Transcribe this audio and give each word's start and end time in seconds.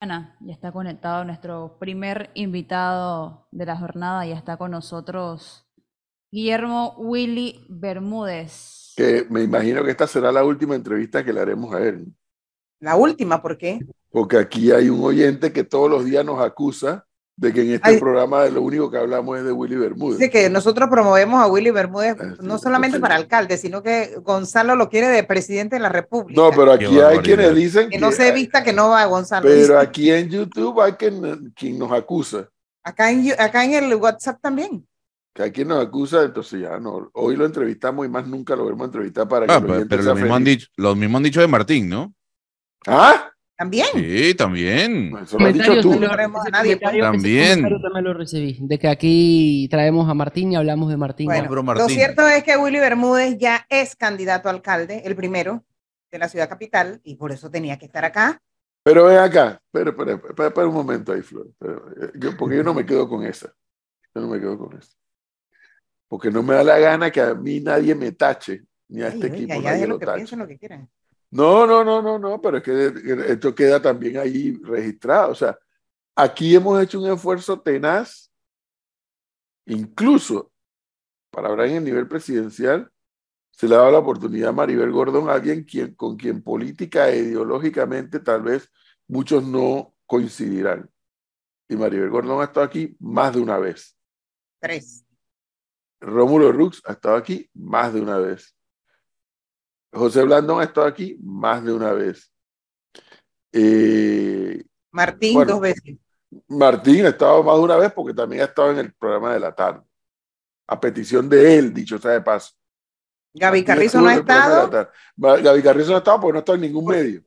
Ya 0.00 0.52
está 0.52 0.70
conectado 0.70 1.24
nuestro 1.24 1.76
primer 1.80 2.30
invitado 2.34 3.48
de 3.50 3.66
la 3.66 3.76
jornada, 3.76 4.24
ya 4.24 4.36
está 4.36 4.56
con 4.56 4.70
nosotros 4.70 5.66
Guillermo 6.30 6.94
Willy 6.98 7.66
Bermúdez. 7.68 8.92
Que 8.96 9.26
me 9.28 9.42
imagino 9.42 9.82
que 9.82 9.90
esta 9.90 10.06
será 10.06 10.30
la 10.30 10.44
última 10.44 10.76
entrevista 10.76 11.24
que 11.24 11.32
le 11.32 11.40
haremos 11.40 11.74
a 11.74 11.82
él. 11.82 12.06
La 12.78 12.94
última, 12.94 13.42
¿por 13.42 13.58
qué? 13.58 13.80
Porque 14.10 14.36
aquí 14.36 14.70
hay 14.70 14.88
un 14.88 15.02
oyente 15.02 15.52
que 15.52 15.64
todos 15.64 15.90
los 15.90 16.04
días 16.04 16.24
nos 16.24 16.40
acusa 16.40 17.07
de 17.38 17.52
que 17.52 17.60
en 17.62 17.72
este 17.74 17.98
programa 17.98 18.46
lo 18.46 18.62
único 18.62 18.90
que 18.90 18.98
hablamos 18.98 19.38
es 19.38 19.44
de 19.44 19.52
Willy 19.52 19.76
Bermúdez. 19.76 20.18
Sí, 20.18 20.28
que 20.28 20.50
nosotros 20.50 20.88
promovemos 20.90 21.40
a 21.40 21.46
Willy 21.46 21.70
Bermúdez 21.70 22.16
ah, 22.20 22.34
no 22.40 22.58
solamente 22.58 22.98
para 22.98 23.14
alcalde, 23.14 23.56
sino 23.56 23.80
que 23.80 24.16
Gonzalo 24.24 24.74
lo 24.74 24.88
quiere 24.88 25.06
de 25.06 25.22
presidente 25.22 25.76
de 25.76 25.80
la 25.80 25.88
República. 25.88 26.40
No, 26.40 26.50
pero 26.50 26.72
aquí 26.72 26.98
hay 26.98 27.18
quienes 27.18 27.54
dicen 27.54 27.90
que, 27.90 27.98
no 27.98 28.10
se 28.10 28.32
vista 28.32 28.64
que 28.64 28.72
no 28.72 28.88
va 28.88 29.02
a 29.02 29.06
Gonzalo. 29.06 29.48
Pero 29.48 29.78
aquí 29.78 30.10
en 30.10 30.28
YouTube 30.28 30.80
hay 30.80 30.94
quien, 30.94 31.52
quien 31.54 31.78
nos 31.78 31.92
acusa. 31.92 32.48
Acá 32.82 33.12
en, 33.12 33.30
acá 33.38 33.64
en 33.64 33.84
el 33.84 33.94
WhatsApp 33.94 34.40
también. 34.42 34.84
Que 35.32 35.44
hay 35.44 35.52
quien 35.52 35.68
nos 35.68 35.86
acusa, 35.86 36.24
entonces 36.24 36.62
ya 36.62 36.80
no. 36.80 37.08
Hoy 37.14 37.36
lo 37.36 37.46
entrevistamos 37.46 38.04
y 38.04 38.08
más 38.08 38.26
nunca 38.26 38.56
lo 38.56 38.66
a 38.66 38.84
entrevistar 38.84 39.28
para 39.28 39.46
que 39.46 39.52
ah, 39.52 39.60
pero, 39.60 39.86
pero 39.88 40.02
lo 40.02 40.14
mismo 40.16 40.34
han 40.34 40.44
dicho, 40.44 40.66
los 40.76 40.96
mismos 40.96 41.18
han 41.18 41.22
dicho 41.22 41.40
de 41.40 41.46
Martín, 41.46 41.88
¿no? 41.88 42.12
¿Ah? 42.84 43.30
También. 43.58 43.88
Sí, 43.92 44.34
también. 44.34 45.12
Eso 45.20 45.36
lo 45.36 45.46
has 45.46 45.52
dicho 45.52 45.80
tú. 45.80 45.98
también. 45.98 47.60
también 47.60 48.04
lo 48.04 48.14
recibí. 48.14 48.56
De 48.60 48.78
que 48.78 48.86
aquí 48.86 49.66
traemos 49.68 50.08
a 50.08 50.14
Martín 50.14 50.52
y 50.52 50.56
hablamos 50.56 50.88
de 50.88 50.96
Martín. 50.96 51.26
Bueno, 51.26 51.74
Lo 51.74 51.88
cierto 51.88 52.24
es 52.28 52.44
que 52.44 52.56
Willy 52.56 52.78
Bermúdez 52.78 53.36
ya 53.36 53.66
es 53.68 53.96
candidato 53.96 54.48
a 54.48 54.52
alcalde, 54.52 55.02
el 55.04 55.16
primero 55.16 55.64
de 56.08 56.18
la 56.20 56.28
ciudad 56.28 56.48
capital, 56.48 57.00
y 57.02 57.16
por 57.16 57.32
eso 57.32 57.50
tenía 57.50 57.76
que 57.76 57.86
estar 57.86 58.04
acá. 58.04 58.40
Pero 58.84 59.06
ven 59.06 59.18
acá, 59.18 59.60
espera, 59.66 59.90
espera, 59.90 60.46
espera, 60.46 60.66
un 60.68 60.74
momento 60.74 61.12
ahí, 61.12 61.22
Flor. 61.22 61.48
Eh, 61.60 62.12
yo, 62.14 62.36
porque 62.36 62.58
yo 62.58 62.62
no 62.62 62.72
me 62.72 62.86
quedo 62.86 63.08
con 63.08 63.26
esa. 63.26 63.52
Yo 64.14 64.20
no 64.20 64.28
me 64.28 64.38
quedo 64.38 64.56
con 64.56 64.78
esa. 64.78 64.92
Porque 66.06 66.30
no 66.30 66.44
me 66.44 66.54
da 66.54 66.62
la 66.62 66.78
gana 66.78 67.10
que 67.10 67.20
a 67.20 67.34
mí 67.34 67.58
nadie 67.58 67.96
me 67.96 68.12
tache, 68.12 68.62
ni 68.86 69.02
a 69.02 69.08
este 69.08 69.26
equipo. 69.26 69.54
Ya 69.54 69.72
nadie 69.72 69.88
lo, 69.88 69.98
que 69.98 70.36
lo 70.36 70.46
que 70.46 70.58
quieran. 70.58 70.88
No, 71.30 71.66
no, 71.66 71.84
no, 71.84 72.00
no, 72.00 72.18
no, 72.18 72.40
pero 72.40 72.58
es 72.58 72.62
que 72.62 72.92
esto 73.28 73.54
queda 73.54 73.80
también 73.82 74.16
ahí 74.16 74.58
registrado. 74.62 75.32
O 75.32 75.34
sea, 75.34 75.58
aquí 76.16 76.54
hemos 76.54 76.82
hecho 76.82 77.00
un 77.00 77.10
esfuerzo 77.10 77.60
tenaz, 77.60 78.32
incluso 79.66 80.50
para 81.30 81.48
hablar 81.48 81.68
en 81.68 81.76
el 81.76 81.84
nivel 81.84 82.08
presidencial, 82.08 82.90
se 83.50 83.68
le 83.68 83.74
ha 83.74 83.78
dado 83.78 83.92
la 83.92 83.98
oportunidad 83.98 84.50
a 84.50 84.52
Maribel 84.52 84.90
Gordón, 84.90 85.28
alguien 85.28 85.64
quien, 85.64 85.94
con 85.94 86.16
quien 86.16 86.42
política 86.42 87.10
e 87.10 87.18
ideológicamente 87.18 88.20
tal 88.20 88.42
vez 88.42 88.70
muchos 89.06 89.44
no 89.44 89.94
coincidirán. 90.06 90.88
Y 91.68 91.76
Maribel 91.76 92.08
Gordón 92.08 92.40
ha 92.40 92.44
estado 92.44 92.64
aquí 92.64 92.96
más 93.00 93.34
de 93.34 93.40
una 93.40 93.58
vez. 93.58 93.96
Tres. 94.60 95.04
Rómulo 96.00 96.52
Rux 96.52 96.80
ha 96.86 96.92
estado 96.92 97.16
aquí 97.16 97.50
más 97.52 97.92
de 97.92 98.00
una 98.00 98.18
vez. 98.18 98.56
José 99.92 100.22
Blandón 100.22 100.60
ha 100.60 100.64
estado 100.64 100.86
aquí 100.86 101.16
más 101.22 101.64
de 101.64 101.72
una 101.72 101.92
vez. 101.92 102.30
Eh, 103.52 104.62
Martín 104.90 105.46
dos 105.46 105.60
veces. 105.60 105.96
Martín 106.48 107.06
ha 107.06 107.10
estado 107.10 107.42
más 107.42 107.56
de 107.56 107.62
una 107.62 107.76
vez 107.76 107.92
porque 107.92 108.14
también 108.14 108.42
ha 108.42 108.44
estado 108.46 108.70
en 108.72 108.78
el 108.78 108.92
programa 108.92 109.32
de 109.32 109.40
la 109.40 109.54
tarde. 109.54 109.82
A 110.66 110.78
petición 110.78 111.28
de 111.28 111.58
él, 111.58 111.72
dicho 111.72 111.98
sea 111.98 112.12
de 112.12 112.20
paso. 112.20 112.52
Gaby 113.34 113.64
Carrizo 113.64 114.00
no 114.00 114.08
ha 114.08 114.14
estado. 114.14 114.90
Gaby 115.16 115.62
Carrizo 115.62 115.90
no 115.90 115.96
ha 115.96 115.98
estado 115.98 116.20
porque 116.20 116.32
no 116.32 116.38
ha 116.38 116.40
estado 116.40 116.56
en 116.56 116.62
ningún 116.62 116.86
medio. 116.86 117.22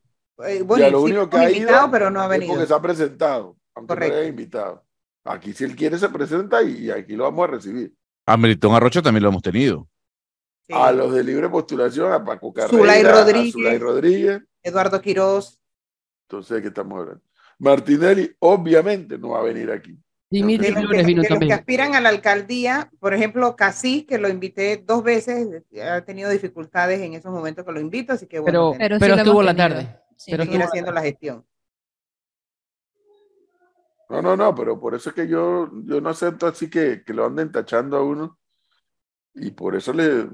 Eh, 0.46 0.62
bueno, 0.64 0.86
ya 0.86 0.92
lo 0.92 1.02
único 1.02 1.30
que 1.30 1.38
ha 1.38 1.52
invitado, 1.52 1.92
pero 1.92 2.10
no 2.10 2.22
ha 2.22 2.28
venido. 2.28 2.54
porque 2.54 2.68
se 2.68 2.74
ha 2.74 2.82
presentado, 2.82 3.58
aunque 3.76 3.96
no 3.96 4.06
haya 4.06 4.26
invitado. 4.26 4.84
Aquí 5.24 5.54
si 5.54 5.64
él 5.64 5.76
quiere 5.76 5.98
se 5.98 6.10
presenta 6.10 6.64
y, 6.64 6.90
aquí 6.90 7.16
lo 7.16 7.26
vamos 7.26 7.48
a 7.48 7.52
recibir. 7.52 7.94
A 8.26 8.38
Melitón 8.38 8.74
Arrocha 8.74 9.02
también 9.02 9.24
lo 9.24 9.30
hemos 9.30 9.44
tenido. 9.44 9.88
A 10.74 10.92
los 10.92 11.14
de 11.14 11.24
libre 11.24 11.50
postulación, 11.50 12.12
a 12.12 12.24
Paco 12.24 12.54
Carrera, 12.54 12.78
Zulay 12.78 13.04
Rodríguez, 13.04 13.54
Zulay 13.54 13.78
Rodríguez. 13.78 14.42
Eduardo 14.64 15.02
Quiroz. 15.02 15.60
Entonces, 16.28 16.56
¿de 16.56 16.62
qué 16.62 16.68
estamos 16.70 17.00
hablando? 17.00 17.22
Martinelli 17.60 18.36
obviamente 18.40 19.18
no 19.18 19.30
va 19.30 19.40
a 19.40 19.44
venir 19.44 19.72
aquí. 19.72 19.98
Dimitri 20.32 20.72
Flores 20.72 21.06
vino 21.06 21.24
también. 21.24 21.50
Los 21.50 21.58
que 21.58 21.62
aspiran 21.62 21.94
a 21.94 22.00
la 22.00 22.10
alcaldía, 22.10 22.90
por 23.00 23.14
ejemplo, 23.14 23.56
Casi, 23.58 24.04
que 24.04 24.18
lo 24.18 24.30
invité 24.30 24.78
dos 24.78 25.04
veces, 25.04 25.64
ha 25.84 26.02
tenido 26.02 26.30
dificultades 26.30 27.02
en 27.02 27.14
esos 27.14 27.32
momentos 27.32 27.66
que 27.66 27.72
lo 27.72 27.82
invito, 27.82 28.14
así 28.14 28.28
que 28.28 28.40
bueno. 28.40 28.74
Pero, 28.78 28.98
pero, 28.98 29.16
estuvo 29.16 29.44
la 29.44 29.56
tarde. 29.56 30.00
pero 30.26 30.46
seguir 30.46 30.64
haciendo 30.64 30.92
la 30.94 31.02
gestión. 31.02 31.46
No, 34.10 34.22
no, 34.22 34.38
no, 34.38 34.56
pero 34.56 34.80
por 34.80 34.96
eso 34.96 35.10
es 35.10 35.16
que 35.16 35.28
yo, 35.28 35.70
yo 35.84 36.00
no 36.00 36.10
acepto 36.10 36.48
así 36.48 36.70
que, 36.70 37.04
que 37.04 37.14
lo 37.14 37.26
anden 37.26 37.52
tachando 37.52 37.98
a 37.98 38.04
uno. 38.04 38.40
Y 39.34 39.52
por 39.52 39.76
eso 39.76 39.94
le, 39.94 40.30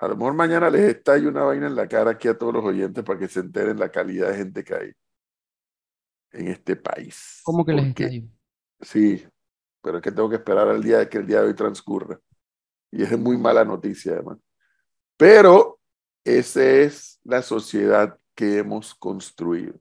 a 0.00 0.08
lo 0.08 0.16
mejor 0.16 0.32
mañana 0.32 0.70
les 0.70 0.96
estalla 0.96 1.28
una 1.28 1.42
vaina 1.42 1.66
en 1.66 1.76
la 1.76 1.86
cara 1.86 2.12
aquí 2.12 2.26
a 2.26 2.36
todos 2.36 2.54
los 2.54 2.64
oyentes 2.64 3.04
para 3.04 3.18
que 3.18 3.28
se 3.28 3.40
enteren 3.40 3.78
la 3.78 3.90
calidad 3.90 4.30
de 4.30 4.36
gente 4.36 4.64
que 4.64 4.74
hay 4.74 4.92
en 6.32 6.48
este 6.48 6.74
país. 6.74 7.40
¿Cómo 7.44 7.66
que 7.66 7.74
les 7.74 7.88
estalla? 7.88 8.22
Sí, 8.80 9.26
pero 9.82 9.98
es 9.98 10.02
que 10.02 10.10
tengo 10.10 10.30
que 10.30 10.36
esperar 10.36 10.68
al 10.68 10.82
día 10.82 10.98
de 10.98 11.08
que 11.08 11.18
el 11.18 11.26
día 11.26 11.42
de 11.42 11.48
hoy 11.48 11.54
transcurra. 11.54 12.18
Y 12.90 13.02
es 13.02 13.18
muy 13.18 13.36
mala 13.36 13.62
noticia, 13.62 14.12
además. 14.12 14.38
Pero 15.18 15.78
esa 16.24 16.64
es 16.64 17.20
la 17.22 17.42
sociedad 17.42 18.18
que 18.34 18.56
hemos 18.56 18.94
construido. 18.94 19.74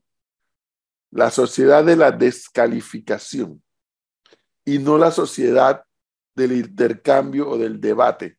La 1.11 1.31
sociedad 1.31 1.85
de 1.85 1.95
la 1.95 2.11
descalificación 2.11 3.63
y 4.65 4.79
no 4.79 4.97
la 4.97 5.11
sociedad 5.11 5.85
del 6.35 6.51
intercambio 6.51 7.51
o 7.51 7.57
del 7.57 7.79
debate 7.79 8.38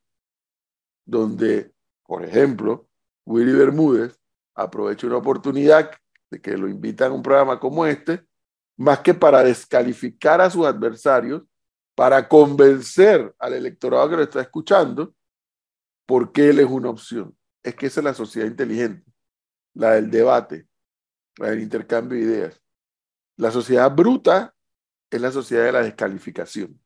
donde, 1.11 1.73
por 2.07 2.25
ejemplo, 2.25 2.89
Willy 3.27 3.53
Bermúdez 3.53 4.19
aprovecha 4.55 5.09
una 5.09 5.17
oportunidad 5.17 5.91
de 6.31 6.41
que 6.41 6.57
lo 6.57 6.69
invitan 6.69 7.11
a 7.11 7.15
un 7.15 7.23
programa 7.23 7.59
como 7.59 7.85
este, 7.85 8.25
más 8.77 9.01
que 9.01 9.13
para 9.13 9.43
descalificar 9.43 10.41
a 10.41 10.49
sus 10.49 10.65
adversarios, 10.65 11.43
para 11.97 12.29
convencer 12.29 13.35
al 13.39 13.55
electorado 13.55 14.09
que 14.09 14.17
lo 14.17 14.23
está 14.23 14.41
escuchando, 14.41 15.13
porque 16.07 16.49
él 16.51 16.61
es 16.61 16.67
una 16.67 16.91
opción. 16.91 17.37
Es 17.63 17.75
que 17.75 17.87
esa 17.87 18.01
es 18.01 18.05
la 18.05 18.15
sociedad 18.15 18.47
inteligente, 18.47 19.13
la 19.75 19.93
del 19.93 20.11
debate, 20.11 20.69
la 21.37 21.51
del 21.51 21.61
intercambio 21.61 22.19
de 22.19 22.25
ideas. 22.25 22.63
La 23.37 23.51
sociedad 23.51 23.91
bruta 23.95 24.55
es 25.11 25.21
la 25.21 25.33
sociedad 25.33 25.65
de 25.65 25.73
la 25.73 25.83
descalificación. 25.83 26.81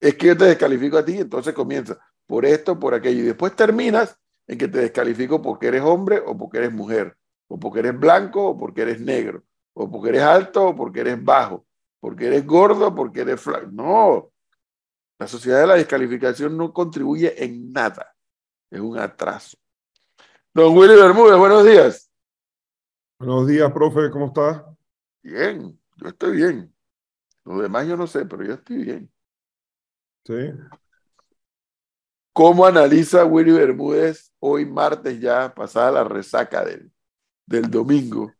Es 0.00 0.14
que 0.14 0.28
yo 0.28 0.36
te 0.36 0.44
descalifico 0.44 0.96
a 0.96 1.04
ti, 1.04 1.18
entonces 1.18 1.52
comienza 1.52 1.98
por 2.32 2.46
esto, 2.46 2.78
por 2.78 2.94
aquello. 2.94 3.20
Y 3.20 3.26
después 3.26 3.54
terminas 3.54 4.18
en 4.46 4.56
que 4.56 4.66
te 4.66 4.78
descalifico 4.78 5.42
porque 5.42 5.66
eres 5.66 5.82
hombre 5.82 6.18
o 6.24 6.34
porque 6.34 6.56
eres 6.56 6.72
mujer, 6.72 7.14
o 7.46 7.60
porque 7.60 7.80
eres 7.80 8.00
blanco 8.00 8.42
o 8.46 8.58
porque 8.58 8.80
eres 8.80 9.02
negro, 9.02 9.44
o 9.74 9.90
porque 9.90 10.08
eres 10.08 10.22
alto 10.22 10.68
o 10.68 10.74
porque 10.74 11.00
eres 11.00 11.22
bajo, 11.22 11.66
porque 12.00 12.28
eres 12.28 12.46
gordo 12.46 12.88
o 12.88 12.94
porque 12.94 13.20
eres 13.20 13.38
flaco. 13.38 13.68
No, 13.70 14.32
la 15.18 15.26
sociedad 15.28 15.60
de 15.60 15.66
la 15.66 15.74
descalificación 15.74 16.56
no 16.56 16.72
contribuye 16.72 17.44
en 17.44 17.70
nada, 17.70 18.16
es 18.70 18.80
un 18.80 18.98
atraso. 18.98 19.58
Don 20.54 20.74
Willy 20.74 20.94
Bermúdez, 20.94 21.36
buenos 21.36 21.66
días. 21.66 22.10
Buenos 23.18 23.46
días, 23.46 23.70
profe, 23.72 24.10
¿cómo 24.10 24.28
está? 24.28 24.74
Bien, 25.22 25.78
yo 25.96 26.08
estoy 26.08 26.36
bien. 26.36 26.74
Los 27.44 27.60
demás 27.60 27.86
yo 27.86 27.94
no 27.94 28.06
sé, 28.06 28.24
pero 28.24 28.42
yo 28.42 28.54
estoy 28.54 28.84
bien. 28.84 29.12
Sí. 30.24 30.50
¿Cómo 32.32 32.64
analiza 32.64 33.26
Willy 33.26 33.52
Bermúdez 33.52 34.32
hoy 34.38 34.64
martes 34.64 35.20
ya, 35.20 35.52
pasada 35.54 35.92
la 35.92 36.04
resaca 36.04 36.64
del, 36.64 36.90
del 37.46 37.70
domingo, 37.70 38.32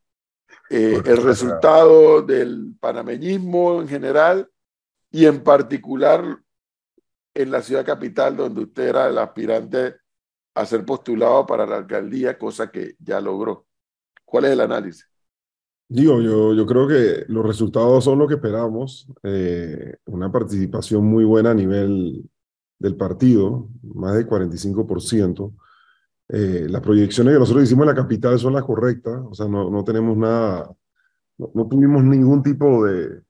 eh, 0.70 1.00
el 1.04 1.16
resultado 1.18 2.22
del 2.22 2.74
panameñismo 2.80 3.82
en 3.82 3.88
general 3.88 4.50
y 5.10 5.26
en 5.26 5.44
particular 5.44 6.24
en 7.34 7.50
la 7.50 7.60
ciudad 7.60 7.84
capital 7.84 8.36
donde 8.36 8.62
usted 8.62 8.88
era 8.88 9.08
el 9.08 9.18
aspirante 9.18 9.96
a 10.54 10.64
ser 10.64 10.84
postulado 10.84 11.46
para 11.46 11.66
la 11.66 11.76
alcaldía, 11.76 12.38
cosa 12.38 12.70
que 12.70 12.94
ya 12.98 13.20
logró? 13.20 13.66
¿Cuál 14.24 14.46
es 14.46 14.52
el 14.52 14.60
análisis? 14.60 15.06
Digo, 15.88 16.22
yo, 16.22 16.54
yo 16.54 16.64
creo 16.64 16.88
que 16.88 17.24
los 17.28 17.44
resultados 17.44 18.04
son 18.04 18.18
lo 18.18 18.26
que 18.26 18.34
esperamos. 18.34 19.06
Eh, 19.22 19.96
una 20.06 20.32
participación 20.32 21.04
muy 21.04 21.24
buena 21.24 21.50
a 21.50 21.54
nivel 21.54 22.24
del 22.82 22.96
partido, 22.96 23.68
más 23.82 24.14
del 24.14 24.28
45%. 24.28 25.54
Eh, 26.28 26.66
las 26.68 26.82
proyecciones 26.82 27.34
que 27.34 27.38
nosotros 27.38 27.64
hicimos 27.64 27.84
en 27.84 27.94
la 27.94 28.02
capital 28.02 28.38
son 28.38 28.54
las 28.54 28.64
correctas, 28.64 29.20
o 29.24 29.34
sea, 29.34 29.46
no, 29.48 29.70
no 29.70 29.84
tenemos 29.84 30.16
nada, 30.16 30.70
no, 31.38 31.68
tuvimos 31.68 32.02
ningún 32.04 32.42
tipo 32.42 32.84
de, 32.84 33.22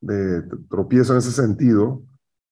de 0.00 0.42
tropiezo 0.68 1.12
en 1.12 1.18
ese 1.18 1.32
sentido. 1.32 2.02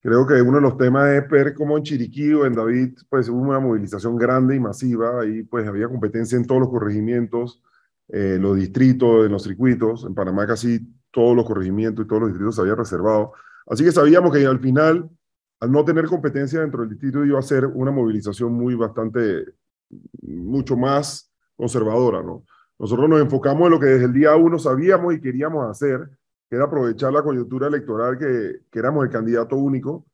Creo 0.03 0.27
que 0.27 0.41
uno 0.41 0.56
de 0.56 0.62
los 0.62 0.77
temas 0.79 1.11
es 1.11 1.29
ver 1.29 1.55
cómo 1.55 1.77
en 1.77 1.85
Chiriquí 1.85 2.33
o 2.33 2.47
en 2.47 2.55
David, 2.55 2.99
pues 3.09 3.29
hubo 3.29 3.38
una 3.41 3.61
movilización 3.61 4.17
grande 4.17 4.56
y 4.56 4.61
masiva, 4.61 5.21
ahí 5.21 5.43
pues 5.43 5.67
había 5.69 5.88
competencia 5.88 6.37
en 6.37 6.47
todos 6.47 6.61
los 6.61 6.71
corregimientos, 6.71 7.62
eh, 8.09 8.38
los 8.41 8.56
distritos, 8.56 9.26
en 9.26 9.33
los 9.33 9.43
circuitos. 9.44 10.05
En 10.05 10.15
Panamá 10.15 10.47
casi 10.47 10.81
todos 11.11 11.37
los 11.37 11.44
corregimientos 11.44 12.05
y 12.05 12.09
todos 12.09 12.23
los 12.23 12.31
distritos 12.31 12.56
se 12.56 12.61
habían 12.62 12.79
reservado. 12.79 13.33
Así 13.67 13.85
que 13.85 13.93
sabíamos 13.93 14.33
que 14.33 14.44
al 14.47 14.59
final, 14.59 15.09
al 15.61 15.71
no 15.71 15.85
tener 15.85 16.07
competencia 16.07 16.61
dentro 16.61 16.81
del 16.81 16.91
distrito, 16.91 17.25
iba 17.25 17.39
a 17.39 17.43
ser 17.43 17.67
una 17.67 17.91
movilización 17.91 18.53
muy 18.53 18.75
bastante, 18.75 19.45
mucho 20.23 20.77
más 20.77 21.31
conservadora, 21.55 22.23
¿no? 22.23 22.45
Nosotros 22.79 23.09
nos 23.11 23.21
enfocamos 23.21 23.67
en 23.67 23.71
lo 23.73 23.79
que 23.81 23.87
desde 23.87 24.07
el 24.07 24.12
día 24.15 24.35
uno 24.37 24.59
sabíamos 24.59 25.15
y 25.15 25.21
queríamos 25.21 25.69
hacer, 25.69 26.09
que 26.49 26.57
era 26.57 26.65
aprovechar 26.65 27.12
la 27.12 27.23
coyuntura 27.23 27.67
electoral 27.67 28.17
que, 28.19 28.61
que 28.71 28.79
éramos 28.79 29.05
el 29.05 29.11
candidato 29.11 29.57
único 29.57 30.07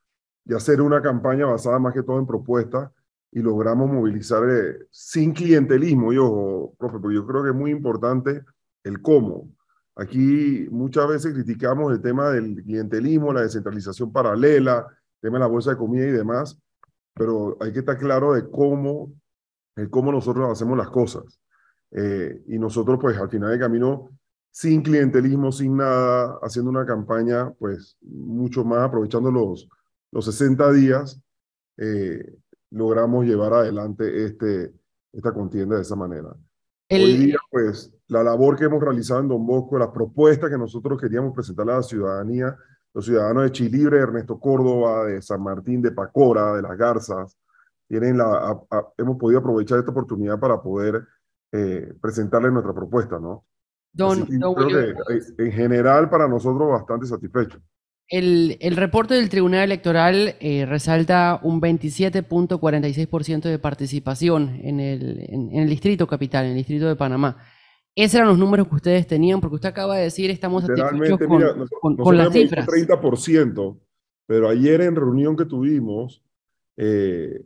y 0.44 0.52
hacer 0.52 0.80
una 0.80 1.00
campaña 1.00 1.46
basada 1.46 1.78
más 1.78 1.94
que 1.94 2.02
todo 2.02 2.18
en 2.18 2.26
propuestas 2.26 2.90
y 3.30 3.40
logramos 3.40 3.90
movilizar 3.90 4.48
eh, 4.48 4.86
sin 4.90 5.32
clientelismo. 5.32 6.12
Yo, 6.12 6.72
profe, 6.78 6.98
porque 6.98 7.16
yo 7.16 7.26
creo 7.26 7.42
que 7.42 7.50
es 7.50 7.54
muy 7.54 7.70
importante 7.70 8.42
el 8.82 9.02
cómo. 9.02 9.50
Aquí 9.94 10.66
muchas 10.70 11.08
veces 11.08 11.34
criticamos 11.34 11.92
el 11.92 12.00
tema 12.00 12.30
del 12.30 12.62
clientelismo, 12.62 13.32
la 13.32 13.42
descentralización 13.42 14.12
paralela, 14.12 14.86
el 14.88 15.05
tema 15.26 15.38
de 15.38 15.44
la 15.44 15.48
bolsa 15.48 15.70
de 15.70 15.76
comida 15.76 16.06
y 16.06 16.12
demás, 16.12 16.56
pero 17.14 17.56
hay 17.60 17.72
que 17.72 17.80
estar 17.80 17.98
claro 17.98 18.34
de 18.34 18.48
cómo, 18.48 19.12
el 19.74 19.90
cómo 19.90 20.12
nosotros 20.12 20.50
hacemos 20.50 20.78
las 20.78 20.88
cosas. 20.88 21.40
Eh, 21.90 22.42
y 22.46 22.58
nosotros, 22.58 22.98
pues, 23.00 23.18
al 23.18 23.28
final 23.28 23.50
del 23.50 23.58
camino, 23.58 24.10
sin 24.50 24.82
clientelismo, 24.82 25.50
sin 25.50 25.76
nada, 25.76 26.38
haciendo 26.42 26.70
una 26.70 26.86
campaña, 26.86 27.50
pues, 27.58 27.96
mucho 28.02 28.64
más 28.64 28.80
aprovechando 28.80 29.30
los, 29.32 29.68
los 30.12 30.24
60 30.24 30.72
días, 30.72 31.20
eh, 31.78 32.36
logramos 32.70 33.26
llevar 33.26 33.52
adelante 33.52 34.24
este, 34.24 34.72
esta 35.12 35.32
contienda 35.32 35.76
de 35.76 35.82
esa 35.82 35.96
manera. 35.96 36.36
Hoy 36.88 37.16
día, 37.16 37.38
pues, 37.50 37.92
la 38.06 38.22
labor 38.22 38.56
que 38.56 38.64
hemos 38.64 38.80
realizado 38.80 39.20
en 39.20 39.28
Don 39.28 39.44
Bosco, 39.44 39.76
las 39.76 39.88
propuestas 39.88 40.50
que 40.50 40.58
nosotros 40.58 41.00
queríamos 41.00 41.34
presentarle 41.34 41.72
a 41.72 41.76
la 41.76 41.82
ciudadanía, 41.82 42.56
los 42.96 43.04
ciudadanos 43.04 43.44
de 43.44 43.52
Chilibre, 43.52 43.98
Ernesto 43.98 44.40
Córdoba, 44.40 45.04
de 45.04 45.20
San 45.20 45.42
Martín, 45.42 45.82
de 45.82 45.90
Pacora, 45.90 46.54
de 46.54 46.62
Las 46.62 46.78
Garzas, 46.78 47.36
tienen 47.86 48.16
la, 48.16 48.58
hemos 48.96 49.18
podido 49.18 49.40
aprovechar 49.40 49.78
esta 49.78 49.90
oportunidad 49.90 50.40
para 50.40 50.62
poder 50.62 51.02
eh, 51.52 51.92
presentarles 52.00 52.52
nuestra 52.52 52.72
propuesta, 52.72 53.18
¿no? 53.20 53.44
Don, 53.92 54.24
creo 54.24 54.54
que, 54.54 54.94
en 55.44 55.52
general, 55.52 56.08
para 56.08 56.26
nosotros, 56.26 56.70
bastante 56.70 57.04
satisfecho. 57.04 57.58
El, 58.08 58.56
el, 58.60 58.76
reporte 58.76 59.12
del 59.12 59.28
Tribunal 59.28 59.64
Electoral 59.64 60.36
eh, 60.40 60.64
resalta 60.64 61.38
un 61.42 61.60
27.46% 61.60 63.42
de 63.42 63.58
participación 63.58 64.58
en 64.62 64.80
el, 64.80 65.22
en, 65.28 65.52
el, 65.52 65.68
Distrito 65.68 66.06
Capital, 66.06 66.46
en 66.46 66.52
el 66.52 66.56
Distrito 66.56 66.86
de 66.86 66.96
Panamá. 66.96 67.36
Esos 67.96 68.16
eran 68.16 68.28
los 68.28 68.38
números 68.38 68.68
que 68.68 68.74
ustedes 68.74 69.06
tenían, 69.06 69.40
porque 69.40 69.54
usted 69.54 69.70
acaba 69.70 69.96
de 69.96 70.04
decir, 70.04 70.30
estamos 70.30 70.64
satisfechos 70.64 71.18
con, 71.18 71.38
mira, 71.38 71.54
con, 71.80 71.96
con 71.96 72.16
las 72.16 72.30
cifras. 72.30 72.66
30%, 72.66 73.80
pero 74.26 74.50
ayer 74.50 74.82
en 74.82 74.94
reunión 74.94 75.34
que 75.34 75.46
tuvimos, 75.46 76.22
eh, 76.76 77.40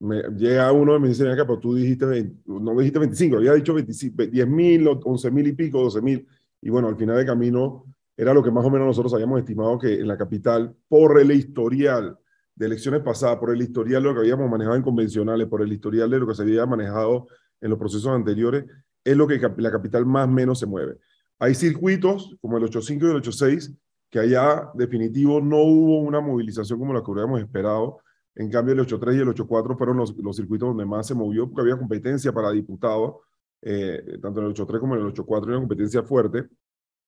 me, 0.00 0.22
llega 0.36 0.72
uno 0.72 0.96
y 0.96 1.00
me 1.00 1.08
dice, 1.08 1.30
acá, 1.30 1.46
pero 1.46 1.60
tú 1.60 1.76
dijiste, 1.76 2.34
no 2.46 2.76
dijiste 2.76 2.98
25, 2.98 3.36
había 3.36 3.54
dicho 3.54 3.76
10 3.76 4.48
mil, 4.48 4.88
11 4.88 5.30
mil 5.30 5.46
y 5.46 5.52
pico, 5.52 5.80
12 5.80 6.02
mil, 6.02 6.26
y 6.60 6.68
bueno, 6.68 6.88
al 6.88 6.96
final 6.96 7.16
de 7.16 7.24
camino 7.24 7.84
era 8.16 8.34
lo 8.34 8.42
que 8.42 8.50
más 8.50 8.64
o 8.64 8.70
menos 8.70 8.88
nosotros 8.88 9.14
habíamos 9.14 9.38
estimado 9.38 9.78
que 9.78 10.00
en 10.00 10.08
la 10.08 10.16
capital, 10.16 10.74
por 10.88 11.20
el 11.20 11.30
historial 11.30 12.18
de 12.56 12.66
elecciones 12.66 13.02
pasadas, 13.02 13.36
por 13.38 13.50
el 13.50 13.62
historial 13.62 14.02
de 14.02 14.08
lo 14.08 14.14
que 14.14 14.20
habíamos 14.22 14.50
manejado 14.50 14.74
en 14.74 14.82
convencionales, 14.82 15.46
por 15.46 15.62
el 15.62 15.72
historial 15.72 16.10
de 16.10 16.18
lo 16.18 16.26
que 16.26 16.34
se 16.34 16.42
había 16.42 16.66
manejado 16.66 17.28
en 17.60 17.70
los 17.70 17.78
procesos 17.78 18.08
anteriores, 18.08 18.64
es 19.10 19.16
lo 19.16 19.26
que 19.26 19.40
la 19.56 19.70
capital 19.70 20.04
más 20.04 20.28
menos 20.28 20.58
se 20.58 20.66
mueve. 20.66 20.96
Hay 21.38 21.54
circuitos 21.54 22.36
como 22.40 22.58
el 22.58 22.64
85 22.64 23.06
y 23.06 23.10
el 23.10 23.16
86 23.16 23.74
que 24.10 24.18
allá 24.20 24.70
definitivo 24.74 25.40
no 25.40 25.58
hubo 25.58 26.00
una 26.00 26.20
movilización 26.20 26.78
como 26.78 26.92
la 26.92 27.02
que 27.02 27.10
hubiéramos 27.10 27.40
esperado. 27.40 28.00
En 28.34 28.50
cambio, 28.50 28.74
el 28.74 28.80
83 28.80 29.16
y 29.16 29.20
el 29.20 29.28
84 29.28 29.76
fueron 29.76 29.96
los, 29.96 30.16
los 30.18 30.36
circuitos 30.36 30.68
donde 30.68 30.84
más 30.84 31.06
se 31.06 31.14
movió 31.14 31.46
porque 31.48 31.62
había 31.62 31.78
competencia 31.78 32.32
para 32.32 32.50
diputados, 32.50 33.16
eh, 33.62 34.18
tanto 34.20 34.40
en 34.40 34.46
el 34.46 34.52
83 34.52 34.80
como 34.80 34.94
en 34.94 35.00
el 35.00 35.06
84 35.08 35.50
una 35.50 35.60
competencia 35.60 36.02
fuerte. 36.02 36.46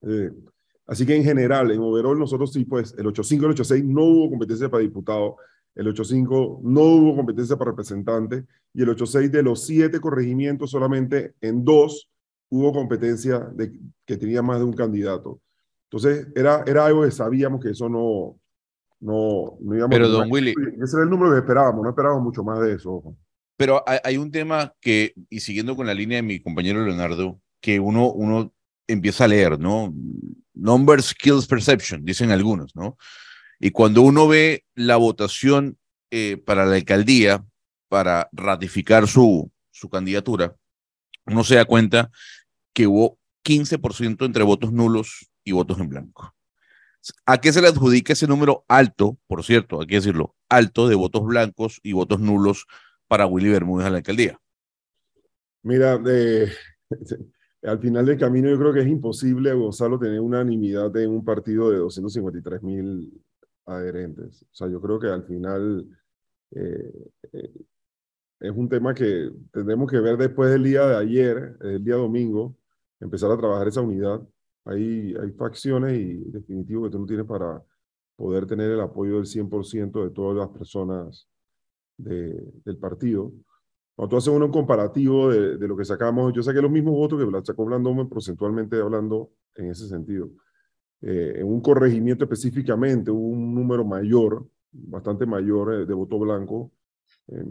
Eh, 0.02 0.30
Así 0.88 1.04
que 1.04 1.14
en 1.14 1.22
general, 1.22 1.70
en 1.70 1.80
overall, 1.80 2.18
nosotros 2.18 2.50
sí, 2.50 2.64
pues 2.64 2.94
el 2.96 3.06
85 3.06 3.42
y 3.42 3.44
el 3.44 3.50
86 3.52 3.84
no 3.84 4.04
hubo 4.04 4.30
competencia 4.30 4.70
para 4.70 4.82
diputado, 4.82 5.36
el 5.74 5.88
85 5.88 6.60
no 6.64 6.80
hubo 6.80 7.16
competencia 7.16 7.56
para 7.56 7.70
representante 7.70 8.44
y 8.74 8.82
el 8.82 8.90
86 8.90 9.30
de 9.30 9.42
los 9.42 9.64
siete 9.64 10.00
corregimientos 10.00 10.70
solamente 10.70 11.34
en 11.40 11.64
dos 11.64 12.10
hubo 12.50 12.72
competencia 12.72 13.40
de 13.40 13.72
que 14.04 14.16
tenía 14.16 14.42
más 14.42 14.58
de 14.58 14.64
un 14.64 14.72
candidato. 14.72 15.40
Entonces, 15.90 16.28
era, 16.34 16.64
era 16.66 16.86
algo 16.86 17.04
que 17.04 17.10
sabíamos 17.10 17.62
que 17.62 17.70
eso 17.70 17.88
no, 17.88 18.38
no, 19.00 19.58
no 19.60 19.76
íbamos 19.76 19.96
Pero, 19.96 20.08
don 20.08 20.30
Willy. 20.30 20.54
Ese 20.82 20.96
era 20.96 21.04
el 21.04 21.10
número 21.10 21.32
que 21.32 21.38
esperábamos, 21.38 21.82
no 21.82 21.90
esperábamos 21.90 22.24
mucho 22.24 22.42
más 22.42 22.60
de 22.60 22.74
eso. 22.74 23.16
Pero 23.56 23.82
hay, 23.86 23.98
hay, 24.04 24.16
un 24.16 24.30
tema 24.30 24.74
que, 24.80 25.14
y 25.30 25.40
siguiendo 25.40 25.76
con 25.76 25.86
la 25.86 25.94
línea 25.94 26.16
de 26.16 26.22
mi 26.22 26.40
compañero 26.40 26.84
Leonardo, 26.84 27.40
que 27.60 27.80
uno, 27.80 28.12
uno 28.12 28.52
empieza 28.86 29.24
a 29.24 29.28
leer, 29.28 29.58
¿no? 29.58 29.92
Number 30.54 31.02
Skills 31.02 31.46
Perception, 31.46 32.04
dicen 32.04 32.30
algunos, 32.30 32.74
¿no? 32.74 32.96
Y 33.60 33.70
cuando 33.70 34.02
uno 34.02 34.28
ve 34.28 34.64
la 34.74 34.96
votación 34.96 35.78
eh, 36.10 36.36
para 36.36 36.64
la 36.64 36.76
alcaldía, 36.76 37.44
para 37.88 38.28
ratificar 38.32 39.08
su, 39.08 39.50
su 39.70 39.88
candidatura, 39.88 40.54
uno 41.26 41.44
se 41.44 41.56
da 41.56 41.64
cuenta 41.64 42.10
que 42.72 42.86
hubo 42.86 43.18
15% 43.44 44.24
entre 44.24 44.42
votos 44.44 44.72
nulos 44.72 45.28
y 45.44 45.52
votos 45.52 45.80
en 45.80 45.88
blanco. 45.88 46.34
¿A 47.26 47.38
qué 47.38 47.52
se 47.52 47.62
le 47.62 47.68
adjudica 47.68 48.12
ese 48.12 48.26
número 48.26 48.64
alto, 48.68 49.18
por 49.26 49.44
cierto, 49.44 49.80
hay 49.80 49.86
que 49.86 49.96
decirlo, 49.96 50.34
alto 50.48 50.88
de 50.88 50.94
votos 50.94 51.24
blancos 51.24 51.80
y 51.82 51.92
votos 51.92 52.20
nulos 52.20 52.66
para 53.06 53.26
Willy 53.26 53.50
Bermúdez 53.50 53.86
a 53.86 53.90
la 53.90 53.98
alcaldía? 53.98 54.38
Mira, 55.62 56.00
eh, 56.06 56.50
al 57.62 57.78
final 57.80 58.06
del 58.06 58.18
camino 58.18 58.48
yo 58.48 58.58
creo 58.58 58.72
que 58.72 58.80
es 58.80 58.88
imposible, 58.88 59.52
Gonzalo, 59.52 59.98
tener 59.98 60.20
unanimidad 60.20 60.94
en 60.96 61.10
un 61.10 61.24
partido 61.24 61.70
de 61.70 61.78
253 61.78 62.62
mil 62.62 63.12
adherentes. 63.68 64.42
O 64.42 64.54
sea, 64.54 64.68
yo 64.68 64.80
creo 64.80 64.98
que 64.98 65.08
al 65.08 65.24
final 65.24 65.86
eh, 66.52 66.92
eh, 67.32 67.52
es 68.40 68.50
un 68.50 68.68
tema 68.68 68.94
que 68.94 69.30
tendremos 69.52 69.90
que 69.90 70.00
ver 70.00 70.16
después 70.16 70.50
del 70.50 70.64
día 70.64 70.86
de 70.86 70.96
ayer, 70.96 71.56
el 71.60 71.84
día 71.84 71.96
domingo, 71.96 72.56
empezar 73.00 73.30
a 73.30 73.36
trabajar 73.36 73.68
esa 73.68 73.80
unidad. 73.80 74.20
Hay, 74.64 75.14
hay 75.14 75.32
facciones 75.32 75.98
y 75.98 76.14
definitivo 76.30 76.84
que 76.84 76.90
tú 76.90 76.98
no 77.00 77.06
tienes 77.06 77.26
para 77.26 77.62
poder 78.16 78.46
tener 78.46 78.70
el 78.70 78.80
apoyo 78.80 79.16
del 79.16 79.26
100% 79.26 80.04
de 80.04 80.10
todas 80.10 80.36
las 80.36 80.48
personas 80.48 81.28
de, 81.96 82.52
del 82.64 82.76
partido. 82.76 83.32
Cuando 83.94 84.10
tú 84.10 84.16
haces 84.16 84.28
un 84.28 84.50
comparativo 84.50 85.30
de, 85.30 85.56
de, 85.58 85.68
lo 85.68 85.76
que 85.76 85.84
sacamos, 85.84 86.32
yo 86.32 86.42
saqué 86.42 86.62
los 86.62 86.70
mismos 86.70 86.94
votos 86.94 87.18
que 87.18 87.46
sacó 87.46 87.64
Blandón 87.64 88.08
porcentualmente 88.08 88.80
hablando 88.80 89.32
en 89.56 89.70
ese 89.70 89.88
sentido. 89.88 90.30
Eh, 91.00 91.34
en 91.36 91.46
un 91.46 91.60
corregimiento 91.60 92.24
específicamente 92.24 93.10
hubo 93.10 93.28
un 93.28 93.54
número 93.54 93.84
mayor, 93.84 94.46
bastante 94.72 95.26
mayor 95.26 95.74
eh, 95.74 95.86
de 95.86 95.94
voto 95.94 96.18
blanco, 96.18 96.72
eh, 97.28 97.44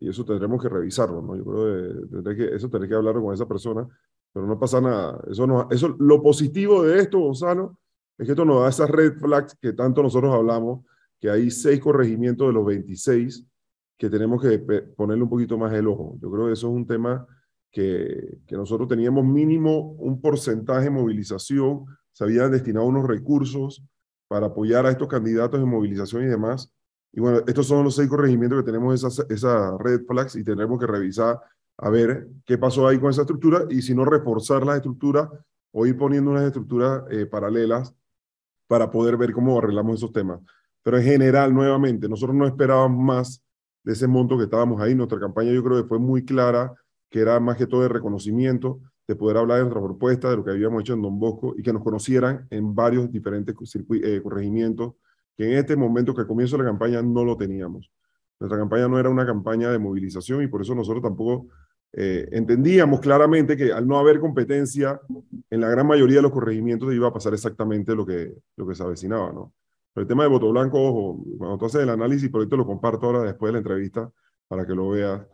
y 0.00 0.08
eso 0.08 0.24
tendremos 0.24 0.62
que 0.62 0.68
revisarlo, 0.68 1.22
¿no? 1.22 1.36
Yo 1.36 1.44
creo 1.44 2.24
que, 2.24 2.36
que 2.36 2.54
eso 2.54 2.68
tendré 2.68 2.88
que 2.88 2.94
hablar 2.94 3.14
con 3.14 3.32
esa 3.34 3.46
persona, 3.46 3.86
pero 4.32 4.46
no 4.46 4.58
pasa 4.58 4.80
nada. 4.80 5.20
Eso 5.30 5.46
no, 5.46 5.68
eso, 5.70 5.96
lo 5.98 6.22
positivo 6.22 6.82
de 6.82 7.00
esto, 7.00 7.18
Gonzalo, 7.18 7.78
es 8.16 8.26
que 8.26 8.32
esto 8.32 8.44
nos 8.44 8.62
da 8.62 8.68
esas 8.68 8.90
red 8.90 9.14
flags 9.18 9.56
que 9.60 9.72
tanto 9.72 10.02
nosotros 10.02 10.32
hablamos, 10.34 10.84
que 11.20 11.30
hay 11.30 11.50
seis 11.50 11.80
corregimientos 11.80 12.46
de 12.46 12.52
los 12.52 12.66
26 12.66 13.44
que 13.96 14.08
tenemos 14.08 14.40
que 14.40 14.58
ponerle 14.96 15.24
un 15.24 15.30
poquito 15.30 15.58
más 15.58 15.72
el 15.72 15.88
ojo. 15.88 16.16
Yo 16.20 16.30
creo 16.30 16.46
que 16.46 16.52
eso 16.52 16.68
es 16.68 16.74
un 16.74 16.86
tema 16.86 17.26
que, 17.72 18.38
que 18.46 18.56
nosotros 18.56 18.88
teníamos 18.88 19.24
mínimo 19.24 19.92
un 19.98 20.20
porcentaje 20.20 20.84
de 20.84 20.90
movilización, 20.90 21.84
se 22.18 22.24
habían 22.24 22.50
destinado 22.50 22.84
unos 22.84 23.06
recursos 23.06 23.80
para 24.26 24.46
apoyar 24.46 24.84
a 24.84 24.90
estos 24.90 25.06
candidatos 25.06 25.60
en 25.60 25.68
movilización 25.68 26.24
y 26.24 26.26
demás. 26.26 26.68
Y 27.12 27.20
bueno, 27.20 27.42
estos 27.46 27.68
son 27.68 27.84
los 27.84 27.94
seis 27.94 28.08
corregimientos 28.08 28.58
que 28.58 28.66
tenemos 28.66 29.04
esa, 29.04 29.24
esa 29.32 29.78
red 29.78 30.00
flags 30.04 30.34
y 30.34 30.42
tenemos 30.42 30.80
que 30.80 30.88
revisar 30.88 31.40
a 31.76 31.90
ver 31.90 32.28
qué 32.44 32.58
pasó 32.58 32.88
ahí 32.88 32.98
con 32.98 33.10
esa 33.10 33.20
estructura 33.20 33.66
y 33.70 33.82
si 33.82 33.94
no 33.94 34.04
reforzar 34.04 34.66
las 34.66 34.78
estructuras 34.78 35.28
o 35.70 35.86
ir 35.86 35.96
poniendo 35.96 36.32
unas 36.32 36.42
estructuras 36.42 37.04
eh, 37.08 37.24
paralelas 37.26 37.94
para 38.66 38.90
poder 38.90 39.16
ver 39.16 39.32
cómo 39.32 39.56
arreglamos 39.56 39.98
esos 39.98 40.12
temas. 40.12 40.40
Pero 40.82 40.98
en 40.98 41.04
general, 41.04 41.54
nuevamente, 41.54 42.08
nosotros 42.08 42.36
no 42.36 42.48
esperábamos 42.48 43.00
más 43.00 43.44
de 43.84 43.92
ese 43.92 44.08
monto 44.08 44.36
que 44.36 44.44
estábamos 44.44 44.80
ahí. 44.80 44.92
Nuestra 44.92 45.20
campaña 45.20 45.52
yo 45.52 45.62
creo 45.62 45.80
que 45.80 45.88
fue 45.88 46.00
muy 46.00 46.24
clara, 46.24 46.74
que 47.10 47.20
era 47.20 47.38
más 47.38 47.56
que 47.56 47.68
todo 47.68 47.82
de 47.82 47.88
reconocimiento, 47.88 48.80
de 49.08 49.16
poder 49.16 49.38
hablar 49.38 49.56
de 49.56 49.64
nuestra 49.64 49.82
propuesta, 49.82 50.28
de 50.28 50.36
lo 50.36 50.44
que 50.44 50.50
habíamos 50.50 50.82
hecho 50.82 50.92
en 50.92 51.00
Don 51.00 51.18
Bosco 51.18 51.54
y 51.56 51.62
que 51.62 51.72
nos 51.72 51.82
conocieran 51.82 52.46
en 52.50 52.74
varios 52.74 53.10
diferentes 53.10 53.54
eh, 54.04 54.20
corregimientos, 54.22 54.94
que 55.34 55.50
en 55.50 55.58
este 55.58 55.76
momento 55.76 56.14
que 56.14 56.26
comienzo 56.26 56.58
la 56.58 56.64
campaña 56.64 57.00
no 57.00 57.24
lo 57.24 57.36
teníamos. 57.36 57.90
Nuestra 58.38 58.58
campaña 58.58 58.86
no 58.86 58.98
era 58.98 59.08
una 59.08 59.24
campaña 59.24 59.70
de 59.70 59.78
movilización 59.78 60.42
y 60.42 60.46
por 60.46 60.60
eso 60.60 60.74
nosotros 60.74 61.02
tampoco 61.02 61.46
eh, 61.94 62.28
entendíamos 62.32 63.00
claramente 63.00 63.56
que 63.56 63.72
al 63.72 63.88
no 63.88 63.98
haber 63.98 64.20
competencia 64.20 65.00
en 65.48 65.60
la 65.62 65.70
gran 65.70 65.86
mayoría 65.86 66.16
de 66.16 66.22
los 66.22 66.32
corregimientos 66.32 66.92
iba 66.92 67.08
a 67.08 67.12
pasar 67.12 67.32
exactamente 67.32 67.94
lo 67.94 68.04
que, 68.04 68.34
lo 68.56 68.68
que 68.68 68.74
se 68.74 68.82
avecinaba, 68.82 69.32
¿no? 69.32 69.54
Pero 69.94 70.02
el 70.02 70.08
tema 70.08 70.24
de 70.24 70.28
voto 70.28 70.50
blanco, 70.50 70.80
ojo, 70.82 71.24
cuando 71.38 71.56
tú 71.56 71.64
haces 71.64 71.80
el 71.80 71.88
análisis, 71.88 72.28
por 72.28 72.42
esto 72.42 72.58
lo 72.58 72.66
comparto 72.66 73.06
ahora 73.06 73.22
después 73.22 73.48
de 73.48 73.52
la 73.54 73.58
entrevista 73.58 74.12
para 74.46 74.66
que 74.66 74.74
lo 74.74 74.90
veas, 74.90 75.26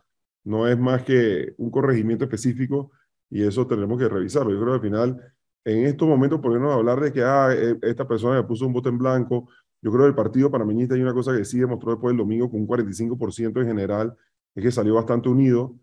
no 0.45 0.65
es 0.65 0.79
más 0.79 1.03
que 1.03 1.53
un 1.57 1.69
corregimiento 1.69 2.23
específico 2.23 2.91
y 3.35 3.43
eso 3.45 3.67
tenemos 3.67 3.99
que 3.99 4.07
revisarlo. 4.07 4.49
Yo 4.53 4.61
creo 4.61 4.79
que 4.79 4.87
al 4.87 4.93
final, 4.93 5.33
en 5.65 5.85
estos 5.87 6.07
momentos, 6.07 6.39
podemos 6.39 6.73
hablar 6.73 7.01
de 7.01 7.11
que 7.11 7.21
ah, 7.21 7.49
e, 7.53 7.77
esta 7.81 8.07
persona 8.07 8.37
le 8.37 8.43
puso 8.43 8.65
un 8.65 8.71
voto 8.71 8.87
en 8.87 8.97
blanco. 8.97 9.49
Yo 9.81 9.91
creo 9.91 10.03
que 10.03 10.07
el 10.07 10.15
partido 10.15 10.49
panameñista 10.49 10.95
hay 10.95 11.01
una 11.01 11.13
cosa 11.13 11.35
que 11.35 11.43
sí 11.43 11.59
demostró 11.59 11.91
después 11.91 12.13
del 12.13 12.19
domingo 12.19 12.49
con 12.49 12.61
un 12.61 12.67
45% 12.67 13.59
en 13.59 13.67
general, 13.67 14.15
es 14.55 14.63
que 14.63 14.71
salió 14.71 14.93
bastante 14.93 15.27
unido 15.27 15.75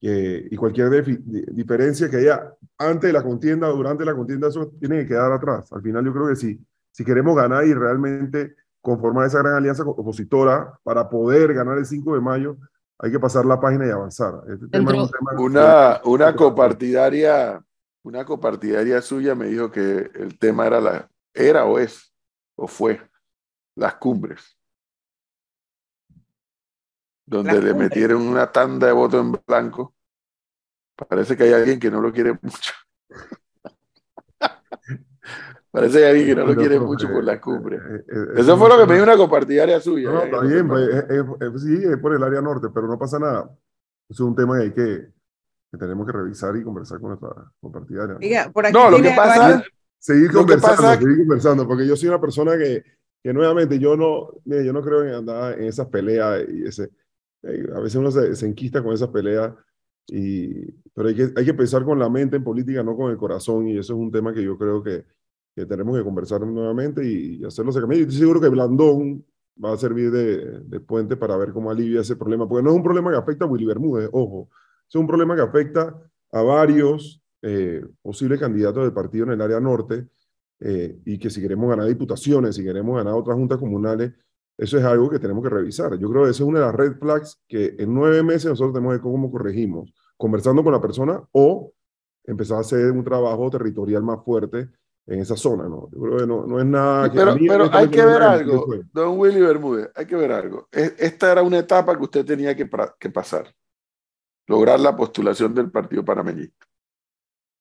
y 0.00 0.56
cualquier 0.56 1.04
diferencia 1.52 2.08
que 2.08 2.18
haya 2.18 2.54
antes 2.78 3.08
de 3.08 3.12
la 3.12 3.24
contienda 3.24 3.66
durante 3.68 4.04
la 4.04 4.14
contienda, 4.14 4.46
eso 4.46 4.72
tiene 4.78 5.00
que 5.00 5.08
quedar 5.08 5.32
atrás. 5.32 5.70
Al 5.72 5.82
final 5.82 6.04
yo 6.04 6.12
creo 6.12 6.28
que 6.28 6.36
sí, 6.36 6.64
si 6.92 7.04
queremos 7.04 7.34
ganar 7.34 7.66
y 7.66 7.74
realmente 7.74 8.54
conformar 8.80 9.26
esa 9.26 9.40
gran 9.40 9.56
alianza 9.56 9.82
opositora 9.82 10.78
para 10.84 11.10
poder 11.10 11.52
ganar 11.54 11.76
el 11.76 11.86
5 11.86 12.14
de 12.14 12.20
mayo, 12.20 12.56
hay 13.02 13.10
que 13.10 13.18
pasar 13.18 13.46
la 13.46 13.58
página 13.58 13.86
y 13.86 13.90
avanzar. 13.90 14.42
Este 14.46 14.78
una, 15.38 16.00
una 16.04 16.36
copartidaria, 16.36 17.64
una 18.02 18.24
copartidaria 18.26 19.00
suya 19.00 19.34
me 19.34 19.46
dijo 19.46 19.70
que 19.70 20.10
el 20.14 20.38
tema 20.38 20.66
era 20.66 20.80
la, 20.80 21.10
era 21.32 21.64
o 21.64 21.78
es, 21.78 22.12
o 22.56 22.68
fue, 22.68 23.00
las 23.74 23.94
cumbres. 23.94 24.58
Donde 27.24 27.62
le 27.62 27.72
metieron 27.72 28.22
una 28.22 28.50
tanda 28.50 28.88
de 28.88 28.92
votos 28.92 29.20
en 29.20 29.40
blanco. 29.46 29.94
Parece 30.96 31.36
que 31.36 31.44
hay 31.44 31.52
alguien 31.54 31.80
que 31.80 31.90
no 31.90 32.00
lo 32.00 32.12
quiere 32.12 32.32
mucho. 32.42 32.72
Parece 35.70 35.98
que 35.98 36.04
hay 36.04 36.10
alguien 36.10 36.28
que 36.28 36.34
no 36.34 36.46
lo 36.46 36.56
quiere 36.56 36.80
mucho 36.80 37.08
por 37.08 37.22
la 37.22 37.40
cumbre. 37.40 37.76
Eh, 37.76 37.80
eh, 37.80 38.04
eh, 38.08 38.40
Eso 38.40 38.56
fue 38.56 38.68
lo 38.68 38.78
que 38.78 38.86
me 38.86 38.94
dio 38.94 39.04
una 39.04 39.16
compartidaria 39.16 39.80
suya. 39.80 40.10
No, 40.10 40.22
está 40.22 40.40
bien, 40.40 40.68
sí, 41.58 41.84
es 41.84 41.96
por 41.98 42.14
el 42.14 42.22
área 42.22 42.40
norte, 42.40 42.68
pero 42.74 42.88
no 42.88 42.98
pasa 42.98 43.18
nada. 43.18 43.50
Eso 44.08 44.24
es 44.24 44.28
un 44.28 44.34
tema 44.34 44.58
que 44.58 44.64
hay 44.64 44.72
que, 44.72 45.08
que 45.70 45.78
tenemos 45.78 46.06
que 46.06 46.12
revisar 46.12 46.56
y 46.56 46.64
conversar 46.64 46.98
con 47.00 47.10
nuestra 47.10 47.30
compartidaria. 47.60 48.14
¿no? 48.14 48.52
por 48.52 48.66
aquí 48.66 48.74
no, 48.74 48.90
lo 48.90 49.00
que 49.00 49.12
pasa... 49.16 49.62
Seguir 50.02 50.32
conversando, 50.32 50.94
seguir 50.94 51.18
conversando, 51.18 51.68
porque 51.68 51.86
yo 51.86 51.94
soy 51.94 52.08
una 52.08 52.18
persona 52.18 52.56
que, 52.56 52.82
que 53.22 53.34
nuevamente 53.34 53.78
yo 53.78 53.98
no, 53.98 54.30
mire, 54.46 54.64
yo 54.64 54.72
no 54.72 54.80
creo 54.80 55.04
en 55.04 55.12
andar 55.12 55.60
en 55.60 55.66
esas 55.66 55.88
peleas 55.88 56.42
y 56.48 56.66
ese, 56.66 56.90
a 57.44 57.80
veces 57.80 57.96
uno 57.96 58.10
se, 58.10 58.34
se 58.34 58.46
enquista 58.46 58.82
con 58.82 58.94
esas 58.94 59.10
peleas 59.10 59.52
y, 60.06 60.72
pero 60.94 61.08
hay 61.08 61.14
que, 61.14 61.30
hay 61.36 61.44
que 61.44 61.54
pensar 61.54 61.84
con 61.84 61.98
la 61.98 62.08
mente 62.08 62.36
en 62.36 62.44
política, 62.44 62.82
no 62.82 62.96
con 62.96 63.10
el 63.10 63.16
corazón, 63.16 63.68
y 63.68 63.78
eso 63.78 63.92
es 63.92 63.98
un 63.98 64.10
tema 64.10 64.32
que 64.32 64.42
yo 64.42 64.58
creo 64.58 64.82
que, 64.82 65.04
que 65.60 65.66
tenemos 65.66 65.96
que 65.96 66.04
conversar 66.04 66.40
nuevamente 66.46 67.04
y, 67.04 67.44
hacerlo 67.44 67.72
secamente. 67.72 68.02
Estoy 68.02 68.18
seguro 68.18 68.40
que 68.40 68.48
Blandón 68.48 69.24
va 69.62 69.72
a 69.72 69.76
servir 69.76 70.10
de, 70.10 70.60
de, 70.60 70.80
puente 70.80 71.16
para 71.16 71.36
ver 71.36 71.52
cómo 71.52 71.70
alivia 71.70 72.00
ese 72.00 72.16
problema, 72.16 72.48
porque 72.48 72.62
no 72.62 72.70
es 72.70 72.76
un 72.76 72.82
problema 72.82 73.10
que 73.10 73.16
afecta 73.18 73.44
a 73.44 73.48
Willy 73.48 73.66
Bermúdez, 73.66 74.08
ojo, 74.12 74.48
es 74.88 74.94
un 74.94 75.06
problema 75.06 75.36
que 75.36 75.42
afecta 75.42 75.96
a 76.32 76.42
varios 76.42 77.22
eh, 77.42 77.84
posibles 78.02 78.40
candidatos 78.40 78.82
del 78.82 78.92
partido 78.92 79.24
en 79.24 79.32
el 79.32 79.40
área 79.40 79.60
norte 79.60 80.08
eh, 80.60 81.00
y 81.04 81.18
que 81.18 81.30
si 81.30 81.40
queremos 81.40 81.70
ganar 81.70 81.86
diputaciones, 81.86 82.56
si 82.56 82.64
queremos 82.64 82.96
ganar 82.96 83.14
otras 83.14 83.36
juntas 83.36 83.58
comunales, 83.58 84.12
eso 84.58 84.78
es 84.78 84.84
algo 84.84 85.08
que 85.08 85.18
tenemos 85.18 85.42
que 85.42 85.48
revisar. 85.48 85.98
Yo 85.98 86.10
creo 86.10 86.24
que 86.24 86.30
esa 86.30 86.42
es 86.42 86.48
una 86.48 86.60
de 86.60 86.66
las 86.66 86.74
red 86.74 86.98
flags 86.98 87.40
que 87.48 87.76
en 87.78 87.94
nueve 87.94 88.22
meses 88.22 88.46
nosotros 88.46 88.74
tenemos 88.74 88.92
que 88.92 88.96
ver 88.96 89.02
cómo 89.02 89.30
corregimos, 89.30 89.94
conversando 90.16 90.62
con 90.62 90.72
la 90.72 90.80
persona 90.80 91.22
o 91.32 91.72
empezar 92.24 92.58
a 92.58 92.60
hacer 92.60 92.90
un 92.90 93.04
trabajo 93.04 93.48
territorial 93.48 94.02
más 94.02 94.22
fuerte 94.22 94.68
en 95.10 95.20
esa 95.20 95.36
zona, 95.36 95.64
¿no? 95.64 95.90
Yo 95.90 96.00
creo 96.00 96.18
que 96.18 96.26
no, 96.26 96.46
no 96.46 96.60
es 96.60 96.66
nada... 96.66 97.10
Pero, 97.12 97.34
pero 97.34 97.68
hay 97.72 97.88
que 97.88 98.04
ver 98.04 98.22
algo, 98.22 98.64
don 98.92 99.18
Willy 99.18 99.40
Bermúdez, 99.40 99.90
hay 99.96 100.06
que 100.06 100.14
ver 100.14 100.30
algo. 100.30 100.68
E, 100.70 100.94
esta 100.98 101.32
era 101.32 101.42
una 101.42 101.58
etapa 101.58 101.96
que 101.96 102.04
usted 102.04 102.24
tenía 102.24 102.54
que, 102.54 102.70
que 102.98 103.10
pasar, 103.10 103.52
lograr 104.46 104.78
la 104.78 104.96
postulación 104.96 105.52
del 105.52 105.68
Partido 105.68 106.04
Panameñista. 106.04 106.64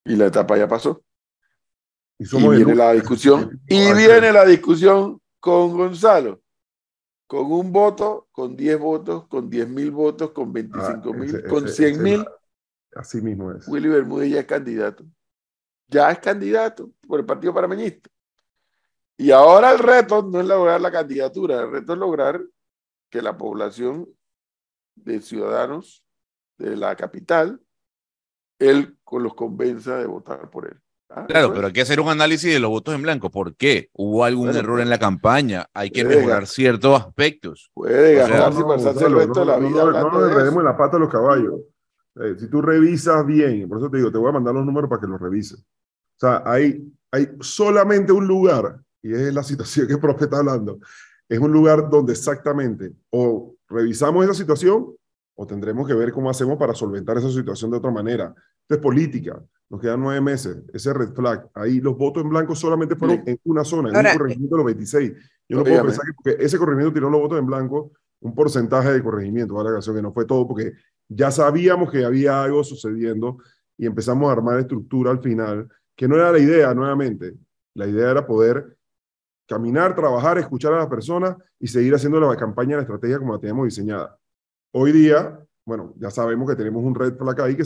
Y 0.06 0.16
la 0.16 0.28
etapa 0.28 0.58
ya 0.58 0.68
pasó. 0.68 1.04
Y, 2.20 2.38
y 2.38 2.50
viene 2.50 2.76
la 2.76 2.92
discusión, 2.92 3.60
y 3.68 3.94
viene 3.94 4.32
la 4.32 4.46
discusión 4.46 5.20
con 5.40 5.76
Gonzalo, 5.76 6.42
con 7.26 7.52
un 7.52 7.72
voto, 7.72 8.28
con 8.32 8.56
10 8.56 8.80
votos, 8.80 9.28
con 9.28 9.50
10 9.50 9.70
mil 9.70 9.90
votos, 9.90 10.32
con 10.32 10.54
25 10.54 10.86
ah, 10.86 11.14
mil, 11.14 11.44
con 11.46 11.68
100 11.68 12.04
mil. 12.04 12.26
Así 12.94 13.22
mismo 13.22 13.52
es. 13.54 13.68
Willy 13.68 13.90
Bermúdez 13.90 14.32
ya 14.32 14.42
es 14.42 14.46
candidato 14.46 15.04
ya 15.90 16.12
es 16.12 16.20
candidato 16.20 16.92
por 17.08 17.20
el 17.20 17.26
Partido 17.26 17.54
Parameñista. 17.54 18.10
Y 19.18 19.32
ahora 19.32 19.72
el 19.72 19.80
reto 19.80 20.22
no 20.24 20.40
es 20.40 20.48
lograr 20.48 20.80
la 20.80 20.92
candidatura, 20.92 21.60
el 21.60 21.72
reto 21.72 21.94
es 21.94 22.00
lograr 22.00 22.42
que 23.10 23.22
la 23.22 23.38
población 23.38 24.08
de 24.96 25.22
ciudadanos 25.22 26.06
de 26.58 26.78
la 26.78 26.96
capital, 26.96 27.60
él 28.60 28.98
los 29.12 29.34
convenza 29.34 29.98
de 29.98 30.06
votar 30.06 30.50
por 30.50 30.68
él. 30.68 30.80
Ah, 31.10 31.26
claro, 31.26 31.52
pero 31.54 31.68
hay 31.68 31.74
que 31.74 31.82
hacer 31.82 32.00
un 32.00 32.10
análisis 32.10 32.54
de 32.54 32.60
los 32.60 32.70
votos 32.70 32.94
en 32.94 33.02
blanco. 33.02 33.32
¿Por 33.32 33.56
qué? 33.56 33.90
¿Hubo 33.94 34.24
algún 34.24 34.56
error 34.56 34.80
en 34.80 34.92
la 34.92 35.00
campaña? 35.00 35.66
Hay 35.74 35.90
que 35.90 36.06
mejorar 36.06 36.46
ciertos 36.46 37.02
aspectos. 37.02 37.72
Puede 37.74 38.14
ganarse 38.14 38.60
y 38.60 38.64
pasarse 38.64 39.06
el 39.06 39.16
resto 39.16 39.40
de 39.40 39.46
la 39.48 39.58
vida. 39.58 39.86
No, 39.86 39.92
no, 39.92 40.12
no 40.12 40.60
en 40.60 40.66
la 40.66 40.78
pata 40.78 40.98
a 40.98 41.00
los 41.00 41.10
caballos. 41.10 41.62
Eh, 42.16 42.36
si 42.38 42.50
tú 42.50 42.62
revisas 42.62 43.26
bien, 43.26 43.68
por 43.68 43.78
eso 43.78 43.90
te 43.90 43.98
digo, 43.98 44.12
te 44.12 44.18
voy 44.18 44.30
a 44.30 44.34
mandar 44.34 44.54
los 44.54 44.66
números 44.66 44.90
para 44.90 45.02
que 45.02 45.08
los 45.08 45.20
revises. 45.20 45.60
O 45.60 46.20
sea, 46.20 46.44
hay, 46.46 46.92
hay 47.12 47.30
solamente 47.40 48.12
un 48.12 48.28
lugar, 48.28 48.80
y 49.02 49.14
es 49.14 49.34
la 49.34 49.44
situación 49.44 49.88
que 49.88 49.94
el 49.94 50.00
profe 50.00 50.26
está 50.26 50.40
hablando, 50.40 50.80
es 51.28 51.40
un 51.40 51.52
lugar 51.52 51.90
donde 51.90 52.14
exactamente 52.14 52.92
o 53.12 53.56
revisamos 53.70 54.26
esa 54.26 54.34
situación 54.34 54.94
o 55.36 55.48
tendremos 55.48 55.88
que 55.88 55.94
ver 55.94 56.12
cómo 56.12 56.30
hacemos 56.30 56.58
para 56.58 56.74
solventar 56.74 57.18
esa 57.18 57.30
situación 57.30 57.72
de 57.72 57.78
otra 57.78 57.92
manera. 57.92 58.34
Esto 58.62 58.76
es 58.76 58.82
política, 58.82 59.42
nos 59.70 59.80
quedan 59.80 60.02
nueve 60.02 60.20
meses, 60.20 60.58
ese 60.74 60.92
red 60.94 61.14
flag, 61.14 61.48
ahí 61.54 61.80
los 61.80 61.96
votos 61.96 62.24
en 62.24 62.30
blanco 62.30 62.56
solamente 62.56 62.96
fueron 62.96 63.24
en 63.26 63.40
una 63.44 63.64
zona, 63.64 63.90
en 63.90 64.06
un 64.06 64.18
corregimiento 64.18 64.56
de 64.56 64.60
los 64.60 64.66
26. 64.66 65.14
Yo 65.48 65.58
no 65.58 65.64
puedo 65.64 65.84
pensar 65.84 66.06
que 66.06 66.14
porque 66.16 66.44
ese 66.44 66.58
corregimiento 66.58 66.94
tiró 66.94 67.10
los 67.10 67.22
votos 67.22 67.40
en 67.40 67.46
blanco, 67.46 67.92
un 68.22 68.36
porcentaje 68.36 68.92
de 68.92 69.04
corregimiento, 69.04 69.54
¿vale? 69.54 69.70
que 69.80 70.02
no 70.02 70.14
fue 70.14 70.26
todo, 70.26 70.48
porque 70.48 70.74
ya 71.08 71.32
sabíamos 71.32 71.92
que 71.92 72.06
había 72.06 72.44
algo 72.44 72.64
sucediendo 72.64 73.38
y 73.78 73.86
empezamos 73.86 74.30
a 74.30 74.34
armar 74.34 74.60
estructura 74.60 75.12
al 75.12 75.22
final 75.22 75.70
que 75.96 76.08
no 76.08 76.16
era 76.16 76.32
la 76.32 76.40
idea 76.40 76.74
nuevamente. 76.74 77.36
La 77.74 77.88
idea 77.88 78.12
era 78.12 78.26
poder 78.26 78.78
caminar, 79.48 79.96
trabajar, 79.96 80.38
escuchar 80.38 80.74
a 80.74 80.78
las 80.78 80.88
personas 80.88 81.36
y 81.60 81.68
seguir 81.68 81.94
haciendo 81.94 82.20
la 82.20 82.38
campaña, 82.38 82.78
la 82.78 82.84
estrategia 82.84 83.20
como 83.20 83.34
la 83.34 83.40
teníamos 83.40 83.66
diseñada. 83.66 84.18
Hoy 84.72 84.92
día, 84.92 85.40
bueno, 85.66 85.94
ya 85.98 86.10
sabemos 86.12 86.48
que 86.50 86.56
tenemos 86.56 86.84
un 86.84 86.96
red 86.96 87.18
flag 87.18 87.42
ahí 87.42 87.56
que, 87.56 87.64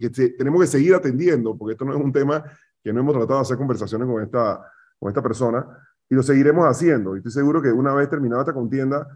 que, 0.00 0.30
tenemos 0.30 0.60
que 0.60 0.66
seguir 0.66 0.94
atendiendo, 0.94 1.58
porque 1.58 1.72
esto 1.72 1.84
no 1.84 1.92
es 1.92 2.00
un 2.00 2.12
tema 2.12 2.42
que 2.82 2.92
no 2.92 3.00
hemos 3.00 3.14
tratado 3.14 3.40
de 3.40 3.42
hacer 3.42 3.56
conversaciones 3.56 4.08
con 4.08 4.22
esta, 4.22 4.60
con 4.98 5.08
esta 5.08 5.22
persona, 5.22 5.66
y 6.08 6.14
lo 6.14 6.22
seguiremos 6.22 6.64
haciendo. 6.66 7.16
Y 7.16 7.18
estoy 7.18 7.32
seguro 7.32 7.60
que 7.60 7.72
una 7.72 7.92
vez 7.92 8.08
terminada 8.08 8.42
esta 8.42 8.54
contienda, 8.54 9.06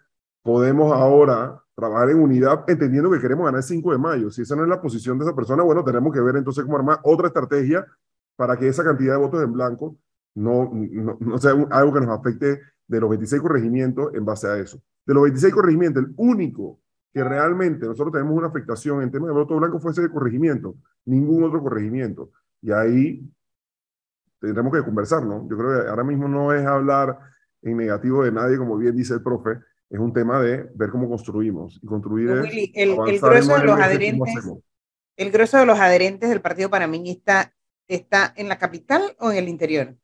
podemos 0.48 0.90
ahora 0.94 1.62
trabajar 1.74 2.08
en 2.08 2.20
unidad, 2.20 2.64
entendiendo 2.68 3.10
que 3.10 3.20
queremos 3.20 3.44
ganar 3.44 3.58
el 3.58 3.62
5 3.62 3.92
de 3.92 3.98
mayo. 3.98 4.30
Si 4.30 4.40
esa 4.40 4.56
no 4.56 4.62
es 4.62 4.68
la 4.70 4.80
posición 4.80 5.18
de 5.18 5.26
esa 5.26 5.36
persona, 5.36 5.62
bueno, 5.62 5.84
tenemos 5.84 6.10
que 6.10 6.22
ver 6.22 6.36
entonces 6.36 6.64
cómo 6.64 6.78
armar 6.78 7.00
otra 7.02 7.26
estrategia 7.26 7.86
para 8.34 8.56
que 8.56 8.66
esa 8.66 8.82
cantidad 8.82 9.12
de 9.12 9.18
votos 9.18 9.42
en 9.42 9.52
blanco 9.52 9.98
no, 10.34 10.72
no, 10.72 11.36
sea 11.36 11.52
algo 11.70 11.92
que 11.92 12.00
nos 12.00 12.18
afecte 12.18 12.62
de 12.86 12.98
los 12.98 13.10
26 13.10 13.42
corregimientos 13.42 14.14
en 14.14 14.24
base 14.24 14.48
a 14.48 14.56
eso. 14.56 14.80
De 15.04 15.12
los 15.12 15.24
26 15.24 15.52
corregimientos, 15.52 16.02
el 16.02 16.14
único 16.16 16.80
que 17.12 17.22
realmente 17.22 17.84
nosotros 17.84 18.14
tenemos 18.14 18.34
una 18.34 18.48
afectación 18.48 19.02
en 19.02 19.10
tema 19.10 19.26
de 19.26 19.34
voto 19.34 19.54
blanco 19.54 19.78
fue 19.80 19.90
ese 19.90 20.08
corregimiento, 20.08 20.76
ningún 21.04 21.44
otro 21.44 21.62
corregimiento. 21.62 22.30
Y 22.62 22.72
ahí 22.72 23.30
tendremos 24.40 24.72
que 24.72 24.82
conversar, 24.82 25.26
¿no? 25.26 25.46
Yo 25.46 25.58
creo 25.58 25.82
que 25.82 25.90
ahora 25.90 26.04
mismo 26.04 26.26
no 26.26 26.54
es 26.54 26.64
hablar 26.64 27.18
en 27.60 27.76
negativo 27.76 28.24
de 28.24 28.32
nadie, 28.32 28.56
como 28.56 28.78
bien 28.78 28.96
dice 28.96 29.12
el 29.12 29.22
profe, 29.22 29.58
es 29.90 29.98
un 29.98 30.12
tema 30.12 30.40
de 30.40 30.68
ver 30.74 30.90
cómo 30.90 31.08
construimos. 31.08 31.78
Y 31.82 31.86
construir 31.86 32.30
el, 32.30 32.70
el, 32.74 32.96
grueso 33.20 33.56
de 33.56 33.64
los 33.64 33.80
adherentes, 33.80 34.34
el 35.16 35.30
grueso 35.30 35.58
de 35.58 35.66
los 35.66 35.78
adherentes 35.78 36.28
del 36.28 36.40
Partido 36.40 36.70
Panameñista 36.70 37.52
¿Está 37.88 38.34
en 38.36 38.50
la 38.50 38.58
capital 38.58 39.16
o 39.18 39.32
en 39.32 39.38
el 39.38 39.48
interior? 39.48 39.96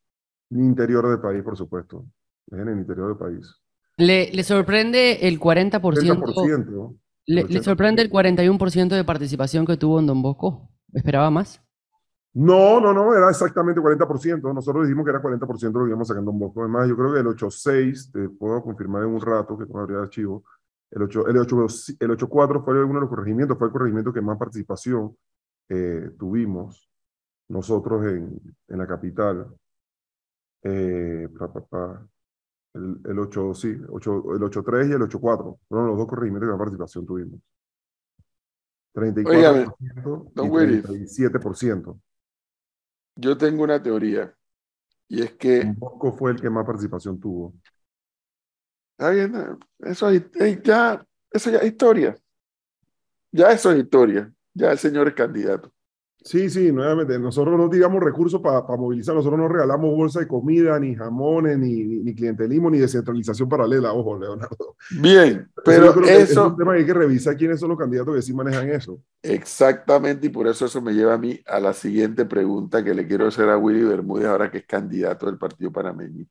El 0.49 0.59
interior 0.59 1.07
del 1.07 1.19
país, 1.19 1.43
por 1.43 1.55
supuesto. 1.55 2.03
Es 2.51 2.57
en 2.57 2.67
el 2.67 2.79
interior 2.79 3.09
del 3.09 3.17
país. 3.17 3.61
¿Le, 3.97 4.31
le 4.31 4.43
sorprende 4.43 5.27
el 5.27 5.39
40%? 5.39 6.97
le, 7.27 7.43
¿Le, 7.43 7.63
sorprende 7.63 8.01
el 8.01 8.09
41% 8.11 8.87
de 8.87 9.03
participación 9.03 9.67
que 9.67 9.77
tuvo 9.77 9.99
en 9.99 10.07
Don 10.07 10.23
Bosco? 10.23 10.71
¿Esperaba 10.93 11.29
más? 11.29 11.61
No, 12.35 12.81
no, 12.81 12.93
no, 12.93 13.15
era 13.15 13.29
exactamente 13.29 13.79
40%. 13.79 14.53
Nosotros 14.53 14.85
dijimos 14.85 15.05
que 15.05 15.11
era 15.11 15.21
40% 15.21 15.71
lo 15.71 15.87
íbamos 15.87 16.07
sacando 16.09 16.31
Don 16.31 16.39
Bosco. 16.39 16.61
Además, 16.61 16.89
yo 16.89 16.97
creo 16.97 17.13
que 17.13 17.19
el 17.21 17.27
8.6, 17.27 18.11
te 18.11 18.29
puedo 18.29 18.61
confirmar 18.61 19.03
en 19.03 19.09
un 19.09 19.21
rato 19.21 19.57
que 19.57 19.65
todavía 19.65 19.99
archivo, 19.99 20.43
El 20.91 21.03
8, 21.03 21.27
el 21.27 21.37
8, 21.37 21.65
el 22.01 22.11
8.4 22.11 22.65
fue 22.65 22.83
uno 22.83 22.95
de 22.95 22.99
los 22.99 23.09
corregimientos, 23.09 23.57
fue 23.57 23.67
el 23.67 23.73
corregimiento 23.73 24.11
que 24.11 24.19
más 24.19 24.37
participación 24.37 25.15
eh, 25.69 26.11
tuvimos 26.19 26.89
nosotros 27.47 28.05
en, 28.05 28.37
en 28.67 28.77
la 28.77 28.85
capital. 28.85 29.47
Eh, 30.61 31.29
pa, 31.39 31.53
pa, 31.53 31.61
pa. 31.61 32.07
El, 32.73 32.99
el 33.05 33.19
8, 33.19 33.53
sí, 33.53 33.77
8, 33.87 34.33
el 34.35 34.41
8.3 34.41 34.89
y 34.89 34.91
el 34.91 35.01
8.4 35.03 35.59
fueron 35.69 35.87
los 35.87 35.97
dos 35.97 36.07
corregimientos 36.07 36.47
que 36.47 36.51
más 36.51 36.59
participación 36.59 37.05
tuvimos. 37.05 37.39
34% 38.93 39.27
Óigame, 39.29 39.67
don 40.03 40.29
y 40.35 40.49
Willy. 40.49 40.81
37%. 40.81 41.97
Yo 43.15 43.37
tengo 43.37 43.63
una 43.63 43.81
teoría 43.81 44.33
y 45.07 45.21
es 45.21 45.33
que 45.33 45.63
Mosco 45.77 46.13
fue 46.13 46.31
el 46.31 46.41
que 46.41 46.49
más 46.49 46.65
participación 46.65 47.19
tuvo. 47.19 47.53
Está 48.97 49.09
bien, 49.11 49.35
eh, 49.35 49.89
eso 49.89 50.09
es, 50.09 50.23
eh, 50.39 50.61
ya, 50.63 51.05
eso 51.31 51.51
ya 51.51 51.59
es 51.59 51.65
historia. 51.65 52.15
Ya 53.31 53.51
eso 53.51 53.71
es 53.71 53.79
historia. 53.79 54.31
Ya 54.53 54.71
el 54.71 54.77
señor 54.77 55.07
es 55.09 55.13
candidato. 55.13 55.74
Sí, 56.25 56.49
sí, 56.49 56.71
nuevamente, 56.71 57.19
nosotros 57.19 57.55
no 57.55 57.69
tiramos 57.69 58.01
recursos 58.01 58.41
para 58.41 58.61
movilizar, 58.61 59.13
nosotros 59.13 59.39
no 59.39 59.47
regalamos 59.47 59.95
bolsa 59.95 60.21
de 60.21 60.27
comida, 60.27 60.79
ni 60.79 60.95
jamones, 60.95 61.59
ni, 61.59 61.83
ni, 61.83 61.99
ni 61.99 62.15
clientelismo, 62.15 62.71
ni 62.71 62.79
descentralización 62.79 63.47
paralela, 63.47 63.93
ojo, 63.93 64.17
Leonardo. 64.17 64.75
Bien, 64.89 65.47
pero 65.63 65.93
creo 65.93 66.05
que 66.05 66.15
Es 66.15 66.31
eso, 66.31 66.47
un 66.47 66.57
tema 66.57 66.73
que 66.73 66.79
hay 66.79 66.85
que 66.87 66.95
revisar 66.95 67.37
quiénes 67.37 67.59
son 67.59 67.69
los 67.69 67.77
candidatos 67.77 68.15
que 68.15 68.23
sí 68.23 68.33
manejan 68.33 68.67
eso. 68.69 68.99
exactamente, 69.21 70.25
y 70.25 70.29
por 70.31 70.47
eso 70.47 70.65
eso 70.65 70.81
me 70.81 70.93
lleva 70.93 71.13
a 71.13 71.19
mí 71.19 71.39
a 71.45 71.59
la 71.59 71.73
siguiente 71.73 72.25
pregunta 72.25 72.83
que 72.83 72.95
le 72.95 73.05
quiero 73.05 73.27
hacer 73.27 73.47
a 73.47 73.59
Willy 73.59 73.83
Bermúdez, 73.83 74.25
ahora 74.25 74.49
que 74.49 74.57
es 74.57 74.65
candidato 74.65 75.27
del 75.27 75.37
Partido 75.37 75.71
Panameño. 75.71 76.25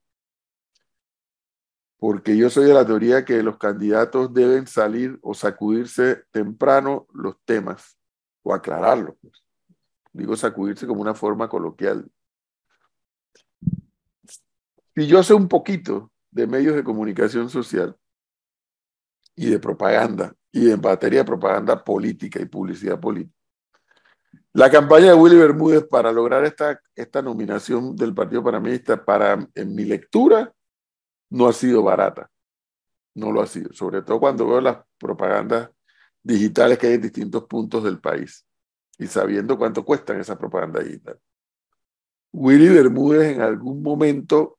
Porque 1.98 2.36
yo 2.36 2.50
soy 2.50 2.66
de 2.66 2.74
la 2.74 2.84
teoría 2.84 3.24
que 3.24 3.40
los 3.44 3.58
candidatos 3.58 4.34
deben 4.34 4.66
salir 4.66 5.20
o 5.22 5.34
sacudirse 5.34 6.24
temprano 6.32 7.06
los 7.14 7.36
temas 7.44 7.96
o 8.42 8.52
aclararlos. 8.52 9.14
pues. 9.22 9.43
Digo 10.14 10.36
sacudirse 10.36 10.86
como 10.86 11.02
una 11.02 11.12
forma 11.12 11.48
coloquial. 11.48 12.08
Si 14.94 15.08
yo 15.08 15.24
sé 15.24 15.34
un 15.34 15.48
poquito 15.48 16.12
de 16.30 16.46
medios 16.46 16.76
de 16.76 16.84
comunicación 16.84 17.50
social 17.50 17.96
y 19.34 19.50
de 19.50 19.58
propaganda, 19.58 20.32
y 20.52 20.70
en 20.70 20.80
materia 20.80 21.18
de 21.18 21.24
propaganda 21.24 21.82
política 21.82 22.40
y 22.40 22.44
publicidad 22.44 23.00
política, 23.00 23.36
la 24.52 24.70
campaña 24.70 25.06
de 25.06 25.14
Willy 25.14 25.36
Bermúdez 25.36 25.84
para 25.88 26.12
lograr 26.12 26.44
esta, 26.44 26.80
esta 26.94 27.20
nominación 27.20 27.96
del 27.96 28.14
Partido 28.14 28.44
Panameñista, 28.44 29.04
para, 29.04 29.48
en 29.52 29.74
mi 29.74 29.84
lectura, 29.84 30.54
no 31.30 31.48
ha 31.48 31.52
sido 31.52 31.82
barata. 31.82 32.30
No 33.14 33.32
lo 33.32 33.42
ha 33.42 33.48
sido, 33.48 33.72
sobre 33.72 34.02
todo 34.02 34.20
cuando 34.20 34.46
veo 34.46 34.60
las 34.60 34.78
propagandas 34.96 35.70
digitales 36.22 36.78
que 36.78 36.86
hay 36.86 36.94
en 36.94 37.02
distintos 37.02 37.44
puntos 37.46 37.82
del 37.82 38.00
país 38.00 38.46
y 38.98 39.06
sabiendo 39.06 39.58
cuánto 39.58 39.84
cuestan 39.84 40.20
esas 40.20 40.36
propagandas 40.36 40.84
digitales. 40.84 41.20
Willy 42.32 42.68
Bermúdez 42.68 43.36
en 43.36 43.42
algún 43.42 43.82
momento, 43.82 44.58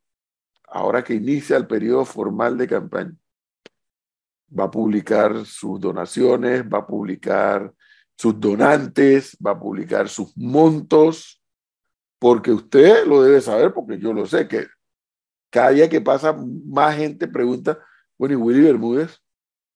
ahora 0.68 1.04
que 1.04 1.14
inicia 1.14 1.58
el 1.58 1.68
periodo 1.68 2.06
formal 2.06 2.58
de 2.58 2.68
campaña, 2.68 3.16
va 4.58 4.66
a 4.66 4.72
publicar 4.72 5.46
sus 5.46 5.80
donaciones, 5.80 6.64
va 6.64 6.80
a 6.80 6.88
publicar 6.88 7.74
sus 8.18 8.40
donantes, 8.40 9.38
va 9.46 9.52
a 9.52 9.60
publicar 9.60 10.08
sus 10.08 10.36
montos, 10.38 11.42
porque 12.18 12.52
usted 12.52 13.06
lo 13.06 13.22
debe 13.22 13.42
saber, 13.42 13.74
porque 13.74 14.00
yo 14.00 14.14
lo 14.14 14.26
sé, 14.26 14.48
que 14.48 14.68
cada 15.50 15.72
día 15.72 15.90
que 15.90 16.02
pasa 16.02 16.34
más 16.66 16.96
gente 16.96 17.28
pregunta, 17.28 17.78
bueno, 18.18 18.34
¿y 18.34 18.38
Willy 18.38 18.62
Bermúdez 18.62 19.22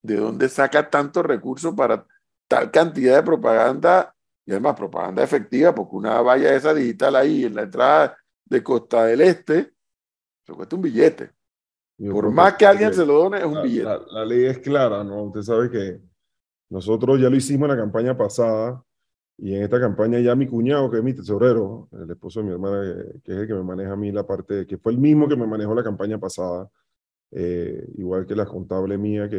de 0.02 0.16
dónde 0.16 0.48
saca 0.48 0.90
tantos 0.90 1.26
recursos 1.26 1.76
para 1.76 2.06
tal 2.48 2.72
cantidad 2.72 3.18
de 3.18 3.24
propaganda? 3.24 4.16
Y 4.50 4.52
además 4.52 4.76
propaganda 4.76 5.22
efectiva, 5.24 5.76
porque 5.76 5.96
una 5.96 6.22
valla 6.24 6.56
esa 6.56 6.74
digital 6.74 7.16
ahí 7.16 7.46
en 7.46 7.54
la 7.54 7.62
entrada 7.62 8.18
de 8.46 8.64
Costa 8.64 9.06
del 9.06 9.22
Este, 9.22 9.74
se 10.44 10.54
cuesta 10.54 10.76
un 10.76 10.82
billete. 10.82 11.30
Yo 12.00 12.12
Por 12.14 12.32
más 12.32 12.56
que 12.56 12.66
alguien 12.66 12.92
se 12.92 13.06
lo 13.06 13.14
done, 13.26 13.38
es 13.38 13.46
un 13.46 13.54
la, 13.54 13.62
billete. 13.62 13.84
la- 13.86 14.02
la 14.10 14.26
ley 14.26 14.46
es 14.46 14.58
clara, 14.58 15.04
¿no? 15.04 15.22
Usted 15.26 15.44
sabe 15.44 15.70
que 15.70 16.02
nosotros 16.72 17.22
ya 17.22 17.30
lo 17.30 17.36
hicimos 17.36 17.70
en 17.70 17.76
la 17.78 17.82
campaña 17.84 18.18
pasada 18.18 18.84
y 19.38 19.54
en 19.54 19.62
esta 19.62 19.80
campaña 19.80 20.20
ya 20.20 20.34
mi 20.36 20.48
cuñado, 20.48 20.90
que 20.90 20.98
es 20.98 21.04
mi 21.04 21.14
tesorero, 21.14 21.88
el 21.92 22.10
esposo 22.10 22.40
de 22.40 22.48
mi 22.48 22.52
hermana, 22.54 22.82
que, 22.82 23.22
que 23.22 23.32
es 23.34 23.38
el 23.42 23.48
que 23.48 23.54
me 23.54 23.62
maneja 23.64 23.92
a 23.92 23.96
mí 23.98 24.12
la 24.12 24.26
parte, 24.26 24.66
que 24.66 24.80
fue 24.80 24.94
el 24.94 24.98
mismo 24.98 25.28
que 25.30 25.36
me 25.36 25.46
manejó 25.46 25.76
la 25.76 25.84
campaña 25.84 26.18
pasada, 26.18 26.68
eh, 27.30 27.88
igual 27.98 28.26
que 28.26 28.36
la 28.36 28.48
contable 28.48 28.98
mía, 28.98 29.30
que 29.30 29.38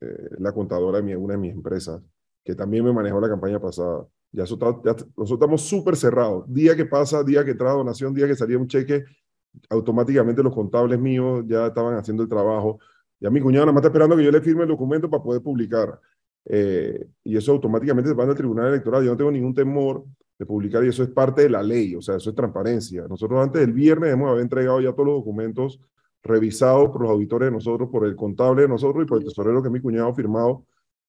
eh, 0.00 0.28
es 0.32 0.40
la 0.40 0.50
contadora 0.50 0.96
de 0.98 1.04
mi- 1.04 1.14
una 1.14 1.34
de 1.34 1.38
mis 1.38 1.52
empresas, 1.52 2.02
que 2.44 2.56
también 2.56 2.84
me 2.84 2.92
manejó 2.92 3.20
la 3.20 3.28
campaña 3.28 3.60
pasada. 3.60 4.04
Ya, 4.32 4.42
nosotros 4.44 5.30
estamos 5.30 5.62
súper 5.62 5.96
cerrados. 5.96 6.44
Día 6.52 6.74
que 6.74 6.86
pasa, 6.86 7.22
día 7.22 7.44
que 7.44 7.54
trae 7.54 7.74
donación, 7.74 8.14
día 8.14 8.26
que 8.26 8.34
salía 8.34 8.58
un 8.58 8.66
cheque, 8.66 9.04
automáticamente 9.68 10.42
los 10.42 10.54
contables 10.54 10.98
míos 10.98 11.44
ya 11.46 11.66
estaban 11.66 11.96
haciendo 11.96 12.22
el 12.22 12.28
trabajo. 12.28 12.78
Ya 13.20 13.30
mi 13.30 13.40
cuñado 13.40 13.66
nada 13.66 13.72
más 13.72 13.80
está 13.80 13.88
esperando 13.88 14.16
que 14.16 14.24
yo 14.24 14.30
le 14.30 14.40
firme 14.40 14.62
el 14.62 14.68
documento 14.68 15.10
para 15.10 15.22
poder 15.22 15.42
publicar. 15.42 16.00
Eh, 16.46 17.06
y 17.24 17.36
eso 17.36 17.52
automáticamente 17.52 18.08
se 18.08 18.16
manda 18.16 18.32
al 18.32 18.38
Tribunal 18.38 18.68
Electoral. 18.68 19.04
Yo 19.04 19.10
no 19.10 19.16
tengo 19.16 19.30
ningún 19.30 19.54
temor 19.54 20.04
de 20.38 20.46
publicar 20.46 20.82
y 20.84 20.88
eso 20.88 21.02
es 21.02 21.10
parte 21.10 21.42
de 21.42 21.50
la 21.50 21.62
ley, 21.62 21.94
o 21.94 22.02
sea, 22.02 22.16
eso 22.16 22.30
es 22.30 22.36
transparencia. 22.36 23.06
Nosotros 23.08 23.40
antes 23.40 23.60
del 23.60 23.72
viernes 23.72 24.12
hemos 24.12 24.30
haber 24.30 24.42
entregado 24.42 24.80
ya 24.80 24.92
todos 24.92 25.06
los 25.06 25.16
documentos 25.16 25.78
revisados 26.22 26.90
por 26.90 27.02
los 27.02 27.10
auditores 27.10 27.46
de 27.48 27.52
nosotros, 27.52 27.88
por 27.90 28.06
el 28.06 28.16
contable 28.16 28.62
de 28.62 28.68
nosotros 28.68 29.04
y 29.04 29.06
por 29.06 29.18
el 29.18 29.24
tesorero 29.24 29.62
que 29.62 29.70
mi 29.70 29.80
cuñado 29.80 30.12
firmado 30.14 30.66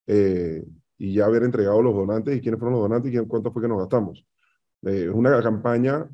eh, 0.07 0.63
y 1.03 1.13
ya 1.15 1.25
haber 1.25 1.43
entregado 1.43 1.81
los 1.81 1.93
donantes 1.93 2.37
y 2.37 2.41
quiénes 2.41 2.59
fueron 2.59 2.79
los 2.79 2.89
donantes 2.89 3.13
y 3.13 3.17
cuánto 3.27 3.51
fue 3.51 3.61
que 3.61 3.67
nos 3.67 3.79
gastamos. 3.79 4.25
Eh, 4.83 5.05
es 5.09 5.13
una 5.13 5.41
campaña 5.41 6.07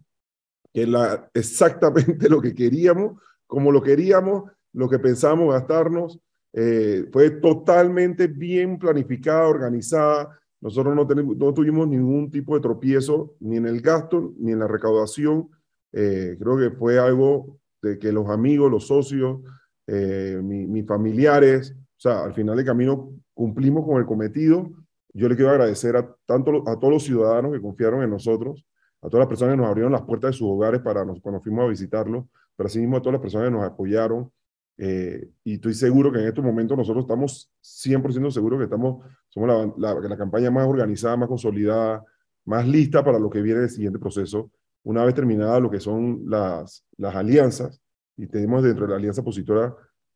que 0.73 0.83
es 0.83 0.89
exactamente 1.33 2.27
lo 2.29 2.41
que 2.41 2.53
queríamos, 2.55 3.21
como 3.45 3.71
lo 3.71 3.81
queríamos, 3.81 4.43
lo 4.73 4.89
que 4.89 4.99
pensábamos 4.99 5.53
gastarnos. 5.53 6.19
eh, 6.53 7.07
fue 7.11 7.29
totalmente 7.29 8.27
bien 8.27 8.79
planificada, 8.79 9.47
organizada. 9.47 10.39
Nosotros 10.61 10.95
no, 10.95 11.05
tenemos, 11.05 11.37
no 11.37 11.53
tuvimos 11.53 11.87
ningún 11.87 12.31
tipo 12.31 12.55
de 12.55 12.61
tropiezo, 12.61 13.35
ni 13.39 13.57
en 13.57 13.67
el 13.67 13.81
gasto, 13.81 14.33
ni 14.39 14.51
en 14.53 14.59
la 14.59 14.67
recaudación. 14.67 15.49
Eh, 15.93 16.35
creo 16.39 16.57
que 16.57 16.71
fue 16.75 16.97
algo 16.99 17.59
de 17.81 17.97
que 17.99 18.11
los 18.11 18.27
amigos, 18.29 18.71
los 18.71 18.87
socios, 18.87 19.39
eh, 19.87 20.39
mi- 20.43 20.65
mis 20.67 20.85
familiares, 20.87 21.75
o 21.77 21.99
sea, 22.01 22.23
al 22.23 22.33
final 22.33 22.55
del 22.57 22.65
camino 22.65 23.11
cumplimos 23.33 23.85
con 23.85 23.97
el 23.99 24.05
cometido. 24.05 24.69
Yo 25.13 25.27
le 25.27 25.35
quiero 25.35 25.51
agradecer 25.51 25.95
a, 25.95 26.15
tanto, 26.25 26.63
a 26.67 26.79
todos 26.79 26.93
los 26.93 27.03
ciudadanos 27.03 27.51
que 27.51 27.61
confiaron 27.61 28.03
en 28.03 28.09
nosotros, 28.09 28.65
a 29.01 29.07
todas 29.09 29.21
las 29.21 29.27
personas 29.27 29.53
que 29.53 29.61
nos 29.61 29.67
abrieron 29.67 29.91
las 29.91 30.03
puertas 30.03 30.31
de 30.31 30.37
sus 30.37 30.47
hogares 30.47 30.81
para 30.81 31.05
nos, 31.05 31.21
cuando 31.21 31.41
fuimos 31.41 31.65
a 31.65 31.67
visitarlos, 31.67 32.25
pero 32.55 32.67
asimismo 32.67 32.97
a 32.97 33.01
todas 33.01 33.13
las 33.13 33.21
personas 33.21 33.47
que 33.47 33.55
nos 33.55 33.63
apoyaron. 33.63 34.31
eh, 34.77 35.29
y 35.43 35.55
estoy 35.55 35.73
seguro 35.73 36.11
que 36.11 36.19
en 36.19 36.27
estos 36.27 36.43
momentos 36.43 36.77
nosotros 36.77 37.03
estamos 37.03 37.51
100% 37.61 38.31
seguros 38.31 38.59
que 38.59 38.65
estamos, 38.65 39.05
somos 39.29 39.75
la, 39.77 39.93
la, 40.01 40.17
campaña 40.17 40.51
más 40.51 40.67
organizada, 40.67 41.17
más 41.17 41.27
consolidada, 41.27 42.03
más 42.45 42.67
lista 42.67 43.03
para 43.03 43.19
lo 43.19 43.29
que 43.29 43.41
viene 43.41 43.63
el 43.63 43.69
siguiente 43.69 43.99
proceso. 43.99 44.51
Una 44.83 45.03
vez 45.03 45.15
terminada 45.15 45.59
lo 45.59 45.69
que 45.69 45.79
son 45.79 46.23
las, 46.27 46.85
las 46.97 47.15
alianzas, 47.15 47.81
y 48.19 48.27
tenemos 48.27 48.63
dentro 48.63 48.85
de 48.85 48.91
la 48.91 48.97
alianza 48.97 49.21
opositora, 49.21 49.73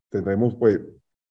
tendremos, 0.09 0.55
pues, 0.55 0.79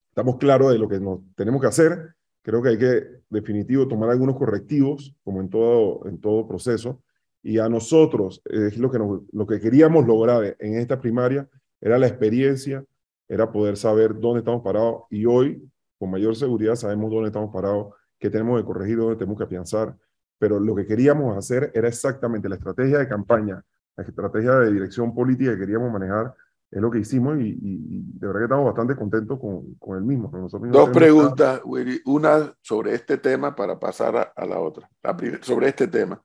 estamos 0.09 0.37
claros 0.39 0.73
de 0.73 0.79
lo 0.79 0.89
que 0.89 0.99
nos 0.99 1.21
tenemos 1.35 1.61
que 1.61 1.67
hacer. 1.67 2.15
Creo 2.43 2.63
que 2.63 2.71
hay 2.71 2.79
que, 2.79 3.07
definitivo, 3.31 3.87
tomar 3.87 4.11
algunos 4.11 4.37
correctivos, 4.37 5.15
como 5.23 5.41
en 5.41 5.49
todo, 5.49 6.07
en 6.07 6.21
todo 6.21 6.47
proceso, 6.47 7.01
y 7.43 7.59
a 7.59 7.69
nosotros, 7.69 8.43
es 8.45 8.79
lo 8.79 8.91
que, 8.91 8.99
lo 9.33 9.47
que 9.47 9.61
queríamos 9.61 10.07
lograr 10.07 10.57
en 10.59 10.75
esta 10.75 11.01
primaria, 11.01 11.49
era 11.81 11.99
la 11.99 12.07
experiencia, 12.07 12.85
era 13.29 13.51
poder 13.51 13.77
saber 13.77 14.19
dónde 14.19 14.41
estamos 14.41 14.63
parados, 14.63 15.05
y 15.11 15.25
hoy, 15.25 15.69
con 15.99 16.11
mayor 16.11 16.37
seguridad, 16.37 16.75
sabemos 16.75 17.11
dónde 17.11 17.29
estamos 17.29 17.53
parados, 17.53 17.95
qué 18.19 18.29
tenemos 18.29 18.61
que 18.61 18.67
corregir, 18.67 18.99
dónde 18.99 19.17
tenemos 19.17 19.39
que 19.39 19.45
afianzar, 19.45 19.97
pero 20.39 20.59
lo 20.59 20.75
que 20.75 20.87
queríamos 20.87 21.37
hacer 21.37 21.71
era 21.75 21.87
exactamente 21.87 22.49
la 22.49 22.57
estrategia 22.57 22.99
de 22.99 23.09
campaña, 23.09 23.63
la 23.97 24.05
estrategia 24.05 24.55
de 24.57 24.73
dirección 24.73 25.15
política 25.15 25.53
que 25.53 25.61
queríamos 25.61 25.93
manejar, 25.93 26.35
es 26.73 26.81
lo 26.81 26.91
que 26.91 27.01
hicimos 27.01 27.39
y, 27.39 27.49
y- 27.51 28.03
de 28.19 28.27
verdad 28.27 28.41
que 28.41 28.45
estamos 28.45 28.65
bastante 28.65 28.97
contentos 28.97 29.39
con, 29.39 29.75
con 29.75 29.99
el 29.99 30.05
mismo. 30.05 30.31
Nosotros 30.33 30.69
no 30.69 30.79
Dos 30.79 30.89
preguntas, 30.89 31.61
Willy. 31.65 32.01
Una 32.07 32.51
sobre 32.63 32.95
este 32.95 33.19
tema 33.19 33.55
para 33.55 33.79
pasar 33.79 34.17
a, 34.17 34.23
a 34.35 34.47
la 34.47 34.59
otra. 34.59 34.91
La 35.03 35.15
sobre 35.43 35.69
este 35.69 35.87
tema. 35.87 36.23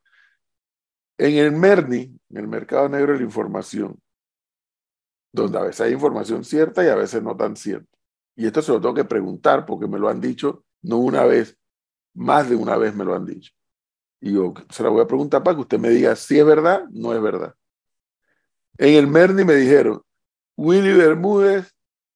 En 1.17 1.36
el 1.36 1.51
MERNI, 1.51 2.17
en 2.29 2.38
el 2.38 2.47
Mercado 2.47 2.88
Negro 2.88 3.12
de 3.12 3.19
la 3.19 3.25
Información, 3.25 3.99
donde 5.33 5.57
a 5.57 5.63
veces 5.63 5.81
hay 5.81 5.91
información 5.91 6.45
cierta 6.45 6.81
y 6.83 6.88
a 6.88 6.95
veces 6.95 7.21
no 7.21 7.36
tan 7.36 7.57
cierta. 7.57 7.89
Y 8.36 8.45
esto 8.45 8.62
se 8.62 8.71
lo 8.71 8.79
tengo 8.79 8.95
que 8.95 9.03
preguntar 9.03 9.65
porque 9.65 9.88
me 9.88 9.99
lo 9.99 10.07
han 10.07 10.21
dicho 10.21 10.63
no 10.81 10.97
una 10.99 11.25
vez, 11.25 11.57
más 12.13 12.49
de 12.49 12.55
una 12.55 12.77
vez 12.77 12.95
me 12.95 13.03
lo 13.03 13.13
han 13.15 13.25
dicho. 13.25 13.51
Y 14.21 14.33
yo 14.33 14.53
se 14.69 14.81
la 14.81 14.89
voy 14.89 15.01
a 15.01 15.07
preguntar 15.07 15.43
para 15.43 15.55
que 15.55 15.62
usted 15.62 15.79
me 15.79 15.89
diga 15.89 16.15
si 16.15 16.39
es 16.39 16.45
verdad, 16.45 16.86
no 16.89 17.13
es 17.13 17.21
verdad. 17.21 17.53
En 18.77 18.93
el 18.95 19.07
MERNI 19.07 19.43
me 19.43 19.55
dijeron, 19.55 20.01
Willy 20.57 20.93
Bermúdez 20.93 21.73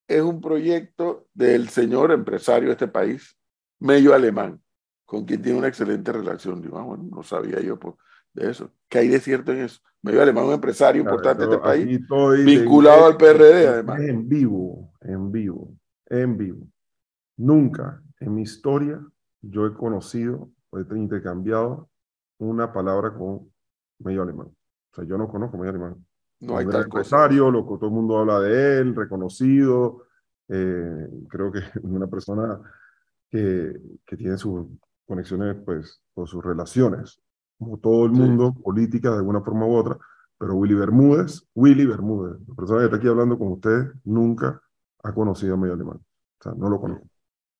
es 0.07 0.21
un 0.21 0.41
proyecto 0.41 1.27
del 1.33 1.69
señor 1.69 2.11
empresario 2.11 2.69
de 2.69 2.73
este 2.73 2.87
país, 2.87 3.37
medio 3.79 4.13
alemán, 4.13 4.59
con 5.05 5.25
quien 5.25 5.41
tiene 5.41 5.59
una 5.59 5.67
excelente 5.67 6.11
relación. 6.11 6.61
Digo, 6.61 6.79
ah, 6.79 6.83
bueno, 6.83 7.07
no 7.09 7.23
sabía 7.23 7.61
yo 7.61 7.79
pues, 7.79 7.95
de 8.33 8.49
eso. 8.49 8.71
¿Qué 8.89 8.99
hay 8.99 9.07
de 9.07 9.19
cierto 9.19 9.51
en 9.51 9.59
eso? 9.59 9.79
Medio 10.01 10.23
alemán, 10.23 10.45
un 10.45 10.53
empresario 10.53 11.03
importante 11.03 11.45
de 11.45 11.51
este 11.51 11.63
país, 11.63 11.99
vinculado 12.43 13.05
al 13.05 13.15
PRD, 13.15 13.67
además. 13.67 14.01
En 14.01 14.27
vivo, 14.27 14.91
en 15.01 15.31
vivo, 15.31 15.75
en 16.07 16.37
vivo. 16.37 16.67
Nunca 17.37 18.01
en 18.19 18.33
mi 18.33 18.41
historia 18.41 18.99
yo 19.41 19.67
he 19.67 19.73
conocido 19.73 20.49
o 20.71 20.79
he 20.79 20.97
intercambiado 20.97 21.89
una 22.39 22.73
palabra 22.73 23.13
con 23.13 23.51
medio 23.99 24.23
alemán. 24.23 24.47
O 24.47 24.95
sea, 24.95 25.05
yo 25.05 25.17
no 25.17 25.29
conozco 25.29 25.57
medio 25.57 25.69
alemán. 25.69 26.03
No 26.41 26.57
hay 26.57 26.65
tal 26.65 26.83
empresario, 26.83 27.51
lo, 27.51 27.63
todo 27.63 27.85
el 27.85 27.91
mundo 27.91 28.17
habla 28.17 28.39
de 28.39 28.79
él, 28.79 28.95
reconocido. 28.95 30.05
Eh, 30.47 31.07
creo 31.29 31.51
que 31.51 31.59
es 31.59 31.65
una 31.83 32.07
persona 32.07 32.59
que, 33.29 33.73
que 34.05 34.17
tiene 34.17 34.37
sus 34.37 34.67
conexiones, 35.05 35.57
pues, 35.63 36.01
por 36.13 36.27
sus 36.27 36.43
relaciones, 36.43 37.21
como 37.57 37.77
todo 37.77 38.05
el 38.05 38.11
mundo, 38.11 38.53
política 38.53 39.11
de 39.11 39.17
alguna 39.17 39.41
forma 39.41 39.65
u 39.65 39.75
otra. 39.75 39.97
Pero 40.37 40.55
Willy 40.55 40.73
Bermúdez, 40.73 41.47
Willy 41.53 41.85
Bermúdez, 41.85 42.39
la 42.47 42.55
persona 42.55 42.79
que 42.79 42.85
está 42.85 42.97
aquí 42.97 43.07
hablando 43.07 43.37
con 43.37 43.49
usted, 43.49 43.93
nunca 44.03 44.59
ha 45.03 45.13
conocido 45.13 45.53
a 45.53 45.57
medio 45.57 45.75
alemán. 45.75 45.97
O 45.97 46.43
sea, 46.43 46.53
no 46.53 46.69
lo 46.69 46.79
conozco. 46.79 47.05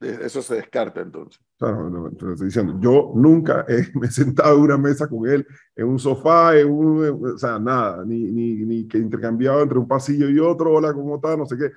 Eso 0.01 0.41
se 0.41 0.55
descarta 0.55 1.01
entonces. 1.01 1.39
Claro, 1.57 2.09
estoy 2.09 2.45
diciendo, 2.45 2.75
yo 2.79 3.11
nunca 3.13 3.65
me 3.93 4.07
he 4.07 4.11
sentado 4.11 4.57
en 4.57 4.63
una 4.63 4.77
mesa 4.77 5.07
con 5.07 5.29
él, 5.29 5.45
en 5.75 5.87
un 5.87 5.99
sofá, 5.99 6.57
en 6.57 6.71
un, 6.71 7.33
o 7.35 7.37
sea, 7.37 7.59
nada, 7.59 8.03
ni, 8.03 8.31
ni, 8.31 8.55
ni 8.65 8.87
que 8.87 8.97
intercambiado 8.97 9.61
entre 9.61 9.77
un 9.77 9.87
pasillo 9.87 10.27
y 10.27 10.39
otro, 10.39 10.73
hola, 10.73 10.93
¿cómo 10.93 11.15
está? 11.15 11.37
No 11.37 11.45
sé 11.45 11.57
qué, 11.57 11.71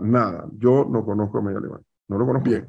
nada, 0.00 0.46
yo 0.58 0.86
no 0.90 1.04
conozco 1.04 1.38
a 1.38 1.42
Medio 1.42 1.58
Alemán, 1.58 1.80
no 2.08 2.18
lo 2.18 2.26
conozco. 2.26 2.50
Bien. 2.50 2.68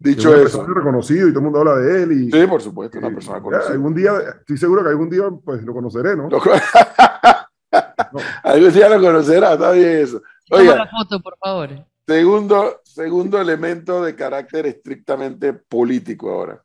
Dicho 0.00 0.34
es 0.34 0.46
eso. 0.46 0.64
reconocido 0.64 1.28
y 1.28 1.30
todo 1.30 1.40
el 1.40 1.44
mundo 1.44 1.58
habla 1.58 1.76
de 1.76 2.02
él. 2.02 2.12
Y, 2.12 2.30
sí, 2.30 2.46
por 2.46 2.62
supuesto, 2.62 2.98
una 2.98 3.10
persona 3.10 3.42
conocida. 3.42 3.72
algún 3.72 3.94
día, 3.94 4.12
estoy 4.40 4.56
seguro 4.56 4.82
que 4.82 4.88
algún 4.88 5.10
día 5.10 5.24
pues 5.44 5.62
lo 5.62 5.74
conoceré, 5.74 6.16
¿no? 6.16 6.30
algún 8.42 8.72
día 8.72 8.88
lo 8.88 8.98
conocerá, 8.98 9.52
está 9.52 9.72
bien 9.72 9.98
eso. 9.98 10.22
Oiga, 10.50 10.74
la 10.74 10.88
foto, 10.88 11.20
por 11.20 11.36
favor. 11.36 11.68
Segundo, 12.10 12.80
segundo 12.82 13.40
elemento 13.40 14.02
de 14.02 14.16
carácter 14.16 14.66
estrictamente 14.66 15.52
político 15.52 16.28
ahora. 16.28 16.64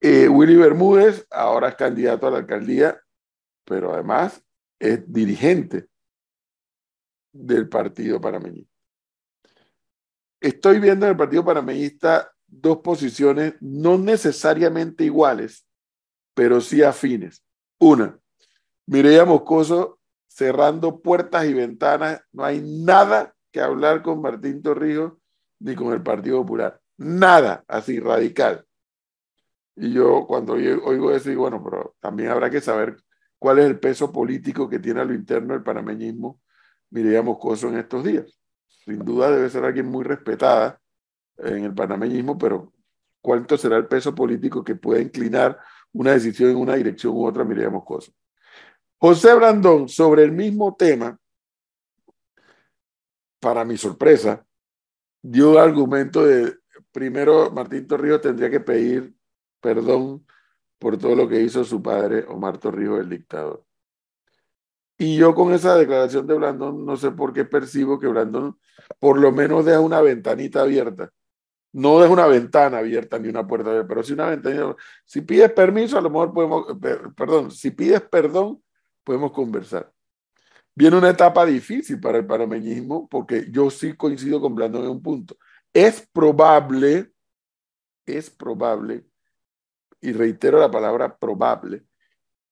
Eh, 0.00 0.26
Willy 0.26 0.56
Bermúdez 0.56 1.26
ahora 1.30 1.68
es 1.68 1.74
candidato 1.74 2.26
a 2.26 2.30
la 2.30 2.38
alcaldía, 2.38 2.98
pero 3.66 3.92
además 3.92 4.42
es 4.78 5.12
dirigente 5.12 5.88
del 7.30 7.68
Partido 7.68 8.18
Panameñista. 8.18 8.72
Estoy 10.40 10.80
viendo 10.80 11.04
en 11.04 11.10
el 11.10 11.18
Partido 11.18 11.44
Panameñista 11.44 12.32
dos 12.46 12.78
posiciones 12.78 13.56
no 13.60 13.98
necesariamente 13.98 15.04
iguales, 15.04 15.66
pero 16.32 16.62
sí 16.62 16.82
afines. 16.82 17.44
Una, 17.78 18.18
Mireya 18.86 19.26
Moscoso 19.26 20.00
cerrando 20.26 21.02
puertas 21.02 21.44
y 21.44 21.52
ventanas, 21.52 22.22
no 22.32 22.46
hay 22.46 22.62
nada 22.62 23.35
hablar 23.60 24.02
con 24.02 24.20
Martín 24.20 24.62
Torrijos 24.62 25.14
ni 25.60 25.74
con 25.74 25.92
el 25.92 26.02
Partido 26.02 26.40
Popular. 26.42 26.80
Nada 26.98 27.64
así 27.68 27.98
radical. 27.98 28.64
Y 29.76 29.92
yo 29.92 30.26
cuando 30.26 30.54
oigo 30.54 31.10
eso 31.10 31.28
digo, 31.28 31.42
bueno, 31.42 31.62
pero 31.62 31.94
también 32.00 32.30
habrá 32.30 32.50
que 32.50 32.60
saber 32.60 32.96
cuál 33.38 33.58
es 33.58 33.66
el 33.66 33.78
peso 33.78 34.10
político 34.10 34.68
que 34.68 34.78
tiene 34.78 35.00
a 35.00 35.04
lo 35.04 35.14
interno 35.14 35.54
el 35.54 35.62
panameñismo 35.62 36.40
Mireya 36.90 37.22
Moscoso 37.22 37.68
en 37.68 37.78
estos 37.78 38.04
días. 38.04 38.38
Sin 38.68 38.98
duda 39.00 39.30
debe 39.30 39.50
ser 39.50 39.64
alguien 39.64 39.86
muy 39.86 40.04
respetada 40.04 40.80
en 41.38 41.64
el 41.64 41.74
panameñismo, 41.74 42.38
pero 42.38 42.72
¿cuánto 43.20 43.58
será 43.58 43.76
el 43.76 43.86
peso 43.86 44.14
político 44.14 44.64
que 44.64 44.76
puede 44.76 45.02
inclinar 45.02 45.58
una 45.92 46.12
decisión 46.12 46.50
en 46.50 46.56
una 46.56 46.76
dirección 46.76 47.14
u 47.14 47.26
otra 47.26 47.44
Mireya 47.44 47.68
Moscoso? 47.68 48.12
José 48.98 49.34
Brandón, 49.34 49.88
sobre 49.88 50.22
el 50.22 50.32
mismo 50.32 50.74
tema, 50.74 51.18
para 53.40 53.64
mi 53.64 53.76
sorpresa, 53.76 54.46
dio 55.22 55.58
argumento 55.58 56.24
de, 56.24 56.56
primero, 56.92 57.50
Martín 57.50 57.86
Torrijos 57.86 58.20
tendría 58.20 58.50
que 58.50 58.60
pedir 58.60 59.14
perdón 59.60 60.26
por 60.78 60.98
todo 60.98 61.16
lo 61.16 61.28
que 61.28 61.40
hizo 61.40 61.64
su 61.64 61.82
padre, 61.82 62.24
Omar 62.28 62.58
Torrijos, 62.58 63.00
el 63.00 63.08
dictador. 63.08 63.64
Y 64.98 65.16
yo 65.16 65.34
con 65.34 65.52
esa 65.52 65.76
declaración 65.76 66.26
de 66.26 66.34
Blandón, 66.34 66.86
no 66.86 66.96
sé 66.96 67.10
por 67.10 67.32
qué 67.32 67.44
percibo 67.44 67.98
que 67.98 68.06
Blandón 68.06 68.58
por 68.98 69.18
lo 69.18 69.32
menos 69.32 69.64
deja 69.64 69.80
una 69.80 70.00
ventanita 70.00 70.62
abierta. 70.62 71.10
No 71.72 72.00
deja 72.00 72.12
una 72.12 72.26
ventana 72.26 72.78
abierta 72.78 73.18
ni 73.18 73.28
una 73.28 73.46
puerta 73.46 73.68
abierta, 73.68 73.88
pero 73.88 74.02
sí 74.02 74.14
una 74.14 74.30
ventanita. 74.30 74.74
Si 75.04 75.20
pides 75.20 75.52
permiso, 75.52 75.98
a 75.98 76.00
lo 76.00 76.08
mejor 76.08 76.32
podemos, 76.32 76.66
perdón, 77.14 77.50
si 77.50 77.70
pides 77.72 78.00
perdón, 78.02 78.62
podemos 79.04 79.32
conversar. 79.32 79.92
Viene 80.76 80.98
una 80.98 81.08
etapa 81.08 81.46
difícil 81.46 81.98
para 81.98 82.18
el 82.18 82.26
panameñismo 82.26 83.08
porque 83.08 83.46
yo 83.50 83.70
sí 83.70 83.94
coincido 83.96 84.42
con 84.42 84.54
Blandón 84.54 84.84
en 84.84 84.90
un 84.90 85.02
punto. 85.02 85.38
Es 85.72 86.06
probable, 86.12 87.12
es 88.04 88.28
probable, 88.28 89.06
y 90.02 90.12
reitero 90.12 90.60
la 90.60 90.70
palabra 90.70 91.16
probable, 91.16 91.84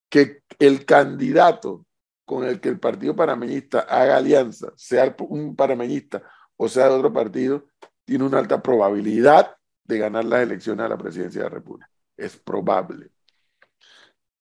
que 0.08 0.42
el 0.58 0.86
candidato 0.86 1.86
con 2.24 2.44
el 2.44 2.60
que 2.60 2.70
el 2.70 2.80
partido 2.80 3.14
panameñista 3.14 3.80
haga 3.80 4.16
alianza, 4.16 4.72
sea 4.74 5.14
un 5.28 5.54
panameñista 5.54 6.22
o 6.56 6.66
sea 6.68 6.88
de 6.88 6.94
otro 6.94 7.12
partido, 7.12 7.66
tiene 8.06 8.24
una 8.24 8.38
alta 8.38 8.62
probabilidad 8.62 9.54
de 9.84 9.98
ganar 9.98 10.24
las 10.24 10.42
elecciones 10.42 10.86
a 10.86 10.88
la 10.88 10.96
presidencia 10.96 11.42
de 11.42 11.48
la 11.50 11.54
República. 11.56 11.90
Es 12.16 12.36
probable 12.38 13.10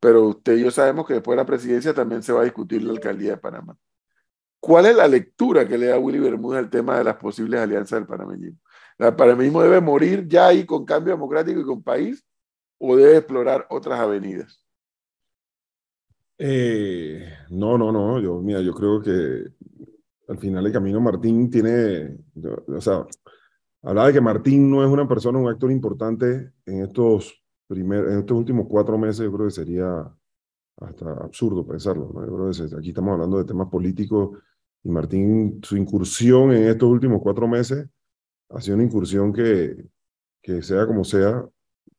pero 0.03 0.27
usted 0.27 0.57
y 0.57 0.63
yo 0.63 0.69
sabemos 0.69 1.07
que 1.07 1.13
después 1.13 1.37
de 1.37 1.41
la 1.41 1.45
presidencia 1.45 1.93
también 1.93 2.21
se 2.21 2.33
va 2.33 2.41
a 2.41 2.43
discutir 2.43 2.83
la 2.83 2.91
alcaldía 2.91 3.31
de 3.31 3.37
Panamá. 3.37 3.77
¿Cuál 4.59 4.87
es 4.87 4.97
la 4.97 5.07
lectura 5.07 5.65
que 5.65 5.77
le 5.77 5.85
da 5.85 5.97
Willy 5.97 6.19
Bermúdez 6.19 6.59
al 6.59 6.69
tema 6.69 6.97
de 6.97 7.05
las 7.05 7.15
posibles 7.15 7.61
alianzas 7.61 7.99
del 7.99 8.05
panameñismo? 8.05 8.59
¿El 8.97 9.15
panameñismo 9.15 9.61
debe 9.61 9.79
morir 9.79 10.27
ya 10.27 10.47
ahí 10.47 10.65
con 10.65 10.83
cambio 10.83 11.13
democrático 11.13 11.61
y 11.61 11.63
con 11.63 11.81
país 11.81 12.21
o 12.79 12.97
debe 12.97 13.15
explorar 13.15 13.65
otras 13.69 13.97
avenidas? 13.97 14.61
Eh, 16.37 17.25
no, 17.51 17.77
no, 17.77 17.93
no. 17.93 18.19
Yo, 18.19 18.41
mira, 18.41 18.59
yo 18.59 18.73
creo 18.73 19.01
que 19.01 19.45
al 20.27 20.37
final 20.37 20.65
el 20.65 20.73
camino 20.73 20.99
Martín 20.99 21.49
tiene, 21.49 22.17
o 22.67 22.81
sea, 22.81 23.05
hablaba 23.81 24.07
de 24.07 24.13
que 24.15 24.21
Martín 24.21 24.69
no 24.69 24.83
es 24.83 24.89
una 24.89 25.07
persona, 25.07 25.39
un 25.39 25.47
actor 25.47 25.71
importante 25.71 26.51
en 26.65 26.83
estos 26.83 27.42
en 27.69 28.19
estos 28.19 28.37
últimos 28.37 28.67
cuatro 28.67 28.97
meses, 28.97 29.25
yo 29.25 29.31
creo 29.33 29.47
que 29.47 29.53
sería 29.53 30.11
hasta 30.77 31.11
absurdo 31.13 31.65
pensarlo. 31.65 32.11
aquí 32.77 32.89
estamos 32.89 33.13
hablando 33.13 33.37
de 33.37 33.45
temas 33.45 33.69
políticos 33.69 34.37
y 34.83 34.89
Martín, 34.89 35.59
su 35.63 35.77
incursión 35.77 36.51
en 36.51 36.67
estos 36.67 36.89
últimos 36.89 37.21
cuatro 37.21 37.47
meses 37.47 37.87
ha 38.49 38.61
sido 38.61 38.75
una 38.75 38.83
incursión 38.85 39.31
que, 39.33 39.85
que 40.41 40.61
sea 40.61 40.85
como 40.85 41.03
sea, 41.03 41.47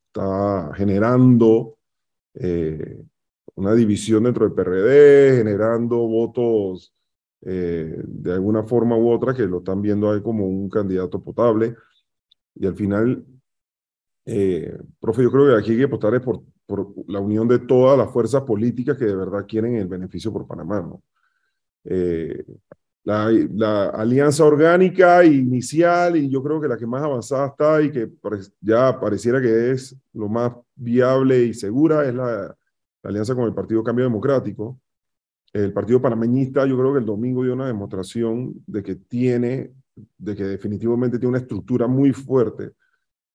está 0.07 0.73
generando 0.75 1.79
eh, 2.35 3.03
una 3.57 3.75
división 3.75 4.25
dentro 4.25 4.45
del 4.45 4.55
PRD, 4.55 5.39
generando 5.39 5.97
votos 6.07 6.93
eh, 7.43 8.03
de 8.07 8.33
alguna 8.33 8.63
forma 8.65 8.97
u 8.97 9.11
otra 9.11 9.35
que 9.35 9.47
lo 9.47 9.59
están 9.59 9.83
viendo 9.83 10.11
ahí 10.11 10.23
como 10.23 10.47
un 10.47 10.69
candidato 10.69 11.23
potable. 11.23 11.77
Y 12.55 12.67
al 12.67 12.77
final 12.77 13.25
eh, 14.27 14.77
profe, 15.01 15.23
yo 15.23 15.31
creo 15.31 15.47
que 15.47 15.61
aquí 15.61 15.73
hay 15.73 15.79
que 15.79 15.85
apostar 15.85 16.21
por, 16.23 16.43
por 16.67 16.95
la 17.09 17.21
unión 17.21 17.47
de 17.47 17.59
todas 17.59 17.99
las 17.99 18.11
fuerzas 18.11 18.43
políticas 18.43 18.97
que 18.97 19.05
de 19.05 19.17
verdad 19.17 19.45
quieren 19.47 19.77
el 19.77 19.87
beneficio 19.87 20.33
por 20.33 20.47
Panamá. 20.47 20.81
¿no? 20.81 21.03
Eh, 21.85 22.45
la, 23.05 23.31
la, 23.31 23.87
alianza 23.91 24.45
orgánica 24.45 25.25
inicial, 25.25 26.17
y 26.17 26.31
yo 26.31 26.43
creo 26.43 26.61
que 26.61 26.69
la 26.69 26.79
que 26.79 26.87
más 26.87 27.03
avanzada 27.03 27.49
está 27.49 27.83
y 27.83 27.91
que 27.91 28.11
ya 28.61 28.99
pareciera 28.99 29.43
que 29.43 29.73
es 29.73 29.95
lo 30.15 30.29
más 30.29 30.53
viable 30.75 31.45
y 31.45 31.53
segura, 31.53 32.07
es 32.09 32.15
la, 32.15 32.57
la 33.03 33.11
alianza 33.11 33.35
con 33.35 33.45
el 33.45 33.55
Partido 33.55 33.85
Cambio 33.85 34.07
Democrático. 34.07 34.81
El 35.53 35.73
Partido 35.73 36.01
Panameñista, 36.01 36.67
yo 36.67 36.77
creo 36.79 36.95
que 36.95 36.99
el 37.01 37.07
domingo 37.07 37.45
dio 37.45 37.53
una 37.53 37.67
demostración 37.67 38.55
de 38.67 38.83
que 38.83 38.97
tiene, 38.97 39.73
de 40.19 40.35
que 40.35 40.45
definitivamente 40.45 41.19
tiene 41.19 41.29
una 41.29 41.39
estructura 41.39 41.87
muy 41.87 42.13
fuerte. 42.13 42.73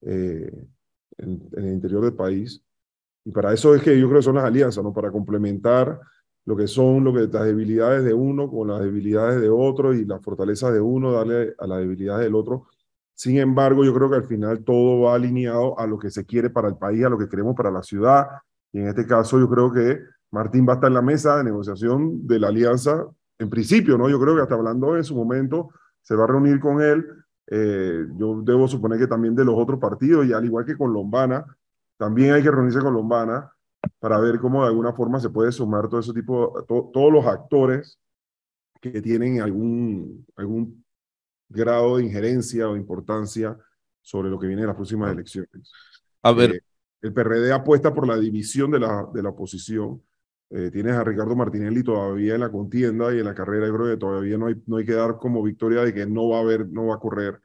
Eh, 0.02 0.66
en, 1.18 1.42
el 1.54 1.68
interior 1.74 2.04
del 2.04 2.14
país. 2.14 2.64
Y 3.26 3.32
para 3.32 3.54
eso 3.54 3.76
es 3.76 3.82
que 3.82 4.00
yo 4.00 4.08
creo 4.08 4.20
que 4.20 4.26
son 4.26 4.36
las 4.36 4.46
alianzas, 4.46 4.84
¿no? 4.84 4.94
Para 4.94 5.12
complementar 5.12 6.00
lo 6.46 6.56
que 6.56 6.68
son 6.68 7.04
lo 7.04 7.14
que, 7.14 7.28
las 7.28 7.46
debilidades 7.46 8.04
de 8.04 8.14
uno 8.14 8.50
con 8.50 8.70
las 8.70 8.82
debilidades 8.82 9.40
de 9.42 9.50
otro 9.50 9.94
y 9.94 10.06
las 10.06 10.22
fortalezas 10.24 10.74
de 10.74 10.82
uno, 10.82 11.12
darle 11.12 11.54
a 11.60 11.68
las 11.68 11.80
debilidades 11.80 12.26
del 12.26 12.36
otro. 12.36 12.68
Sin 13.14 13.38
embargo, 13.38 13.84
yo 13.84 13.94
creo 13.94 14.10
que 14.10 14.16
al 14.16 14.24
final 14.24 14.64
todo 14.64 15.02
va 15.02 15.16
alineado 15.16 15.78
a 15.78 15.86
lo 15.86 16.00
que 16.00 16.10
se 16.10 16.26
quiere 16.26 16.50
para 16.50 16.70
el 16.70 16.78
país, 16.78 17.04
a 17.04 17.10
lo 17.10 17.18
que 17.18 17.28
queremos 17.28 17.56
para 17.56 17.70
la 17.70 17.84
ciudad. 17.84 18.28
Y 18.72 18.80
en 18.80 18.88
este 18.88 19.06
caso, 19.06 19.38
yo 19.40 19.50
creo 19.50 19.72
que 19.72 20.00
Martín 20.32 20.66
va 20.68 20.74
a 20.74 20.76
estar 20.76 20.88
en 20.88 20.94
la 20.94 21.02
mesa 21.02 21.38
de 21.38 21.44
negociación 21.44 22.26
de 22.26 22.40
la 22.40 22.48
alianza 22.48 23.06
en 23.38 23.50
principio, 23.50 23.98
¿no? 23.98 24.10
Yo 24.10 24.20
creo 24.20 24.36
que 24.36 24.42
hasta 24.42 24.56
hablando 24.56 24.96
en 24.96 25.04
su 25.04 25.16
momento 25.16 25.70
se 26.02 26.16
va 26.16 26.26
a 26.26 26.28
reunir 26.28 26.60
con 26.60 26.82
él. 26.82 27.06
Eh, 27.52 28.06
yo 28.16 28.42
debo 28.44 28.68
suponer 28.68 29.00
que 29.00 29.08
también 29.08 29.36
de 29.36 29.44
los 29.44 29.56
otros 29.58 29.80
partidos, 29.80 30.26
y 30.26 30.34
al 30.34 30.46
igual 30.46 30.66
que 30.66 30.78
con 30.78 30.94
Lombana, 30.94 31.46
también 31.98 32.34
hay 32.34 32.44
que 32.44 32.52
reunirse 32.52 32.80
con 32.80 32.94
Lombana 32.94 33.52
para 34.00 34.20
ver 34.20 34.40
cómo 34.40 34.62
de 34.62 34.70
alguna 34.70 34.94
forma 34.94 35.20
se 35.20 35.30
puede 35.30 35.52
sumar 35.52 35.90
todo 35.90 36.00
ese 36.00 36.14
tipo, 36.14 36.64
todos 36.68 37.12
los 37.12 37.26
actores 37.26 38.00
que 38.80 39.02
tienen 39.02 39.42
algún, 39.42 40.26
algún 40.36 40.84
grado 41.50 41.98
de 41.98 42.04
injerencia 42.04 42.70
o 42.70 42.78
importancia 42.78 43.58
sobre 44.02 44.30
lo 44.30 44.40
que 44.40 44.48
viene 44.48 44.62
en 44.62 44.68
las 44.68 44.76
próximas 44.76 45.12
elecciones. 45.12 45.72
A 46.22 46.32
ver. 46.32 46.52
Eh, 46.52 46.62
el 47.02 47.14
PRD 47.14 47.52
apuesta 47.54 47.94
por 47.94 48.06
la 48.06 48.18
división 48.18 48.72
de 48.72 48.80
la, 48.80 49.08
de 49.14 49.24
la 49.24 49.30
oposición. 49.30 50.02
Eh, 50.52 50.72
tienes 50.72 50.94
a 50.96 51.04
Ricardo 51.04 51.36
Martinelli 51.36 51.84
todavía 51.84 52.34
en 52.34 52.42
la 52.42 52.52
contienda 52.52 53.14
y 53.14 53.20
en 53.20 53.26
la 53.26 53.36
carrera, 53.36 53.68
yo 53.68 53.76
creo 53.76 53.88
que 53.88 53.98
todavía 53.98 54.38
no 54.38 54.48
hay, 54.48 54.56
no 54.66 54.78
hay 54.78 54.86
que 54.86 54.94
dar 54.94 55.18
como 55.18 55.44
victoria 55.44 55.82
de 55.82 55.94
que 55.94 56.08
no 56.08 56.30
va 56.30 56.38
a 56.38 56.42
haber, 56.42 56.68
no 56.68 56.88
va 56.88 56.96
a 56.96 57.00
correr. 57.00 57.40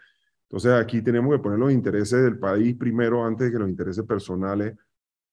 Entonces 0.44 0.72
aquí 0.72 1.02
tenemos 1.02 1.32
que 1.34 1.42
poner 1.42 1.58
los 1.58 1.72
intereses 1.72 2.22
del 2.22 2.38
país 2.38 2.74
primero 2.76 3.24
antes 3.24 3.50
que 3.50 3.58
los 3.58 3.68
intereses 3.68 4.04
personales 4.04 4.74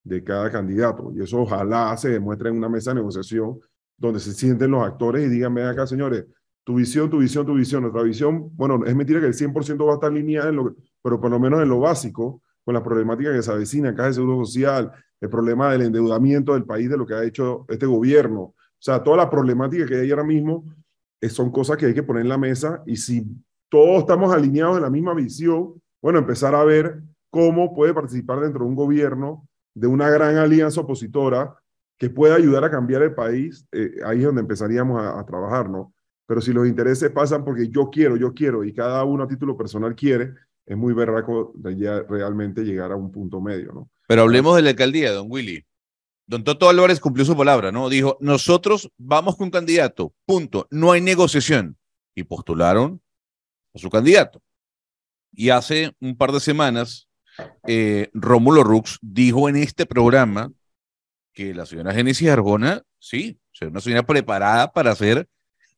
de 0.03 0.23
cada 0.23 0.51
candidato. 0.51 1.12
Y 1.15 1.21
eso 1.21 1.41
ojalá 1.41 1.95
se 1.95 2.10
demuestre 2.10 2.49
en 2.49 2.57
una 2.57 2.69
mesa 2.69 2.91
de 2.91 2.95
negociación 2.95 3.60
donde 3.97 4.19
se 4.19 4.34
sienten 4.34 4.71
los 4.71 4.86
actores 4.86 5.25
y 5.25 5.29
digan, 5.29 5.53
ven 5.53 5.67
acá, 5.67 5.86
señores, 5.86 6.25
tu 6.63 6.75
visión, 6.75 7.10
tu 7.10 7.19
visión, 7.19 7.45
tu 7.45 7.53
visión. 7.53 7.84
Nuestra 7.84 8.03
visión, 8.03 8.49
bueno, 8.55 8.84
es 8.86 8.95
mentira 8.95 9.19
que 9.19 9.27
el 9.27 9.34
100% 9.34 9.86
va 9.86 9.91
a 9.91 9.95
estar 9.95 10.12
alineada, 10.12 10.49
en 10.49 10.55
lo, 10.55 10.75
pero 11.01 11.21
por 11.21 11.29
lo 11.29 11.39
menos 11.39 11.62
en 11.62 11.69
lo 11.69 11.79
básico, 11.79 12.41
con 12.63 12.74
las 12.74 12.84
problemáticas 12.84 13.34
que 13.36 13.43
se 13.43 13.52
avecinan, 13.52 13.95
caja 13.95 14.10
de 14.10 14.13
seguro 14.15 14.45
social, 14.45 14.91
el 15.19 15.30
problema 15.30 15.71
del 15.71 15.84
endeudamiento 15.84 16.54
del 16.54 16.65
país, 16.65 16.89
de 16.89 16.97
lo 16.97 17.06
que 17.06 17.13
ha 17.13 17.24
hecho 17.24 17.65
este 17.69 17.86
gobierno. 17.86 18.41
O 18.41 18.56
sea, 18.80 19.04
toda 19.04 19.17
la 19.17 19.30
problemática 19.30 19.86
que 19.86 19.95
hay 19.95 20.12
ahora 20.12 20.24
mismo 20.24 20.65
eh, 21.19 21.30
son 21.30 21.52
cosas 21.52 21.78
que 21.78 21.86
hay 21.86 21.93
que 21.93 22.04
poner 22.04 22.24
en 22.24 22.30
la 22.30 22.38
mesa 22.38 22.82
y 22.86 22.95
si 22.95 23.26
todos 23.69 24.00
estamos 24.00 24.34
alineados 24.34 24.78
en 24.78 24.84
la 24.84 24.89
misma 24.89 25.13
visión, 25.13 25.82
bueno, 26.02 26.19
empezar 26.19 26.56
a 26.56 26.63
ver 26.63 27.02
cómo 27.30 27.74
puede 27.74 27.93
participar 27.93 28.39
dentro 28.39 28.63
de 28.63 28.69
un 28.69 28.76
gobierno 28.76 29.47
de 29.74 29.88
una 29.88 30.10
gran 30.10 30.38
alianza 30.38 30.82
opositora 30.82 31.56
que 31.97 32.10
pueda 32.10 32.36
ayudar 32.36 32.63
a 32.63 32.71
cambiar 32.71 33.04
el 33.04 33.13
país, 33.13 33.65
eh, 33.71 33.97
ahí 34.04 34.19
es 34.19 34.26
donde 34.26 34.41
empezaríamos 34.41 35.02
a 35.02 35.24
trabajar, 35.24 35.69
¿no? 35.69 35.93
Pero 36.26 36.41
si 36.41 36.52
los 36.52 36.67
intereses 36.67 37.12
pasan 37.12 37.45
porque 37.45 37.67
yo 37.69 37.89
quiero, 37.89 38.17
yo 38.17 38.34
quiero, 38.34 38.63
y 38.63 38.74
cada 38.74 39.04
uno 39.04 39.24
a 39.24 39.28
título 39.28 39.56
personal 39.56 39.95
quiere, 39.95 40.34
es 40.65 40.78
muy 40.78 40.93
berraco 40.93 41.54
ya 41.78 42.04
realmente 42.04 42.63
llegar 42.63 42.91
a 42.91 42.95
un 42.95 43.12
punto 43.12 43.41
medio, 43.41 43.74
¿no? 43.74 43.89
Pero 44.08 44.24
hablemos 44.24 44.56
de 44.56 44.62
la 44.62 44.69
alcaldía, 44.71 45.12
don 45.12 45.28
Willy. 45.30 45.65
Don 46.28 46.43
Toto 46.43 46.69
Álvarez 46.69 47.00
cumplió 47.00 47.26
su 47.26 47.36
palabra, 47.36 47.71
¿no? 47.71 47.89
Dijo, 47.89 48.17
nosotros 48.21 48.91
vamos 48.97 49.36
con 49.36 49.45
un 49.45 49.52
candidato, 49.52 50.13
punto, 50.26 50.67
no 50.69 50.91
hay 50.91 51.02
negociación. 51.02 51.78
Y 52.13 52.24
postularon 52.24 53.02
a 53.74 53.80
su 53.80 53.89
candidato. 53.89 54.41
Y 55.34 55.50
hace 55.50 55.95
un 56.02 56.17
par 56.17 56.32
de 56.32 56.41
semanas, 56.41 57.08
eh, 57.67 58.10
Rómulo 58.13 58.63
Rux 58.63 59.00
dijo 59.02 59.47
en 59.47 59.56
este 59.56 59.86
programa 59.86 60.52
que 61.34 61.54
la 61.54 61.65
señora 61.65 61.93
Genesis 61.93 62.30
Argona, 62.30 62.84
sí, 63.00 63.39
es 63.54 63.67
una 63.67 63.80
señora 63.80 64.04
preparada 64.04 64.71
para 64.71 64.93
ser 64.95 65.28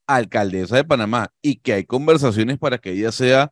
alcaldesa 0.07 0.75
de 0.75 0.83
Panamá 0.83 1.31
y 1.41 1.57
que 1.57 1.73
hay 1.73 1.85
conversaciones 1.85 2.57
para 2.57 2.77
que 2.77 2.91
ella 2.91 3.11
sea 3.11 3.51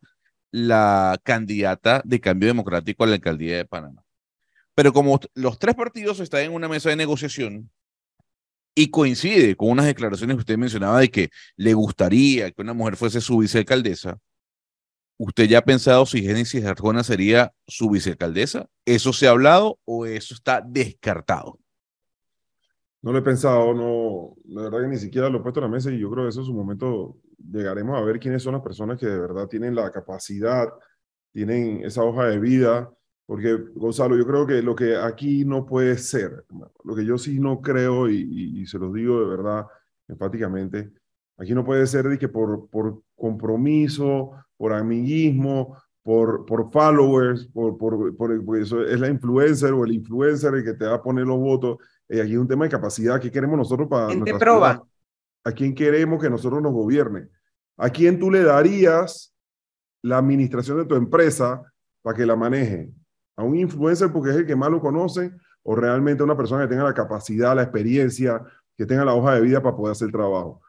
la 0.51 1.19
candidata 1.23 2.01
de 2.05 2.19
cambio 2.19 2.49
democrático 2.49 3.03
a 3.03 3.07
la 3.07 3.15
alcaldía 3.15 3.57
de 3.57 3.65
Panamá. 3.65 4.03
Pero 4.75 4.93
como 4.93 5.19
los 5.33 5.59
tres 5.59 5.75
partidos 5.75 6.19
están 6.19 6.41
en 6.41 6.53
una 6.53 6.67
mesa 6.67 6.89
de 6.89 6.95
negociación 6.95 7.69
y 8.73 8.89
coincide 8.89 9.55
con 9.55 9.69
unas 9.69 9.85
declaraciones 9.85 10.35
que 10.35 10.41
usted 10.41 10.57
mencionaba 10.57 10.99
de 10.99 11.09
que 11.09 11.29
le 11.55 11.73
gustaría 11.73 12.51
que 12.51 12.61
una 12.61 12.73
mujer 12.73 12.95
fuese 12.95 13.21
su 13.21 13.37
vicealcaldesa, 13.37 14.17
¿usted 15.17 15.47
ya 15.47 15.59
ha 15.59 15.63
pensado 15.63 16.05
si 16.05 16.21
Génesis 16.21 16.65
Arjona 16.65 17.03
sería 17.03 17.53
su 17.67 17.89
vicealcaldesa? 17.89 18.67
¿Eso 18.85 19.13
se 19.13 19.27
ha 19.27 19.31
hablado 19.31 19.79
o 19.85 20.05
eso 20.05 20.33
está 20.33 20.61
descartado? 20.61 21.59
No 23.01 23.11
lo 23.11 23.17
he 23.17 23.23
pensado, 23.23 23.73
no, 23.73 24.35
la 24.45 24.63
verdad 24.63 24.81
que 24.81 24.87
ni 24.87 24.97
siquiera 24.97 25.27
lo 25.29 25.39
he 25.39 25.41
puesto 25.41 25.59
en 25.59 25.65
la 25.65 25.71
mesa 25.71 25.91
y 25.91 25.99
yo 25.99 26.09
creo 26.11 26.25
que 26.25 26.29
eso 26.29 26.41
en 26.41 26.45
su 26.45 26.53
momento 26.53 27.17
llegaremos 27.51 27.97
a 27.97 28.03
ver 28.03 28.19
quiénes 28.19 28.43
son 28.43 28.53
las 28.53 28.61
personas 28.61 28.99
que 28.99 29.05
de 29.05 29.19
verdad 29.19 29.47
tienen 29.47 29.75
la 29.75 29.91
capacidad, 29.91 30.67
tienen 31.31 31.83
esa 31.83 32.03
hoja 32.03 32.25
de 32.25 32.39
vida, 32.39 32.91
porque 33.25 33.57
Gonzalo, 33.75 34.17
yo 34.17 34.25
creo 34.25 34.45
que 34.45 34.61
lo 34.61 34.75
que 34.75 34.95
aquí 34.95 35.45
no 35.45 35.65
puede 35.65 35.97
ser, 35.97 36.45
lo 36.83 36.95
que 36.95 37.05
yo 37.05 37.17
sí 37.17 37.39
no 37.39 37.61
creo 37.61 38.09
y, 38.09 38.65
se 38.65 38.77
los 38.77 38.93
digo 38.93 39.21
de 39.21 39.27
verdad 39.27 39.65
enfáticamente, 40.07 40.91
aquí 41.37 41.53
no 41.53 41.63
puede 41.63 41.87
ser 41.87 42.09
de 42.09 42.17
que 42.17 42.27
por, 42.27 42.69
por 42.69 43.01
compromiso, 43.15 44.31
por 44.57 44.73
amiguismo, 44.73 45.77
por, 46.03 46.45
por 46.45 46.71
followers, 46.71 47.47
por, 47.47 47.77
por, 47.77 48.15
por, 48.17 48.57
eso 48.57 48.83
es 48.83 48.99
la 48.99 49.07
influencer 49.07 49.71
o 49.71 49.85
el 49.85 49.93
influencer 49.93 50.53
el 50.55 50.63
que 50.63 50.73
te 50.73 50.85
va 50.85 50.95
a 50.95 51.01
poner 51.01 51.25
los 51.25 51.37
votos 51.37 51.77
eh, 52.11 52.21
aquí 52.21 52.33
es 52.33 52.37
un 52.37 52.47
tema 52.47 52.65
de 52.65 52.71
capacidad. 52.71 53.21
¿Qué 53.21 53.31
queremos 53.31 53.57
nosotros 53.57 53.87
para 53.87 54.07
¿Quién 54.07 54.25
te 54.25 54.33
prueba? 54.33 54.83
¿A 55.43 55.51
quién 55.51 55.73
queremos 55.73 56.21
que 56.21 56.29
nosotros 56.29 56.61
nos 56.61 56.71
gobierne? 56.71 57.27
¿A 57.77 57.89
quién 57.89 58.19
tú 58.19 58.29
le 58.29 58.43
darías 58.43 59.33
la 60.03 60.17
administración 60.17 60.77
de 60.77 60.85
tu 60.85 60.95
empresa 60.95 61.63
para 62.01 62.15
que 62.15 62.25
la 62.25 62.35
maneje? 62.35 62.91
¿A 63.35 63.43
un 63.43 63.55
influencer 63.55 64.11
porque 64.11 64.29
es 64.29 64.35
el 64.35 64.45
que 64.45 64.55
más 64.55 64.69
lo 64.69 64.79
conoce? 64.79 65.31
¿O 65.63 65.75
realmente 65.75 66.21
a 66.21 66.25
una 66.25 66.37
persona 66.37 66.63
que 66.63 66.69
tenga 66.69 66.83
la 66.83 66.93
capacidad, 66.93 67.55
la 67.55 67.63
experiencia, 67.63 68.41
que 68.77 68.85
tenga 68.85 69.05
la 69.05 69.15
hoja 69.15 69.35
de 69.35 69.41
vida 69.41 69.61
para 69.61 69.75
poder 69.75 69.93
hacer 69.93 70.07
el 70.07 70.11
trabajo? 70.11 70.61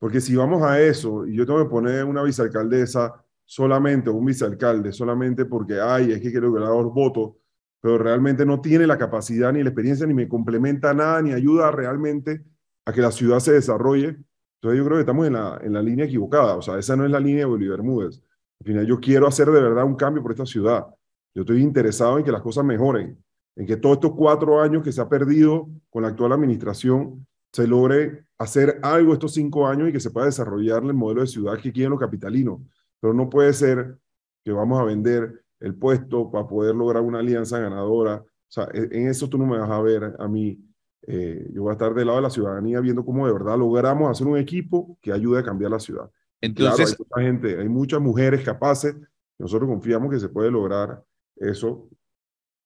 Porque 0.00 0.20
si 0.20 0.34
vamos 0.34 0.62
a 0.62 0.80
eso, 0.80 1.26
y 1.26 1.36
yo 1.36 1.46
tengo 1.46 1.62
que 1.62 1.70
poner 1.70 2.04
una 2.04 2.22
vicealcaldesa 2.22 3.24
solamente, 3.44 4.10
o 4.10 4.14
un 4.14 4.24
vicealcalde, 4.24 4.92
solamente 4.92 5.44
porque, 5.44 5.80
ay, 5.80 6.12
es 6.12 6.20
que 6.20 6.30
quiero 6.30 6.52
que 6.52 6.60
le 6.60 6.66
los 6.66 6.92
votos, 6.92 7.32
pero 7.80 7.98
realmente 7.98 8.44
no 8.44 8.60
tiene 8.60 8.86
la 8.86 8.98
capacidad 8.98 9.52
ni 9.52 9.62
la 9.62 9.70
experiencia, 9.70 10.06
ni 10.06 10.14
me 10.14 10.28
complementa 10.28 10.92
nada, 10.92 11.22
ni 11.22 11.32
ayuda 11.32 11.70
realmente 11.70 12.44
a 12.88 12.92
que 12.92 13.02
la 13.02 13.12
ciudad 13.12 13.38
se 13.38 13.52
desarrolle. 13.52 14.16
Entonces 14.56 14.78
yo 14.78 14.84
creo 14.84 14.96
que 14.96 15.00
estamos 15.00 15.26
en 15.26 15.34
la, 15.34 15.60
en 15.62 15.74
la 15.74 15.82
línea 15.82 16.06
equivocada, 16.06 16.56
o 16.56 16.62
sea, 16.62 16.78
esa 16.78 16.96
no 16.96 17.04
es 17.04 17.10
la 17.10 17.20
línea 17.20 17.40
de 17.40 17.44
Bolívar 17.44 17.78
Bermúdez. 17.78 18.22
Al 18.60 18.66
final 18.66 18.86
yo 18.86 18.98
quiero 18.98 19.26
hacer 19.26 19.46
de 19.50 19.60
verdad 19.60 19.84
un 19.84 19.94
cambio 19.94 20.22
por 20.22 20.32
esta 20.32 20.46
ciudad. 20.46 20.86
Yo 21.34 21.42
estoy 21.42 21.62
interesado 21.62 22.18
en 22.18 22.24
que 22.24 22.32
las 22.32 22.40
cosas 22.40 22.64
mejoren, 22.64 23.22
en 23.56 23.66
que 23.66 23.76
todos 23.76 23.96
estos 23.96 24.14
cuatro 24.14 24.60
años 24.60 24.82
que 24.82 24.90
se 24.90 25.02
ha 25.02 25.08
perdido 25.08 25.68
con 25.90 26.02
la 26.02 26.08
actual 26.08 26.32
administración 26.32 27.26
se 27.52 27.66
logre 27.66 28.24
hacer 28.38 28.78
algo 28.82 29.12
estos 29.12 29.34
cinco 29.34 29.66
años 29.66 29.90
y 29.90 29.92
que 29.92 30.00
se 30.00 30.10
pueda 30.10 30.26
desarrollar 30.26 30.82
el 30.82 30.94
modelo 30.94 31.20
de 31.20 31.26
ciudad 31.26 31.60
que 31.60 31.72
quieren 31.72 31.90
los 31.90 32.00
capitalinos. 32.00 32.60
Pero 33.00 33.12
no 33.12 33.28
puede 33.28 33.52
ser 33.52 33.98
que 34.44 34.52
vamos 34.52 34.80
a 34.80 34.84
vender 34.84 35.44
el 35.60 35.74
puesto 35.74 36.30
para 36.30 36.46
poder 36.46 36.74
lograr 36.74 37.02
una 37.02 37.18
alianza 37.18 37.58
ganadora. 37.58 38.16
O 38.16 38.50
sea, 38.50 38.68
e, 38.72 38.88
en 38.92 39.08
eso 39.08 39.28
tú 39.28 39.36
no 39.36 39.46
me 39.46 39.58
vas 39.58 39.70
a 39.70 39.80
ver 39.82 40.16
a 40.18 40.26
mí. 40.26 40.58
Eh, 41.06 41.50
yo 41.52 41.62
voy 41.62 41.70
a 41.70 41.72
estar 41.72 41.94
del 41.94 42.06
lado 42.06 42.18
de 42.18 42.22
la 42.22 42.30
ciudadanía 42.30 42.80
viendo 42.80 43.04
cómo 43.04 43.26
de 43.26 43.32
verdad 43.32 43.56
logramos 43.56 44.10
hacer 44.10 44.26
un 44.26 44.36
equipo 44.36 44.98
que 45.00 45.12
ayude 45.12 45.40
a 45.40 45.44
cambiar 45.44 45.70
la 45.70 45.80
ciudad. 45.80 46.10
Entonces, 46.40 46.90
hay 46.90 46.96
mucha 46.98 47.20
gente, 47.20 47.60
hay 47.60 47.68
muchas 47.68 48.00
mujeres 48.00 48.44
capaces. 48.44 48.94
Nosotros 49.38 49.68
confiamos 49.68 50.10
que 50.10 50.20
se 50.20 50.28
puede 50.28 50.50
lograr 50.50 51.02
eso. 51.36 51.88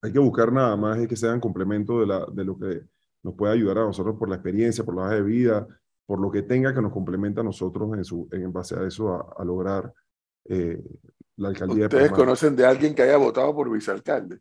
Hay 0.02 0.12
que 0.12 0.18
buscar 0.18 0.52
nada 0.52 0.76
más 0.76 0.98
es 0.98 1.08
que 1.08 1.16
sean 1.16 1.40
complemento 1.40 2.00
de, 2.00 2.06
la, 2.06 2.26
de 2.32 2.44
lo 2.44 2.58
que 2.58 2.82
nos 3.22 3.34
puede 3.34 3.52
ayudar 3.52 3.78
a 3.78 3.84
nosotros 3.84 4.16
por 4.18 4.28
la 4.28 4.36
experiencia, 4.36 4.84
por 4.84 4.96
la 4.96 5.02
hoja 5.02 5.14
de 5.14 5.22
vida, 5.22 5.68
por 6.06 6.20
lo 6.20 6.30
que 6.30 6.42
tenga 6.42 6.74
que 6.74 6.82
nos 6.82 6.92
complementa 6.92 7.40
a 7.40 7.44
nosotros 7.44 7.96
en, 7.96 8.04
su, 8.04 8.28
en 8.32 8.52
base 8.52 8.74
a 8.74 8.86
eso 8.86 9.34
a, 9.38 9.44
lograr 9.44 9.92
eh, 10.44 10.82
la 11.36 11.48
alcaldía 11.48 11.84
¿Ustedes 11.84 12.10
conocen 12.10 12.56
de 12.56 12.66
alguien 12.66 12.94
que 12.94 13.02
haya 13.02 13.16
votado 13.16 13.54
por 13.54 13.70
vicealcalde? 13.70 14.40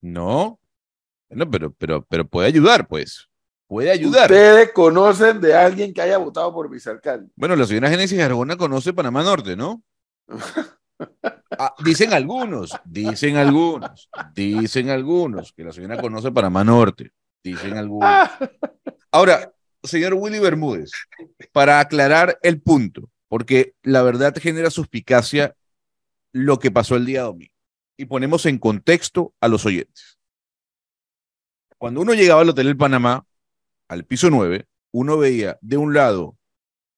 No. 0.00 0.58
No, 1.30 1.50
pero, 1.50 1.72
pero, 1.72 2.04
pero 2.08 2.26
puede 2.26 2.48
ayudar, 2.48 2.86
pues. 2.86 3.28
Puede 3.66 3.90
ayudar. 3.90 4.30
¿Ustedes 4.30 4.72
conocen 4.72 5.40
de 5.40 5.54
alguien 5.54 5.92
que 5.92 6.00
haya 6.00 6.18
votado 6.18 6.54
por 6.54 6.70
vicealcalde? 6.70 7.30
Bueno, 7.34 7.56
la 7.56 7.66
señora 7.66 7.90
Genesis 7.90 8.20
Argona 8.20 8.56
conoce 8.56 8.92
Panamá 8.92 9.22
Norte, 9.22 9.56
¿no? 9.56 9.82
Ah, 11.58 11.74
dicen 11.84 12.12
algunos, 12.14 12.72
dicen 12.84 13.36
algunos, 13.36 14.08
dicen 14.34 14.88
algunos 14.88 15.52
que 15.52 15.64
la 15.64 15.72
señora 15.72 16.00
conoce 16.00 16.32
Panamá 16.32 16.64
Norte, 16.64 17.12
dicen 17.42 17.76
algunos. 17.76 18.30
Ahora, 19.10 19.52
señor 19.82 20.14
Willy 20.14 20.38
Bermúdez, 20.38 20.90
para 21.52 21.80
aclarar 21.80 22.38
el 22.42 22.60
punto, 22.60 23.10
porque 23.28 23.74
la 23.82 24.02
verdad 24.02 24.34
genera 24.40 24.70
suspicacia 24.70 25.54
lo 26.32 26.58
que 26.58 26.70
pasó 26.70 26.96
el 26.96 27.06
día 27.06 27.22
domingo 27.22 27.54
y 27.96 28.06
ponemos 28.06 28.46
en 28.46 28.58
contexto 28.58 29.34
a 29.40 29.48
los 29.48 29.64
oyentes. 29.64 30.15
Cuando 31.78 32.00
uno 32.00 32.14
llegaba 32.14 32.40
al 32.40 32.48
Hotel 32.48 32.68
El 32.68 32.76
Panamá, 32.76 33.26
al 33.88 34.04
piso 34.04 34.30
9, 34.30 34.66
uno 34.92 35.18
veía 35.18 35.58
de 35.60 35.76
un 35.76 35.92
lado, 35.94 36.38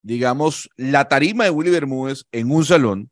digamos, 0.02 0.70
la 0.76 1.08
tarima 1.08 1.44
de 1.44 1.50
Willy 1.50 1.70
Bermúdez 1.70 2.24
en 2.32 2.50
un 2.50 2.64
salón 2.64 3.10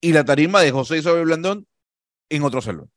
y 0.00 0.12
la 0.12 0.24
tarima 0.24 0.60
de 0.60 0.72
José 0.72 0.98
Isabel 0.98 1.24
Blandón 1.24 1.66
en 2.28 2.42
otro 2.42 2.60
salón. 2.60 2.90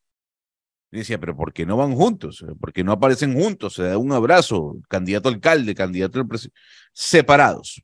Y 0.91 0.97
decía, 0.99 1.19
pero 1.19 1.35
¿por 1.35 1.53
qué 1.53 1.65
no 1.65 1.77
van 1.77 1.95
juntos? 1.95 2.43
¿Por 2.59 2.73
qué 2.73 2.83
no 2.83 2.93
aparecen 2.93 3.33
juntos? 3.33 3.73
Se 3.75 3.83
da 3.83 3.97
un 3.97 4.11
abrazo, 4.13 4.77
candidato 4.89 5.29
alcalde, 5.29 5.75
candidato 5.75 6.19
al 6.19 6.27
presidente, 6.27 6.59
separados. 6.93 7.83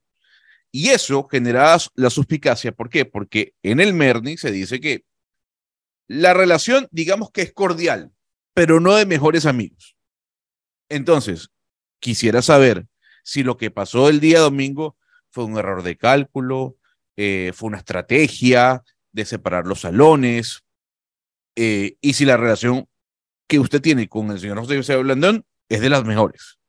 Y 0.72 0.90
eso 0.90 1.28
generaba 1.30 1.78
la 1.96 2.10
suspicacia. 2.10 2.72
¿Por 2.72 2.90
qué? 2.90 3.06
Porque 3.06 3.54
en 3.62 3.80
el 3.80 3.94
Merni 3.94 4.38
se 4.38 4.52
dice 4.52 4.80
que 4.80 5.06
la 6.08 6.34
relación, 6.34 6.88
digamos 6.92 7.30
que 7.30 7.44
es 7.44 7.54
cordial, 7.54 8.12
pero 8.54 8.80
no 8.80 8.96
de 8.96 9.06
mejores 9.06 9.46
amigos. 9.46 9.96
Entonces, 10.94 11.50
quisiera 12.00 12.42
saber 12.42 12.88
si 13.24 13.44
lo 13.44 13.58
que 13.58 13.72
pasó 13.72 14.10
el 14.10 14.20
día 14.20 14.40
domingo 14.40 14.96
fue 15.30 15.46
un 15.46 15.58
error 15.58 15.82
de 15.82 15.98
cálculo, 15.98 16.78
eh, 17.16 17.52
fue 17.56 17.68
una 17.68 17.78
estrategia 17.80 18.84
de 19.12 19.26
separar 19.26 19.66
los 19.66 19.82
salones, 19.82 20.64
eh, 21.56 21.98
y 22.02 22.14
si 22.14 22.26
la 22.26 22.38
relación 22.38 22.88
que 23.48 23.60
usted 23.60 23.82
tiene 23.82 24.08
con 24.08 24.32
el 24.32 24.40
señor 24.40 24.60
José 24.60 24.78
José 24.78 24.98
Blandón 24.98 25.46
es 25.70 25.82
de 25.82 25.90
las 25.90 26.06
mejores. 26.06 26.60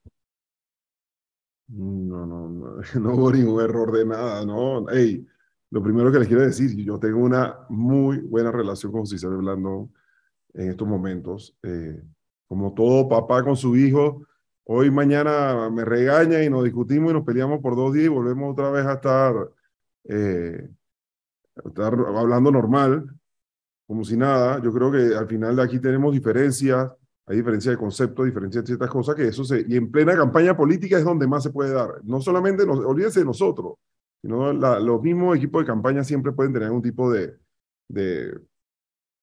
No, 1.67 2.25
no, 2.25 2.49
no, 2.49 2.81
no 2.99 3.15
hubo 3.15 3.31
ningún 3.31 3.63
error 3.63 3.91
de 3.91 4.05
nada, 4.05 4.45
no. 4.45 4.85
Hey, 4.91 5.25
lo 5.69 5.83
primero 5.83 6.11
que 6.11 6.19
les 6.19 6.27
quiero 6.27 6.43
decir, 6.43 6.75
yo 6.75 6.99
tengo 6.99 7.19
una 7.19 7.59
muy 7.69 8.19
buena 8.19 8.51
relación 8.51 8.91
con 8.91 9.01
José 9.01 9.15
Isabel 9.15 9.37
Blandón 9.37 9.93
en 10.53 10.71
estos 10.71 10.87
momentos. 10.87 11.55
Eh, 11.63 12.01
como 12.47 12.73
todo 12.73 13.09
papá 13.09 13.43
con 13.43 13.55
su 13.55 13.75
hijo, 13.75 14.25
hoy 14.65 14.91
mañana 14.91 15.69
me 15.69 15.85
regaña 15.85 16.43
y 16.43 16.49
nos 16.49 16.63
discutimos 16.63 17.11
y 17.11 17.13
nos 17.13 17.23
peleamos 17.23 17.59
por 17.61 17.75
dos 17.75 17.93
días 17.93 18.05
y 18.05 18.09
volvemos 18.09 18.53
otra 18.53 18.71
vez 18.71 18.85
a 18.85 18.93
estar, 18.93 19.35
eh, 20.05 20.69
a 21.63 21.67
estar 21.67 21.93
hablando 21.93 22.51
normal, 22.51 23.05
como 23.87 24.03
si 24.03 24.17
nada. 24.17 24.61
Yo 24.61 24.73
creo 24.73 24.91
que 24.91 25.15
al 25.15 25.27
final 25.27 25.55
de 25.55 25.63
aquí 25.63 25.79
tenemos 25.79 26.13
diferencias, 26.13 26.91
hay 27.27 27.37
diferencia 27.37 27.71
de 27.71 27.77
concepto, 27.77 28.23
diferencia 28.23 28.61
de 28.61 28.67
ciertas 28.67 28.89
cosas 28.89 29.15
que 29.15 29.27
eso 29.27 29.43
se, 29.43 29.65
y 29.67 29.75
en 29.75 29.91
plena 29.91 30.15
campaña 30.15 30.55
política 30.55 30.97
es 30.97 31.03
donde 31.03 31.27
más 31.27 31.43
se 31.43 31.51
puede 31.51 31.73
dar. 31.73 32.03
No 32.03 32.21
solamente, 32.21 32.65
nos, 32.65 32.79
olvídense 32.79 33.19
de 33.21 33.25
nosotros, 33.25 33.75
sino 34.21 34.53
los 34.53 35.01
mismos 35.01 35.37
equipos 35.37 35.61
de 35.61 35.67
campaña 35.67 36.03
siempre 36.03 36.31
pueden 36.31 36.53
tener 36.53 36.71
un 36.71 36.81
tipo 36.81 37.11
de, 37.11 37.37
de, 37.87 38.33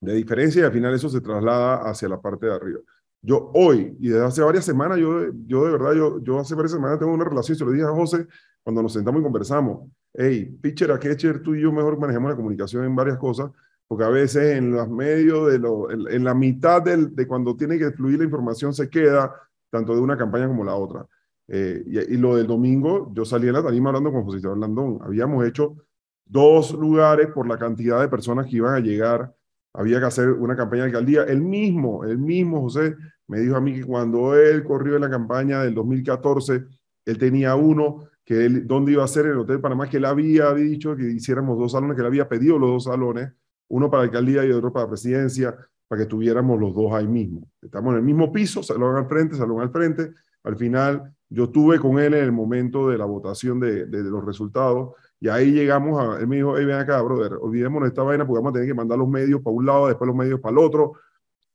de 0.00 0.14
diferencia 0.14 0.62
y 0.62 0.64
al 0.64 0.72
final 0.72 0.94
eso 0.94 1.08
se 1.08 1.20
traslada 1.20 1.88
hacia 1.88 2.08
la 2.08 2.20
parte 2.20 2.46
de 2.46 2.54
arriba. 2.54 2.80
Yo 3.22 3.50
hoy, 3.54 3.96
y 4.00 4.08
desde 4.08 4.24
hace 4.24 4.42
varias 4.42 4.64
semanas, 4.64 4.98
yo, 4.98 5.32
yo 5.46 5.64
de 5.64 5.72
verdad, 5.72 5.92
yo, 5.94 6.20
yo 6.22 6.40
hace 6.40 6.56
varias 6.56 6.72
semanas 6.72 6.98
tengo 6.98 7.12
una 7.12 7.24
relación, 7.24 7.56
se 7.56 7.64
lo 7.64 7.70
dije 7.70 7.85
a 7.85 7.90
José 7.90 8.26
cuando 8.64 8.82
nos 8.82 8.92
sentamos 8.92 9.20
y 9.20 9.24
conversamos, 9.24 9.88
hey, 10.12 10.56
pitcher 10.61 10.90
a 10.90 10.98
catcher, 10.98 11.42
tú 11.42 11.54
y 11.54 11.62
yo 11.62 11.72
mejor 11.72 11.98
manejamos 11.98 12.30
la 12.30 12.37
comunicación 12.37 12.85
en 12.85 12.94
varias 12.96 13.18
cosas, 13.18 13.50
porque 13.87 14.04
a 14.04 14.08
veces 14.08 14.56
en 14.56 14.72
los 14.72 14.88
medios, 14.88 15.52
de 15.52 15.58
lo, 15.58 15.90
en, 15.90 16.24
la 16.24 16.35
mitad 16.35 16.82
del, 16.82 17.14
de 17.14 17.26
cuando 17.26 17.56
tiene 17.56 17.78
que 17.78 17.92
fluir 17.92 18.18
la 18.18 18.24
información 18.24 18.72
se 18.72 18.88
queda, 18.88 19.35
tanto 19.70 19.94
de 19.94 20.00
una 20.00 20.16
campaña 20.16 20.48
como 20.48 20.64
la 20.64 20.74
otra. 20.74 21.06
Eh, 21.48 21.85
y, 21.87 22.16
lo 22.16 22.37
del 22.37 22.46
domingo, 22.46 23.12
yo 23.14 23.24
salí 23.24 23.48
en 23.48 23.54
la 23.54 23.62
tarima 23.62 23.90
hablando 23.90 24.12
con 24.12 24.24
José 24.24 24.38
Esteban 24.38 24.61
Landón. 24.61 24.98
Habíamos 25.02 25.46
hecho 25.46 25.76
dos 26.24 26.72
lugares 26.72 27.28
por 27.28 27.46
la 27.46 27.58
cantidad 27.58 28.00
de 28.00 28.08
personas 28.08 28.46
que 28.46 28.56
iban 28.56 28.74
a 28.74 28.80
llegar. 28.80 29.35
Había 29.74 30.00
que 30.00 30.06
hacer 30.06 30.30
una 30.30 30.56
campaña 30.56 30.82
de 30.82 30.88
alcaldía. 30.88 31.24
El 31.24 31.42
mismo, 31.42 32.04
el 32.04 32.18
mismo 32.18 32.62
José 32.62 32.96
me 33.28 33.40
dijo 33.40 33.56
a 33.56 33.61
mí 33.61 33.74
que 33.74 33.85
cuando 33.85 34.35
él 34.35 34.64
corrió 34.64 34.96
en 34.96 35.02
la 35.02 35.11
campaña 35.11 35.62
del 35.62 35.74
2014, 35.74 36.64
él 37.04 37.18
tenía 37.18 37.54
uno 37.54 38.08
que 38.24 38.44
él, 38.44 38.66
dónde 38.66 38.92
iba 38.92 39.04
a 39.04 39.08
ser 39.08 39.26
el 39.26 39.38
Hotel 39.38 39.61
Panamá, 39.61 39.88
que 39.88 39.96
él 39.96 40.04
había 40.04 40.52
dicho 40.52 40.96
que 40.96 41.11
hiciéramos 41.11 41.58
dos 41.58 41.72
salones, 41.72 41.96
que 41.96 42.02
él 42.02 42.06
había 42.06 42.28
pedido 42.28 42.58
los 42.58 42.70
dos 42.70 42.85
salones 42.85 43.32
uno 43.72 43.90
para 43.90 44.02
la 44.02 44.08
alcaldía 44.08 44.44
y 44.44 44.52
otro 44.52 44.70
para 44.70 44.85
la 44.85 44.90
presidencia, 44.90 45.56
para 45.88 46.02
que 46.02 46.06
tuviéramos 46.06 46.61
los 46.61 46.74
dos 46.74 46.92
ahí 46.92 47.08
mismo. 47.08 47.48
Estamos 47.61 47.92
en 47.92 47.98
el 47.98 48.04
mismo 48.04 48.30
piso, 48.30 48.62
salón 48.62 48.96
al 48.96 49.06
frente, 49.06 49.35
salón 49.35 49.62
al 49.62 49.70
frente. 49.70 50.12
Al 50.44 50.56
final, 50.56 51.14
yo 51.30 51.44
estuve 51.44 51.78
con 51.78 51.98
él 51.98 52.12
en 52.12 52.24
el 52.24 52.32
momento 52.32 52.90
de 52.90 52.98
la 52.98 53.06
votación 53.06 53.58
de, 53.61 53.87
de, 53.87 54.02
los 54.02 54.24
resultados 54.24 54.94
y 55.18 55.28
ahí 55.28 55.52
llegamos 55.52 55.98
a, 55.98 56.20
él 56.20 56.26
me 56.26 56.37
dijo, 56.37 56.58
hey, 56.58 56.66
ven 56.66 56.76
acá, 56.76 57.00
brother, 57.00 57.38
olvidémonos 57.40 57.88
esta 57.88 58.02
vaina 58.02 58.26
porque 58.26 58.40
vamos 58.40 58.50
a 58.50 58.54
tener 58.54 58.68
que 58.68 58.74
mandar 58.74 58.98
los 58.98 59.08
medios 59.08 59.40
para 59.40 59.56
un 59.56 59.64
lado, 59.64 59.87
después 59.87 60.06
los 60.06 60.16
medios 60.16 60.40
para 60.40 60.52
el 60.52 60.58
otro. 60.58 60.92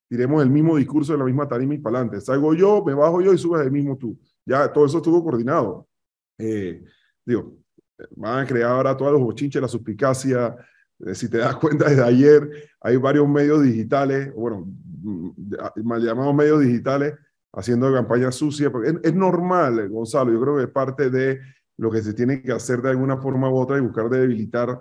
Tiremos 0.10 0.42
el 0.42 0.50
mismo 0.50 0.78
discurso 0.78 1.12
de 1.14 1.20
la 1.20 1.26
misma 1.26 1.48
tarima 1.48 1.74
y 1.74 1.80
para 1.80 2.00
adelante. 2.00 2.22
Salgo 2.22 2.54
yo, 2.54 2.84
me 2.86 2.94
bajo 2.94 3.22
yo 3.22 3.34
y 3.34 3.38
subes 3.38 3.62
el 3.62 3.72
mismo 3.72 3.98
tú. 3.98 4.18
Ya 4.46 4.72
todo 4.72 4.86
eso 4.86 4.98
estuvo 4.98 5.24
coordinado. 5.24 5.88
Eh, 6.38 6.84
digo, 7.26 7.58
van 8.16 8.44
a 8.44 8.48
crear 8.48 8.72
ahora 8.72 8.96
todos 8.96 9.12
los 9.12 9.22
bochinches, 9.22 9.62
la 9.62 9.68
suspicacia, 9.68 10.56
eh, 11.00 11.14
si 11.14 11.30
te 11.30 11.40
das 11.40 11.56
cuenta, 11.58 11.90
desde 11.90 12.04
ayer 12.04 12.50
hay 12.80 12.96
varios 12.98 13.28
medios 13.28 13.64
digitales, 13.64 14.34
bueno, 14.34 14.66
mm, 14.66 15.30
mal 15.84 16.02
llamados 16.02 16.34
medios 16.34 16.62
digitales, 16.62 17.16
haciendo 17.54 17.92
campañas 17.94 18.36
sucias. 18.36 18.72
Es, 18.86 18.96
es 19.04 19.14
normal, 19.14 19.80
eh, 19.80 19.88
Gonzalo, 19.88 20.32
yo 20.32 20.42
creo 20.42 20.58
que 20.58 20.64
es 20.64 20.70
parte 20.70 21.10
de 21.10 21.40
lo 21.78 21.92
que 21.92 22.02
se 22.02 22.14
tiene 22.14 22.42
que 22.42 22.52
hacer 22.52 22.82
de 22.82 22.92
alguna 22.92 23.18
forma 23.18 23.50
u 23.50 23.58
otra 23.58 23.78
y 23.78 23.82
buscar 23.82 24.10
de 24.10 24.22
debilitar 24.22 24.80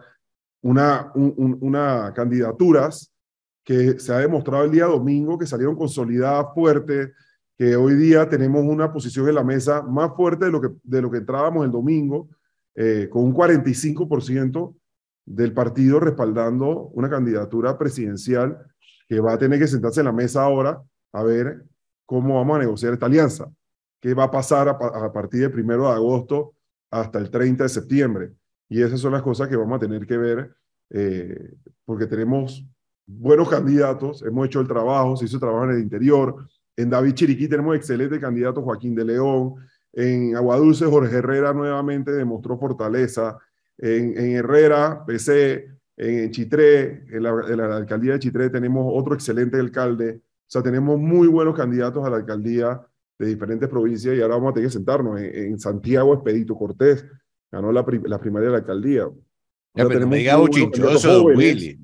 una, 0.62 1.12
una 1.14 2.12
candidaturas 2.14 3.12
que 3.66 3.98
se 3.98 4.12
ha 4.12 4.18
demostrado 4.18 4.64
el 4.64 4.70
día 4.70 4.86
domingo 4.86 5.36
que 5.36 5.44
salieron 5.44 5.74
consolidadas 5.74 6.54
fuertes, 6.54 7.10
que 7.58 7.74
hoy 7.74 7.96
día 7.96 8.28
tenemos 8.28 8.62
una 8.62 8.92
posición 8.92 9.28
en 9.28 9.34
la 9.34 9.42
mesa 9.42 9.82
más 9.82 10.14
fuerte 10.14 10.44
de 10.44 10.52
lo 10.52 10.60
que, 10.60 10.68
de 10.84 11.02
lo 11.02 11.10
que 11.10 11.18
entrábamos 11.18 11.64
el 11.64 11.72
domingo, 11.72 12.28
eh, 12.76 13.08
con 13.10 13.24
un 13.24 13.34
45% 13.34 14.76
del 15.24 15.52
partido 15.52 15.98
respaldando 15.98 16.90
una 16.94 17.10
candidatura 17.10 17.76
presidencial 17.76 18.56
que 19.08 19.18
va 19.18 19.32
a 19.32 19.38
tener 19.38 19.58
que 19.58 19.66
sentarse 19.66 20.00
en 20.00 20.06
la 20.06 20.12
mesa 20.12 20.44
ahora 20.44 20.80
a 21.12 21.24
ver 21.24 21.64
cómo 22.04 22.36
vamos 22.36 22.56
a 22.56 22.60
negociar 22.60 22.92
esta 22.92 23.06
alianza, 23.06 23.50
qué 24.00 24.14
va 24.14 24.24
a 24.24 24.30
pasar 24.30 24.68
a, 24.68 25.12
partir 25.12 25.40
del 25.40 25.50
primero 25.50 25.88
de 25.88 25.94
agosto 25.94 26.54
hasta 26.88 27.18
el 27.18 27.30
30 27.30 27.64
de 27.64 27.68
septiembre. 27.68 28.32
Y 28.68 28.80
esas 28.80 29.00
son 29.00 29.12
las 29.12 29.22
cosas 29.22 29.48
que 29.48 29.56
vamos 29.56 29.76
a 29.76 29.80
tener 29.80 30.06
que 30.06 30.16
ver, 30.16 30.54
eh, 30.90 31.54
porque 31.84 32.06
tenemos 32.06 32.64
buenos 33.06 33.48
candidatos, 33.48 34.22
hemos 34.22 34.46
hecho 34.46 34.60
el 34.60 34.68
trabajo, 34.68 35.16
se 35.16 35.26
hizo 35.26 35.36
el 35.36 35.40
trabajo 35.40 35.64
en 35.64 35.70
el 35.70 35.80
interior. 35.80 36.46
En 36.76 36.90
David 36.90 37.14
Chiriquí 37.14 37.48
tenemos 37.48 37.76
excelente 37.76 38.20
candidato 38.20 38.62
Joaquín 38.62 38.94
de 38.94 39.04
León. 39.04 39.54
En 39.92 40.36
Aguadulce, 40.36 40.84
Jorge 40.84 41.16
Herrera 41.16 41.52
nuevamente 41.52 42.12
demostró 42.12 42.58
fortaleza 42.58 43.38
en, 43.78 44.36
Herrera, 44.36 45.04
PC, 45.06 45.68
en 45.96 46.30
Chitré, 46.30 47.04
en 47.10 47.22
la, 47.22 47.76
alcaldía 47.76 48.14
de 48.14 48.18
Chitré 48.18 48.50
tenemos 48.50 48.86
otro 48.94 49.14
excelente 49.14 49.58
alcalde. 49.58 50.20
O 50.22 50.48
sea, 50.48 50.62
tenemos 50.62 50.98
muy 50.98 51.28
buenos 51.28 51.56
candidatos 51.56 52.04
a 52.04 52.10
la 52.10 52.16
alcaldía 52.16 52.80
de 53.18 53.26
diferentes 53.26 53.68
provincias 53.68 54.16
y 54.16 54.20
ahora 54.20 54.34
vamos 54.34 54.50
a 54.50 54.54
tener 54.54 54.68
que 54.68 54.74
sentarnos. 54.74 55.20
En, 55.20 55.58
Santiago, 55.58 56.14
Expedito 56.14 56.56
Cortés 56.56 57.06
ganó 57.50 57.72
la, 57.72 57.84
la 58.04 58.18
primaria 58.18 58.48
de 58.48 58.52
la 58.52 58.58
alcaldía. 58.58 59.08
Ya, 59.74 59.88
pero 59.88 60.06
me 60.06 60.18
diga 60.18 60.38
chinchoso, 60.50 61.24
Willy. 61.24 61.78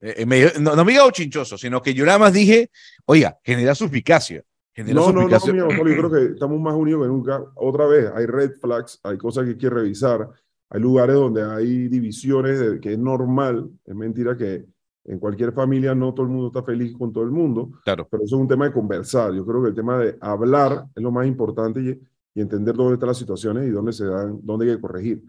Eh, 0.00 0.52
no, 0.60 0.74
no, 0.74 0.84
me 0.84 0.92
diga 0.92 1.04
sino 1.12 1.82
que 1.82 1.92
yo 1.92 2.06
nada 2.06 2.18
más 2.18 2.32
dije, 2.32 2.70
oiga, 3.04 3.38
genera 3.44 3.74
suspicacia. 3.74 4.42
Genera 4.72 4.94
no, 4.94 5.04
suspicacia. 5.04 5.52
no, 5.52 5.68
no, 5.68 5.88
yo 5.88 6.08
creo 6.08 6.10
que 6.10 6.32
estamos 6.32 6.58
más 6.60 6.74
unidos 6.74 7.02
que 7.02 7.08
nunca. 7.08 7.44
Otra 7.56 7.86
vez, 7.86 8.10
hay 8.14 8.26
red 8.26 8.52
flags, 8.60 8.98
hay 9.02 9.18
cosas 9.18 9.44
que 9.44 9.50
hay 9.50 9.58
que 9.58 9.70
revisar. 9.70 10.28
Hay 10.70 10.80
lugares 10.80 11.16
donde 11.16 11.42
hay 11.42 11.88
divisiones 11.88 12.80
que 12.80 12.92
es 12.92 12.98
normal, 12.98 13.68
es 13.84 13.94
mentira 13.94 14.36
que 14.36 14.64
en 15.04 15.18
cualquier 15.18 15.52
familia 15.52 15.94
no 15.94 16.14
todo 16.14 16.26
el 16.26 16.32
mundo 16.32 16.46
está 16.46 16.62
feliz 16.62 16.96
con 16.96 17.12
todo 17.12 17.24
el 17.24 17.32
mundo, 17.32 17.70
claro. 17.84 18.06
pero 18.08 18.22
eso 18.22 18.36
es 18.36 18.40
un 18.40 18.46
tema 18.46 18.66
de 18.66 18.72
conversar. 18.72 19.32
Yo 19.32 19.44
creo 19.44 19.62
que 19.62 19.70
el 19.70 19.74
tema 19.74 19.98
de 19.98 20.16
hablar 20.20 20.86
es 20.94 21.02
lo 21.02 21.10
más 21.10 21.26
importante 21.26 21.80
y, 21.80 22.00
entender 22.40 22.74
dónde 22.74 22.94
están 22.94 23.08
las 23.08 23.18
situaciones 23.18 23.66
y 23.66 23.70
dónde 23.70 23.92
se 23.92 24.06
dan, 24.06 24.38
dónde 24.42 24.64
hay 24.64 24.76
que 24.76 24.80
corregir. 24.80 25.22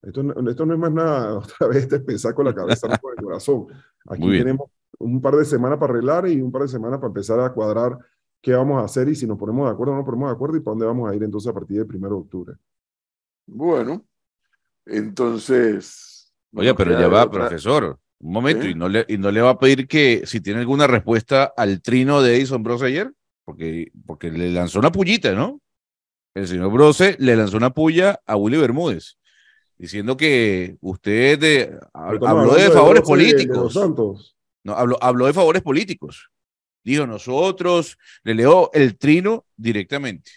Esto, 0.00 0.22
esto 0.48 0.64
no 0.64 0.72
es 0.72 0.80
más 0.80 0.92
nada, 0.92 1.38
otra 1.38 1.66
vez, 1.66 1.88
de 1.88 2.00
pensar 2.00 2.32
con 2.34 2.46
la 2.46 2.54
cabeza, 2.54 2.88
no 2.88 2.96
con 2.98 3.12
el 3.18 3.22
corazón. 3.22 3.66
Aquí 4.06 4.22
tenemos 4.22 4.70
un 4.98 5.20
par 5.20 5.34
de 5.36 5.44
semanas 5.44 5.78
para 5.78 5.92
arreglar 5.92 6.28
y 6.28 6.40
un 6.40 6.52
par 6.52 6.62
de 6.62 6.68
semanas 6.68 6.98
para 6.98 7.08
empezar 7.08 7.40
a 7.40 7.52
cuadrar 7.52 7.98
qué 8.40 8.52
vamos 8.52 8.80
a 8.80 8.84
hacer 8.84 9.08
y 9.08 9.14
si 9.14 9.26
nos 9.26 9.38
ponemos 9.38 9.66
de 9.66 9.72
acuerdo 9.72 9.92
o 9.92 9.94
no 9.94 10.00
nos 10.00 10.06
ponemos 10.06 10.28
de 10.28 10.34
acuerdo 10.34 10.56
y 10.56 10.60
para 10.60 10.72
dónde 10.72 10.86
vamos 10.86 11.10
a 11.10 11.14
ir 11.14 11.22
entonces 11.22 11.50
a 11.50 11.54
partir 11.54 11.84
del 11.84 11.96
1 11.96 12.08
de 12.08 12.14
octubre. 12.14 12.54
Bueno, 13.46 14.04
entonces. 14.86 16.32
Oye, 16.54 16.74
pero 16.74 16.98
ya 16.98 17.08
va, 17.08 17.30
profesor. 17.30 17.98
Un 18.20 18.32
momento, 18.32 18.66
y, 18.66 18.74
no 18.74 18.88
le, 18.88 19.04
y 19.08 19.18
no 19.18 19.30
le 19.30 19.40
va 19.40 19.50
a 19.50 19.58
pedir 19.58 19.86
que 19.86 20.22
si 20.24 20.40
tiene 20.40 20.60
alguna 20.60 20.86
respuesta 20.86 21.52
al 21.56 21.82
trino 21.82 22.22
de 22.22 22.36
Edison 22.36 22.62
Brose 22.62 22.86
ayer, 22.86 23.12
porque, 23.44 23.90
porque 24.06 24.30
le 24.30 24.50
lanzó 24.50 24.78
una 24.78 24.92
pullita, 24.92 25.32
¿no? 25.34 25.60
El 26.34 26.48
señor 26.48 26.72
Brose 26.72 27.16
le 27.18 27.36
lanzó 27.36 27.56
una 27.56 27.70
puya 27.70 28.20
a 28.26 28.36
Willy 28.36 28.56
Bermúdez, 28.56 29.18
diciendo 29.76 30.16
que 30.16 30.76
usted 30.80 31.78
habló 31.92 32.54
de 32.54 32.70
favores 32.70 33.02
políticos. 33.02 33.74
No, 34.62 34.72
habló, 34.74 34.98
habló 35.02 35.26
de 35.26 35.32
favores 35.32 35.62
políticos. 35.62 36.30
Dijo, 36.82 37.06
nosotros, 37.06 37.98
le 38.22 38.34
leo 38.34 38.70
el 38.74 38.96
trino 38.98 39.46
directamente. 39.56 40.30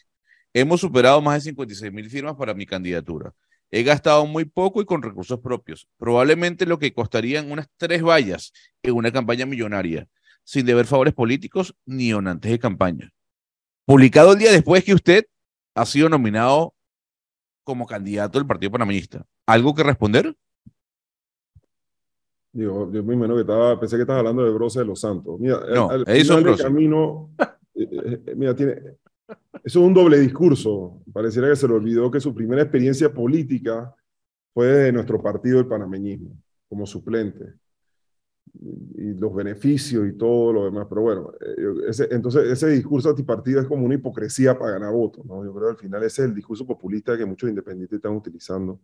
Hemos 0.53 0.81
superado 0.81 1.21
más 1.21 1.43
de 1.43 1.49
56 1.49 1.91
mil 1.91 2.09
firmas 2.09 2.35
para 2.35 2.53
mi 2.53 2.65
candidatura. 2.65 3.33
He 3.69 3.83
gastado 3.83 4.25
muy 4.25 4.45
poco 4.45 4.81
y 4.81 4.85
con 4.85 5.01
recursos 5.01 5.39
propios, 5.39 5.87
probablemente 5.97 6.65
lo 6.65 6.79
que 6.79 6.93
costarían 6.93 7.51
unas 7.51 7.67
tres 7.75 8.01
vallas 8.01 8.53
en 8.81 8.93
una 8.95 9.11
campaña 9.11 9.45
millonaria, 9.45 10.07
sin 10.45 10.65
deber 10.65 10.85
favores 10.85 11.13
políticos 11.13 11.75
ni 11.85 12.11
donantes 12.11 12.49
de 12.49 12.59
campaña. 12.59 13.11
Publicado 13.85 14.33
el 14.33 14.39
día 14.39 14.51
después 14.51 14.85
que 14.85 14.93
usted 14.93 15.25
ha 15.75 15.85
sido 15.85 16.07
nominado 16.07 16.73
como 17.67 17.85
candidato 17.85 18.39
del 18.39 18.47
Partido 18.47 18.71
Panameñista. 18.71 19.25
¿Algo 19.45 19.75
que 19.75 19.83
responder? 19.83 20.33
Digo, 22.53 22.89
yo 22.93 23.03
me 23.03 23.13
imagino 23.13 23.35
que 23.35 23.41
estaba, 23.41 23.77
pensé 23.77 23.97
que 23.97 24.03
estabas 24.03 24.19
hablando 24.21 24.45
de 24.45 24.51
Brose 24.51 24.79
de 24.79 24.85
los 24.85 25.01
Santos. 25.01 25.37
Mira, 25.37 25.59
No, 25.75 25.89
al, 25.89 26.05
al 26.07 26.15
Edison 26.15 26.37
final 26.37 26.43
del 26.45 26.53
Brose. 26.53 26.63
camino, 26.63 27.29
eh, 27.75 28.21
eh, 28.25 28.33
mira, 28.37 28.55
tiene, 28.55 28.71
eso 28.71 28.95
es 29.63 29.75
un 29.75 29.93
doble 29.93 30.17
discurso. 30.17 31.01
Pareciera 31.11 31.49
que 31.49 31.57
se 31.57 31.67
le 31.67 31.73
olvidó 31.73 32.09
que 32.09 32.21
su 32.21 32.33
primera 32.33 32.61
experiencia 32.61 33.13
política 33.13 33.93
fue 34.53 34.67
de 34.67 34.91
nuestro 34.93 35.21
partido, 35.21 35.59
el 35.59 35.67
panameñismo, 35.67 36.37
como 36.69 36.85
suplente. 36.85 37.53
Y 38.59 39.13
los 39.13 39.33
beneficios 39.35 40.07
y 40.07 40.13
todo 40.13 40.53
lo 40.53 40.65
demás. 40.65 40.87
Pero 40.89 41.01
bueno, 41.01 41.31
eh, 41.41 41.89
ese, 41.89 42.07
entonces 42.11 42.49
ese 42.49 42.67
discurso 42.69 43.09
antipartido 43.09 43.61
es 43.61 43.67
como 43.67 43.85
una 43.85 43.95
hipocresía 43.95 44.57
para 44.57 44.73
ganar 44.73 44.93
votos. 44.93 45.25
¿no? 45.25 45.43
Yo 45.43 45.53
creo 45.53 45.67
que 45.67 45.71
al 45.71 45.77
final 45.77 46.03
ese 46.03 46.23
es 46.23 46.29
el 46.29 46.35
discurso 46.35 46.65
populista 46.65 47.17
que 47.17 47.25
muchos 47.25 47.49
independientes 47.49 47.97
están 47.97 48.13
utilizando. 48.15 48.81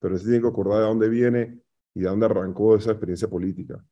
Pero 0.00 0.16
ese 0.16 0.24
tiene 0.26 0.40
que 0.40 0.48
acordar 0.48 0.80
de 0.80 0.84
dónde 0.86 1.08
viene 1.08 1.60
y 1.94 2.00
de 2.00 2.08
dónde 2.08 2.26
arrancó 2.26 2.76
esa 2.76 2.92
experiencia 2.92 3.28
política. 3.28 3.84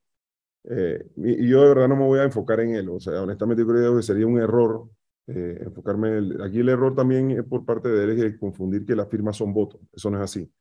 Eh, 0.65 1.07
y, 1.17 1.49
yo 1.49 1.63
de 1.63 1.69
verdad 1.69 1.89
no 1.89 1.97
me 1.97 2.05
voy 2.07 2.19
a 2.21 2.25
enfocar 2.25 2.61
en 2.61 2.75
él. 2.75 2.89
O 2.91 3.01
sea, 3.01 3.23
honestamente 3.23 3.63
yo 3.63 3.69
creo 3.69 3.97
que 3.97 4.03
sería 4.03 4.27
un 4.27 4.39
error 4.41 4.89
eh, 5.27 5.61
enfocarme 5.65 6.09
en 6.09 6.15
el- 6.15 6.43
Aquí 6.43 6.61
el 6.61 6.69
error 6.69 6.95
también 6.95 7.31
es 7.33 7.45
por 7.45 7.65
parte 7.65 7.89
de 7.89 8.05
él 8.05 8.11
es 8.11 8.19
de 8.19 8.39
confundir 8.39 8.85
que 8.85 8.97
las 8.97 9.09
firmas 9.09 9.37
son 9.37 9.53
votos. 9.55 9.81
Eso 9.93 10.11
no 10.11 10.19
es 10.19 10.25
así. 10.25 10.53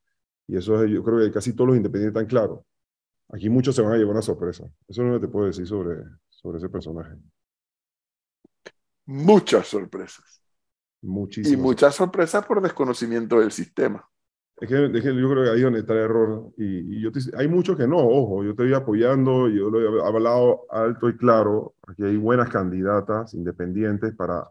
Y 0.47 0.57
eso 0.57 0.83
es, 0.83 0.91
yo 0.91 1.03
creo 1.03 1.19
que 1.19 1.31
casi 1.31 1.53
todos 1.55 1.69
los 1.69 1.77
independientes 1.77 2.15
están 2.19 2.27
claros. 2.29 2.61
Aquí 3.31 3.49
muchos 3.49 3.75
se 3.75 3.81
van 3.81 3.93
a 3.93 3.97
llevar 3.97 4.13
una 4.13 4.21
sorpresa. 4.21 4.63
Eso 4.87 5.03
es 5.03 5.07
lo 5.07 5.19
que 5.19 5.27
te 5.27 5.31
puedo 5.31 5.45
decir 5.45 5.67
sobre, 5.67 5.97
sobre 6.29 6.57
ese 6.57 6.69
personaje. 6.69 7.15
Muchas 9.05 9.67
sorpresas. 9.67 10.41
Muchísimas. 11.01 11.57
Y 11.57 11.61
muchas 11.61 11.95
sorpresas 11.95 12.45
por 12.45 12.61
desconocimiento 12.61 13.39
del 13.39 13.51
sistema. 13.51 14.03
Es 14.57 14.67
que, 14.67 14.85
es 14.85 14.91
que 15.03 15.15
yo 15.15 15.29
creo 15.31 15.43
que 15.45 15.49
ahí 15.51 15.57
es 15.59 15.63
donde 15.63 15.79
está 15.79 15.93
el 15.93 15.99
error. 15.99 16.51
Y, 16.57 16.97
y 16.97 17.01
yo 17.01 17.11
te- 17.11 17.19
hay 17.37 17.47
muchos 17.47 17.77
que 17.77 17.87
no, 17.87 17.97
ojo, 17.97 18.43
yo 18.43 18.53
te 18.55 18.63
voy 18.63 18.73
apoyando, 18.73 19.47
yo 19.47 19.69
lo 19.69 19.79
he 20.03 20.07
hablado 20.07 20.65
alto 20.69 21.07
y 21.09 21.15
claro. 21.15 21.75
Aquí 21.87 22.03
hay 22.03 22.17
buenas 22.17 22.49
candidatas 22.49 23.33
independientes 23.33 24.13
para, 24.15 24.49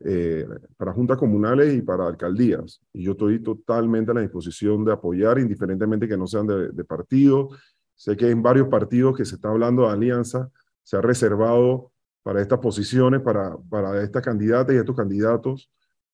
eh, 0.00 0.46
para 0.76 0.92
juntas 0.92 1.16
comunales 1.16 1.72
y 1.74 1.82
para 1.82 2.08
alcaldías. 2.08 2.80
Y 2.92 3.04
yo 3.04 3.12
estoy 3.12 3.40
totalmente 3.42 4.10
a 4.10 4.14
la 4.14 4.20
disposición 4.22 4.84
de 4.84 4.92
apoyar, 4.92 5.38
indiferentemente 5.38 6.08
que 6.08 6.16
no 6.16 6.26
sean 6.26 6.46
de, 6.48 6.70
de 6.72 6.84
partido. 6.84 7.50
Sé 7.94 8.16
que 8.16 8.30
en 8.30 8.42
varios 8.42 8.68
partidos 8.68 9.16
que 9.16 9.24
se 9.24 9.36
está 9.36 9.48
hablando 9.50 9.82
de 9.82 9.92
alianza, 9.92 10.50
se 10.82 10.96
ha 10.96 11.00
reservado 11.00 11.92
para 12.22 12.40
estas 12.40 12.58
posiciones, 12.58 13.20
para, 13.20 13.56
para 13.68 14.02
estas 14.02 14.22
candidatas 14.22 14.74
y 14.74 14.78
estos 14.78 14.96
candidatos, 14.96 15.70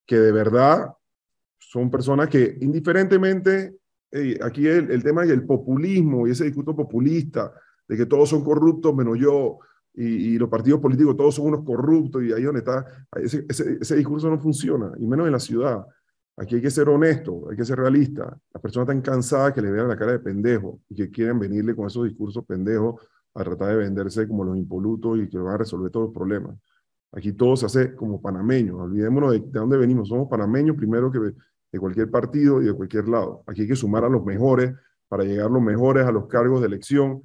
que 0.06 0.18
de 0.18 0.32
verdad 0.32 0.92
son 1.58 1.90
personas 1.90 2.28
que 2.28 2.58
indiferentemente, 2.60 3.76
eh, 4.10 4.38
aquí 4.42 4.66
el, 4.66 4.90
el 4.90 5.02
tema 5.02 5.24
del 5.24 5.44
populismo 5.44 6.26
y 6.26 6.32
ese 6.32 6.44
discurso 6.44 6.74
populista, 6.74 7.52
de 7.86 7.96
que 7.96 8.06
todos 8.06 8.28
son 8.28 8.42
corruptos 8.44 8.94
menos 8.94 9.18
yo, 9.18 9.58
y, 9.94 10.04
y 10.04 10.38
los 10.38 10.48
partidos 10.48 10.80
políticos 10.80 11.16
todos 11.16 11.34
son 11.34 11.46
unos 11.46 11.64
corruptos, 11.64 12.22
y 12.22 12.32
ahí 12.32 12.42
donde 12.42 12.60
está, 12.60 12.84
ese, 13.16 13.44
ese, 13.48 13.78
ese 13.80 13.96
discurso 13.96 14.28
no 14.30 14.38
funciona, 14.38 14.92
y 14.98 15.06
menos 15.06 15.26
en 15.26 15.32
la 15.32 15.40
ciudad. 15.40 15.86
Aquí 16.40 16.54
hay 16.54 16.62
que 16.62 16.70
ser 16.70 16.88
honesto, 16.88 17.50
hay 17.50 17.56
que 17.56 17.66
ser 17.66 17.78
realista. 17.78 18.34
Las 18.54 18.62
personas 18.62 18.88
están 18.88 19.02
cansadas 19.02 19.52
que 19.52 19.60
le 19.60 19.70
vean 19.70 19.88
la 19.88 19.96
cara 19.98 20.12
de 20.12 20.20
pendejo 20.20 20.80
y 20.88 20.94
que 20.94 21.10
quieren 21.10 21.38
venirle 21.38 21.76
con 21.76 21.86
esos 21.86 22.04
discursos 22.04 22.46
pendejos 22.46 22.98
a 23.34 23.44
tratar 23.44 23.68
de 23.68 23.76
venderse 23.76 24.26
como 24.26 24.42
los 24.44 24.56
impolutos 24.56 25.18
y 25.18 25.28
que 25.28 25.36
van 25.36 25.56
a 25.56 25.58
resolver 25.58 25.90
todos 25.90 26.06
los 26.06 26.14
problemas. 26.14 26.56
Aquí 27.12 27.34
todo 27.34 27.56
se 27.56 27.66
hace 27.66 27.94
como 27.94 28.22
panameños. 28.22 28.80
Olvidémonos 28.80 29.32
de, 29.32 29.40
de 29.40 29.58
dónde 29.58 29.76
venimos. 29.76 30.08
Somos 30.08 30.28
panameños 30.28 30.78
primero 30.78 31.12
que 31.12 31.18
de 31.18 31.78
cualquier 31.78 32.10
partido 32.10 32.62
y 32.62 32.64
de 32.64 32.72
cualquier 32.72 33.06
lado. 33.06 33.44
Aquí 33.46 33.60
hay 33.62 33.68
que 33.68 33.76
sumar 33.76 34.04
a 34.04 34.08
los 34.08 34.24
mejores 34.24 34.72
para 35.08 35.24
llegar 35.24 35.50
los 35.50 35.60
mejores 35.62 36.06
a 36.06 36.10
los 36.10 36.26
cargos 36.26 36.62
de 36.62 36.68
elección 36.68 37.22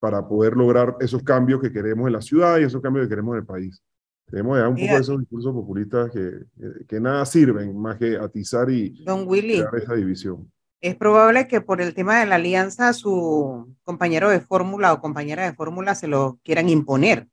para 0.00 0.26
poder 0.26 0.56
lograr 0.56 0.96
esos 1.00 1.22
cambios 1.22 1.60
que 1.60 1.70
queremos 1.70 2.06
en 2.06 2.14
la 2.14 2.22
ciudad 2.22 2.58
y 2.58 2.62
esos 2.62 2.80
cambios 2.80 3.04
que 3.04 3.10
queremos 3.10 3.34
en 3.34 3.40
el 3.40 3.46
país. 3.46 3.82
Debemos 4.30 4.56
dejar 4.56 4.68
un 4.70 4.76
poco 4.76 4.94
de 4.94 5.00
esos 5.00 5.18
discursos 5.20 5.52
populistas 5.54 6.10
que, 6.10 6.44
que, 6.58 6.86
que 6.86 7.00
nada 7.00 7.24
sirven 7.24 7.76
más 7.78 7.96
que 7.96 8.16
atizar 8.16 8.70
y 8.70 9.02
Don 9.04 9.26
Willy, 9.26 9.58
crear 9.58 9.76
esa 9.76 9.94
división. 9.94 10.50
es 10.80 10.94
probable 10.96 11.48
que 11.48 11.60
por 11.60 11.80
el 11.80 11.94
tema 11.94 12.20
de 12.20 12.26
la 12.26 12.36
alianza 12.36 12.92
su 12.92 13.74
compañero 13.84 14.28
de 14.30 14.40
fórmula 14.40 14.92
o 14.92 15.00
compañera 15.00 15.44
de 15.44 15.54
fórmula 15.54 15.94
se 15.94 16.08
lo 16.08 16.38
quieran 16.44 16.68
imponer. 16.68 17.26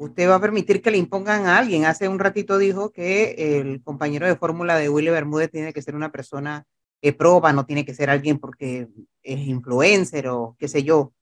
Usted 0.00 0.28
va 0.28 0.36
a 0.36 0.40
permitir 0.40 0.80
que 0.80 0.92
le 0.92 0.98
impongan 0.98 1.46
a 1.46 1.58
alguien. 1.58 1.84
Hace 1.84 2.08
un 2.08 2.20
ratito 2.20 2.56
dijo 2.56 2.92
que 2.92 3.58
el 3.58 3.82
compañero 3.82 4.26
de 4.26 4.36
fórmula 4.36 4.76
de 4.76 4.88
Willy 4.88 5.10
Bermúdez 5.10 5.50
tiene 5.50 5.72
que 5.72 5.82
ser 5.82 5.96
una 5.96 6.12
persona 6.12 6.64
que 7.02 7.12
proba, 7.12 7.52
no 7.52 7.66
tiene 7.66 7.84
que 7.84 7.94
ser 7.94 8.08
alguien 8.08 8.38
porque 8.38 8.88
es 9.22 9.38
influencer 9.46 10.28
o 10.28 10.56
qué 10.58 10.68
sé 10.68 10.84
yo. 10.84 11.12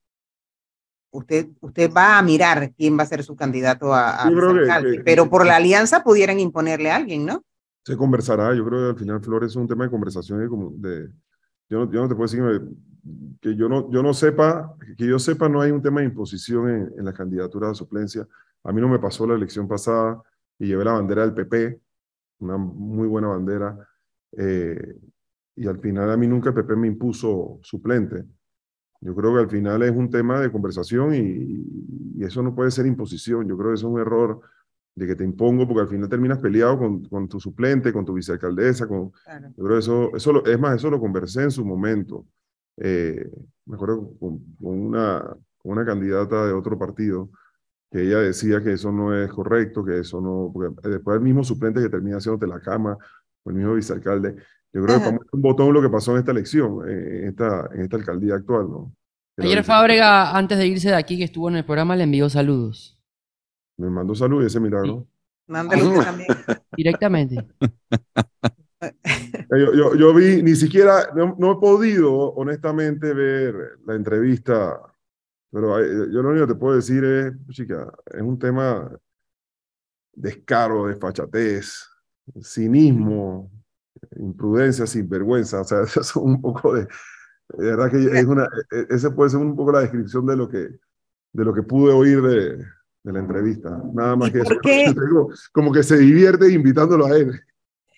Usted, 1.11 1.47
usted 1.61 1.91
va 1.95 2.17
a 2.17 2.21
mirar 2.21 2.73
quién 2.75 2.97
va 2.97 3.03
a 3.03 3.07
ser 3.07 3.23
su 3.23 3.35
candidato 3.35 3.93
a, 3.93 4.23
a 4.23 4.29
que- 4.53 4.67
que- 4.81 5.03
pero 5.03 5.23
por 5.29 5.45
la 5.45 5.55
alianza 5.57 6.03
pudieran 6.03 6.39
imponerle 6.39 6.91
a 6.91 6.95
alguien, 6.97 7.25
¿no? 7.25 7.43
Se 7.85 7.95
conversará, 7.95 8.53
yo 8.53 8.65
creo 8.65 8.79
que 8.81 8.89
al 8.89 8.97
final 8.99 9.21
Flores 9.21 9.51
es 9.51 9.55
un 9.55 9.67
tema 9.67 9.85
de 9.85 9.89
conversación 9.91 10.43
y 10.43 10.47
como 10.49 10.71
de, 10.75 11.09
yo 11.69 11.85
no, 11.85 11.91
yo 11.91 12.01
no 12.01 12.07
te 12.09 12.15
puedo 12.15 12.29
decir 12.29 12.61
que 13.41 13.55
yo 13.55 13.69
no, 13.69 13.89
yo 13.89 14.03
no 14.03 14.13
sepa, 14.13 14.75
que 14.97 15.07
yo 15.07 15.17
sepa 15.17 15.47
no 15.47 15.61
hay 15.61 15.71
un 15.71 15.81
tema 15.81 16.01
de 16.01 16.07
imposición 16.07 16.69
en, 16.69 16.93
en 16.97 17.05
la 17.05 17.13
candidatura 17.13 17.69
de 17.69 17.75
suplencia. 17.75 18.27
A 18.65 18.73
mí 18.73 18.81
no 18.81 18.89
me 18.89 18.99
pasó 18.99 19.25
la 19.25 19.35
elección 19.35 19.65
pasada 19.67 20.21
y 20.59 20.67
llevé 20.67 20.83
la 20.83 20.91
bandera 20.93 21.21
del 21.21 21.33
PP, 21.33 21.79
una 22.39 22.57
muy 22.57 23.07
buena 23.07 23.29
bandera, 23.29 23.77
eh, 24.37 24.95
y 25.55 25.65
al 25.67 25.79
final 25.79 26.11
a 26.11 26.17
mí 26.17 26.27
nunca 26.27 26.49
el 26.49 26.55
PP 26.55 26.75
me 26.75 26.87
impuso 26.87 27.59
suplente. 27.63 28.25
Yo 29.01 29.15
creo 29.15 29.33
que 29.33 29.39
al 29.41 29.49
final 29.49 29.83
es 29.83 29.91
un 29.95 30.09
tema 30.09 30.39
de 30.41 30.51
conversación 30.51 31.13
y, 31.15 31.19
y 32.17 32.23
eso 32.23 32.41
no 32.41 32.53
puede 32.55 32.71
ser 32.71 32.85
imposición. 32.85 33.47
Yo 33.47 33.57
creo 33.57 33.69
que 33.69 33.75
eso 33.75 33.87
es 33.87 33.93
un 33.93 33.99
error 33.99 34.41
de 34.95 35.05
que 35.07 35.15
te 35.15 35.23
impongo 35.23 35.67
porque 35.67 35.81
al 35.81 35.87
final 35.87 36.09
terminas 36.09 36.39
peleado 36.39 36.77
con, 36.79 37.03
con 37.05 37.27
tu 37.29 37.39
suplente, 37.39 37.93
con 37.93 38.03
tu 38.05 38.13
vicealcaldesa, 38.13 38.87
con, 38.87 39.11
Claro. 39.23 39.49
yo 39.55 39.63
creo 39.63 39.75
que 39.75 39.79
eso, 39.79 40.15
eso 40.15 40.33
lo- 40.33 40.45
es 40.45 40.59
más, 40.59 40.75
eso 40.77 40.89
lo 40.89 40.99
conversé 40.99 41.43
en 41.43 41.51
su 41.51 41.63
momento. 41.63 42.25
Eh, 42.77 43.29
me 43.65 43.75
acuerdo 43.75 44.11
con, 44.19 44.39
con 44.61 44.79
una, 44.79 45.19
con 45.59 45.71
una 45.73 45.85
candidata 45.85 46.45
de 46.47 46.53
otro 46.53 46.77
partido 46.79 47.29
que 47.91 48.01
ella 48.03 48.19
decía 48.19 48.61
que 48.63 48.73
eso 48.73 48.91
no 48.91 49.15
es 49.15 49.31
correcto, 49.31 49.83
que 49.85 49.99
eso 49.99 50.19
no, 50.19 50.51
porque 50.53 50.89
después 50.89 51.17
el 51.17 51.23
mismo 51.23 51.43
suplente 51.43 51.81
que 51.81 51.89
termina 51.89 52.17
haciéndote 52.17 52.47
la 52.47 52.59
cama, 52.59 52.97
o 53.43 53.49
el 53.49 53.55
mismo 53.55 53.75
vicealcalde, 53.75 54.35
yo 54.73 54.83
creo 54.83 54.97
que 54.99 55.03
Ajá. 55.03 55.17
fue 55.17 55.27
un 55.31 55.41
botón 55.41 55.73
lo 55.73 55.81
que 55.81 55.89
pasó 55.89 56.11
en 56.13 56.19
esta 56.19 56.31
elección, 56.31 56.87
eh, 56.87 57.19
en 57.21 57.27
esta, 57.29 57.69
en 57.73 57.81
esta 57.81 57.97
alcaldía 57.97 58.35
actual, 58.35 58.69
¿no? 58.69 58.93
Que 59.35 59.43
Ayer 59.43 59.63
Fábrega, 59.63 60.35
antes 60.35 60.57
de 60.57 60.67
irse 60.67 60.89
de 60.89 60.95
aquí, 60.95 61.17
que 61.17 61.23
estuvo 61.23 61.47
en 61.49 61.57
el 61.57 61.65
programa, 61.65 61.95
le 61.95 62.03
envió 62.03 62.29
saludos. 62.29 62.99
Me 63.77 63.89
mandó 63.89 64.15
salud 64.15 64.43
y 64.43 64.47
ese 64.47 64.59
milagro. 64.59 65.07
Mándale 65.47 65.83
usted 65.83 66.01
también. 66.03 66.27
Directamente. 66.75 67.45
Eh, 68.79 68.93
Yo, 69.49 69.73
yo, 69.73 69.95
yo 69.95 70.13
vi, 70.13 70.43
ni 70.43 70.53
siquiera, 70.55 71.09
no, 71.15 71.35
no 71.39 71.53
he 71.53 71.55
podido 71.55 72.13
honestamente 72.33 73.11
ver 73.11 73.55
la 73.87 73.95
entrevista, 73.95 74.79
pero 75.51 75.79
eh, 75.79 76.09
yo 76.11 76.21
lo 76.21 76.29
único 76.29 76.45
que 76.45 76.53
te 76.53 76.59
puedo 76.59 76.75
decir 76.75 77.03
es, 77.03 77.33
chica, 77.55 77.91
es 78.05 78.21
un 78.21 78.37
tema 78.37 78.91
descaro, 80.13 80.85
desfachatez, 80.85 81.89
cinismo, 82.43 83.49
imprudencia, 84.19 84.85
sinvergüenza, 84.87 85.61
o 85.61 85.63
sea, 85.63 85.81
eso 85.83 86.01
es 86.01 86.15
un 86.15 86.41
poco 86.41 86.73
de, 86.73 86.81
de 86.81 87.65
verdad 87.65 87.91
que 87.91 87.97
es 87.97 88.25
una, 88.25 88.43
e- 88.71 88.79
e- 88.79 88.87
ese 88.89 89.11
puede 89.11 89.29
ser 89.29 89.39
un 89.39 89.55
poco 89.55 89.71
la 89.71 89.81
descripción 89.81 90.25
de 90.25 90.35
lo 90.35 90.49
que, 90.49 90.57
de 90.57 91.45
lo 91.45 91.53
que 91.53 91.63
pude 91.63 91.93
oír 91.93 92.21
de, 92.21 92.57
de 92.57 93.13
la 93.13 93.19
entrevista, 93.19 93.81
nada 93.93 94.15
más 94.15 94.29
¿Y 94.29 94.33
que 94.33 94.39
eso. 94.41 95.29
como 95.53 95.71
que 95.71 95.83
se 95.83 95.97
divierte 95.97 96.51
invitándolo 96.51 97.05
a 97.05 97.17
él. 97.17 97.39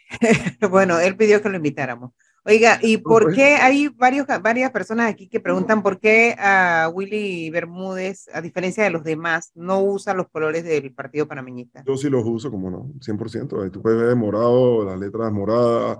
Bueno, 0.69 0.99
él 0.99 1.15
pidió 1.15 1.41
que 1.41 1.49
lo 1.49 1.57
invitáramos. 1.57 2.13
Oiga, 2.45 2.79
¿y 2.81 2.97
por 2.97 3.33
qué 3.33 3.55
hay 3.55 3.89
varios, 3.89 4.25
varias 4.41 4.71
personas 4.71 5.11
aquí 5.11 5.27
que 5.27 5.39
preguntan 5.39 5.83
por 5.83 5.99
qué 5.99 6.35
a 6.39 6.89
Willy 6.93 7.49
Bermúdez, 7.49 8.29
a 8.33 8.41
diferencia 8.41 8.83
de 8.83 8.89
los 8.89 9.03
demás, 9.03 9.51
no 9.55 9.83
usa 9.83 10.13
los 10.13 10.29
colores 10.29 10.63
del 10.63 10.93
Partido 10.93 11.27
Panameñista? 11.27 11.83
Yo 11.85 11.97
sí 11.97 12.09
los 12.09 12.23
uso, 12.25 12.49
como 12.49 12.71
no, 12.71 12.91
100%. 12.99 13.63
Ahí 13.63 13.69
tú 13.69 13.81
puedes 13.81 13.99
ver 13.99 14.15
morado, 14.15 14.85
las 14.85 14.97
letras 14.97 15.31
moradas, 15.31 15.99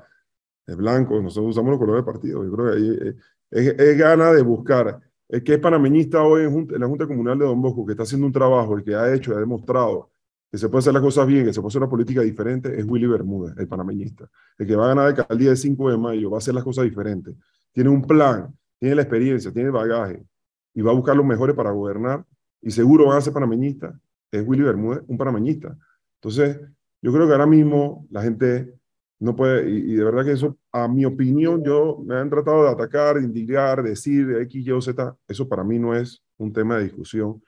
de 0.66 0.76
blanco. 0.76 1.22
Nosotros 1.22 1.52
usamos 1.52 1.72
los 1.72 1.80
colores 1.80 2.06
del 2.06 2.14
partido. 2.14 2.44
Yo 2.44 2.52
creo 2.52 2.72
que 2.72 2.78
ahí 2.78 3.10
eh, 3.10 3.16
es, 3.52 3.68
es 3.80 3.98
gana 3.98 4.32
de 4.32 4.42
buscar. 4.42 5.00
El 5.28 5.44
que 5.44 5.54
es 5.54 5.60
panameñista 5.60 6.24
hoy 6.24 6.44
en, 6.44 6.68
en 6.74 6.80
la 6.80 6.88
Junta 6.88 7.06
Comunal 7.06 7.38
de 7.38 7.46
Don 7.46 7.62
Bosco, 7.62 7.86
que 7.86 7.94
está 7.94 8.04
haciendo 8.04 8.26
un 8.26 8.34
trabajo 8.34 8.80
y 8.80 8.84
que 8.84 8.96
ha 8.96 9.14
hecho 9.14 9.32
y 9.32 9.36
ha 9.36 9.40
demostrado 9.40 10.10
que 10.52 10.58
se 10.58 10.68
puede 10.70 10.80
hacer 10.80 10.93
las 10.93 11.04
cosas 11.04 11.28
bien, 11.28 11.45
que 11.45 11.54
se 11.54 11.62
puede 11.62 11.70
hacer 11.70 11.82
una 11.82 11.89
política 11.89 12.22
diferente, 12.22 12.78
es 12.80 12.86
Willy 12.88 13.08
Bermúdez, 13.08 13.56
el 13.58 13.68
panameñista. 13.68 14.30
El 14.58 14.68
que 14.68 14.76
va 14.76 14.86
a 14.86 14.88
ganar 14.89 15.04
la 15.06 15.22
alcaldía 15.22 15.52
el 15.52 15.58
5 15.58 15.91
de 15.91 15.97
mayo, 15.97 16.32
va 16.32 16.38
a 16.38 16.39
hacer 16.39 16.54
las 16.54 16.64
cosas 16.64 16.86
diferentes. 16.86 17.36
Tiene 17.72 17.89
un 17.89 18.02
plan, 18.02 18.54
tiene 18.80 18.95
la 18.95 19.04
experiencia, 19.04 19.52
tiene 19.52 19.68
el 19.68 19.74
bagaje 19.74 20.26
y 20.74 20.82
va 20.82 20.91
a 20.91 20.95
buscar 20.95 21.16
los 21.16 21.26
mejores 21.26 21.56
para 21.56 21.72
gobernar 21.72 22.26
y 22.62 22.72
seguro 22.72 23.06
van 23.08 23.18
a 23.18 23.22
ser 23.22 23.34
panameñistas. 23.34 23.95
Es 24.32 24.43
Willy 24.47 24.64
Bermúdez, 24.64 25.04
un 25.08 25.18
panameñista. 25.18 25.78
Entonces, 26.16 26.60
yo 27.02 27.14
creo 27.14 27.28
que 27.28 27.34
ahora 27.34 27.45
mismo 27.47 28.08
la 28.10 28.22
gente 28.22 28.74
No 29.20 29.36
puede, 29.36 29.70
y, 29.70 29.95
de 29.95 30.04
verdad 30.04 30.24
que 30.24 30.32
eso, 30.32 30.58
a 30.72 30.88
mi 30.88 31.04
opinión, 31.06 31.62
yo 31.64 32.02
me 32.06 32.16
han 32.16 32.30
tratado 32.30 32.64
de 32.64 32.70
atacar, 32.70 33.18
indignar, 33.18 33.84
decir 33.84 34.32
X, 34.43 34.66
Y 34.66 34.72
o 34.72 34.82
Z. 34.82 35.16
Eso 35.28 35.47
para 35.50 35.64
mí 35.64 35.78
no 35.78 35.93
es 35.93 36.24
un 36.38 36.54
tema 36.54 36.78
de 36.78 36.86
discusión. 36.86 37.43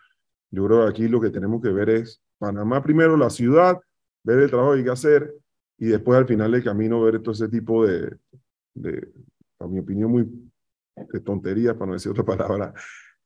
Yo 0.51 0.65
creo 0.67 0.83
que 0.83 0.89
aquí 0.89 1.07
lo 1.07 1.21
que 1.21 1.29
tenemos 1.29 1.61
que 1.61 1.69
ver 1.69 1.89
es 1.89 2.21
Panamá 2.41 2.81
primero, 2.81 3.15
la 3.15 3.29
ciudad, 3.29 3.79
ver 4.23 4.39
el 4.39 4.49
trabajo 4.49 4.71
que 4.71 4.79
hay 4.79 4.83
que 4.83 4.89
hacer 4.89 5.31
y 5.77 5.85
después 5.85 6.17
al 6.17 6.25
final 6.25 6.51
del 6.51 6.63
camino 6.63 6.99
ver 6.99 7.21
todo 7.21 7.33
ese 7.33 7.47
tipo 7.47 7.85
de, 7.85 8.17
de 8.73 9.07
a 9.59 9.67
mi 9.67 9.77
opinión, 9.77 10.09
muy 10.09 10.27
de 10.95 11.19
tonterías, 11.19 11.75
para 11.75 11.85
no 11.85 11.93
decir 11.93 12.11
otra 12.11 12.25
palabra, 12.25 12.73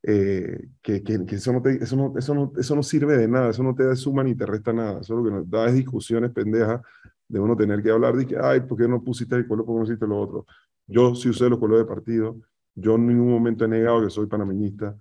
eh, 0.04 0.68
que, 0.82 1.02
que, 1.02 1.26
que 1.26 1.36
eso, 1.36 1.54
no 1.54 1.62
te, 1.62 1.82
eso, 1.82 1.96
no, 1.96 2.14
eso, 2.18 2.36
no, 2.36 2.52
eso 2.58 2.76
no 2.76 2.84
sirve 2.84 3.16
de 3.18 3.30
nada, 3.30 3.52
eso 3.52 3.64
no 3.64 3.74
te 3.74 3.96
suma 3.96 4.22
ni 4.22 4.36
te 4.36 4.46
resta 4.46 4.74
nada, 4.74 5.00
eso 5.00 5.16
lo 5.16 5.24
que 5.24 5.32
nos 5.32 5.50
da 5.50 5.68
es 5.68 5.76
discusiones 5.76 6.32
pendejas 6.32 6.82
de 7.30 7.40
uno 7.40 7.56
tener 7.56 7.82
que 7.82 7.92
hablar 7.92 8.18
de 8.18 8.26
que, 8.26 8.38
ay, 8.38 8.60
¿por 8.62 8.78
qué 8.78 8.86
no 8.86 9.02
pusiste 9.02 9.36
el 9.38 9.48
color, 9.48 9.66
por 9.66 9.76
qué 9.76 9.80
no 9.80 9.86
pusiste 9.86 10.08
lo 10.08 10.20
otro? 10.20 10.46
Yo 10.88 11.16
sí 11.16 11.30
usé 11.30 11.50
los 11.50 11.58
colores 11.58 11.86
de 11.86 11.90
partido, 11.90 12.36
yo 12.76 12.96
en 12.96 13.08
ningún 13.08 13.32
momento 13.32 13.64
he 13.64 13.70
negado 13.70 14.04
que 14.04 14.10
soy 14.10 14.28
panameñista, 14.28 14.94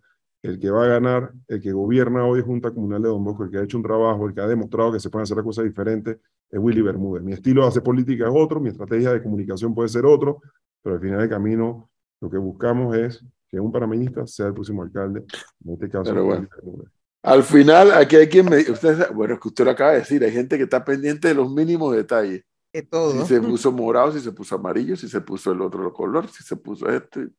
el 0.45 0.61
que 0.61 0.71
va 0.71 0.85
a 0.85 0.89
ganar, 0.89 1.33
el 1.49 1.59
que 1.59 1.73
gobierna 1.73 2.27
hoy 2.27 2.43
Junta 2.43 2.71
Comunal 2.71 3.01
de 3.01 3.09
Don 3.09 3.25
Bosco, 3.25 3.45
el 3.45 3.51
que 3.51 3.57
ha 3.57 3.63
hecho 3.63 3.79
un 3.79 3.83
trabajo, 3.83 4.27
el 4.29 4.35
que 4.35 4.43
ha 4.43 4.47
demostrado 4.47 4.93
que 4.93 5.01
se 5.01 5.09
pueden 5.09 5.23
hacer 5.23 5.39
las 5.39 5.45
cosas 5.45 5.65
diferentes, 5.65 6.19
es 6.51 6.59
Willy 6.61 6.83
Bermúdez. 6.83 7.25
Mi 7.25 7.33
estilo 7.33 7.63
de 7.63 7.69
hacer 7.69 7.83
política 7.83 8.25
es 8.27 8.33
otro, 8.35 8.61
mi 8.61 8.69
estrategia 8.69 9.11
de 9.11 9.23
comunicación 9.23 9.75
puede 9.75 9.89
ser 9.89 10.05
otro, 10.05 10.43
pero 10.83 10.97
al 10.97 11.01
final 11.01 11.21
del 11.21 11.31
camino 11.31 11.89
lo 12.21 12.29
que 12.29 12.37
buscamos 12.37 12.95
es 12.95 13.25
que 13.49 13.59
un 13.59 13.73
panameñista 13.73 14.27
sea 14.27 14.49
el 14.49 14.53
próximo 14.53 14.83
alcalde, 14.83 15.25
en 15.65 15.73
este 15.73 15.89
caso. 15.89 16.11
Pero 16.11 16.25
bueno. 16.27 16.41
Willy 16.43 16.51
Bermúdez. 16.57 16.93
Al 17.23 17.43
final, 17.43 17.93
aquí 17.93 18.17
hay 18.17 18.29
quien 18.29 18.45
me. 18.45 18.59
Usted, 18.71 19.13
bueno, 19.15 19.35
es 19.35 19.41
que 19.41 19.49
usted 19.49 19.65
lo 19.65 19.71
acaba 19.71 19.93
de 19.93 20.01
decir, 20.01 20.23
hay 20.23 20.31
gente 20.31 20.59
que 20.59 20.65
está 20.65 20.85
pendiente 20.85 21.29
de 21.29 21.35
los 21.35 21.51
mínimos 21.51 21.97
detalles. 21.97 22.45
De 22.71 22.83
todo. 22.83 23.13
Si 23.13 23.35
se 23.35 23.41
puso 23.41 23.73
morado, 23.73 24.13
si 24.13 24.21
se 24.21 24.31
puso 24.31 24.57
amarillo, 24.57 24.95
si 24.95 25.09
se 25.09 25.23
puso 25.23 25.53
el 25.53 25.63
otro 25.63 25.91
color, 25.91 26.29
si 26.29 26.43
se 26.45 26.55
puso 26.55 26.87
este. 26.91 27.31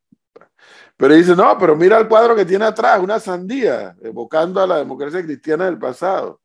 Pero 0.97 1.13
dice, 1.15 1.35
no, 1.35 1.57
pero 1.59 1.75
mira 1.75 1.97
el 1.99 2.07
cuadro 2.07 2.35
que 2.35 2.45
tiene 2.45 2.65
atrás, 2.65 2.99
una 3.01 3.19
sandía, 3.19 3.95
evocando 4.01 4.61
a 4.61 4.67
la 4.67 4.77
democracia 4.77 5.23
cristiana 5.23 5.65
del 5.65 5.77
pasado. 5.79 6.41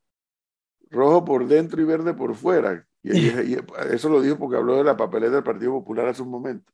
Rojo 0.89 1.23
por 1.25 1.47
dentro 1.47 1.81
y 1.81 1.85
verde 1.85 2.13
por 2.13 2.35
fuera. 2.35 2.85
Y, 3.03 3.17
y- 3.17 3.53
y 3.55 3.57
eso 3.91 4.09
lo 4.09 4.21
dijo 4.21 4.37
porque 4.37 4.57
habló 4.57 4.75
de 4.77 4.83
la 4.83 4.97
papeleta 4.97 5.35
del 5.35 5.43
Partido 5.43 5.71
Popular 5.73 6.07
hace 6.07 6.21
un 6.21 6.29
momento. 6.29 6.71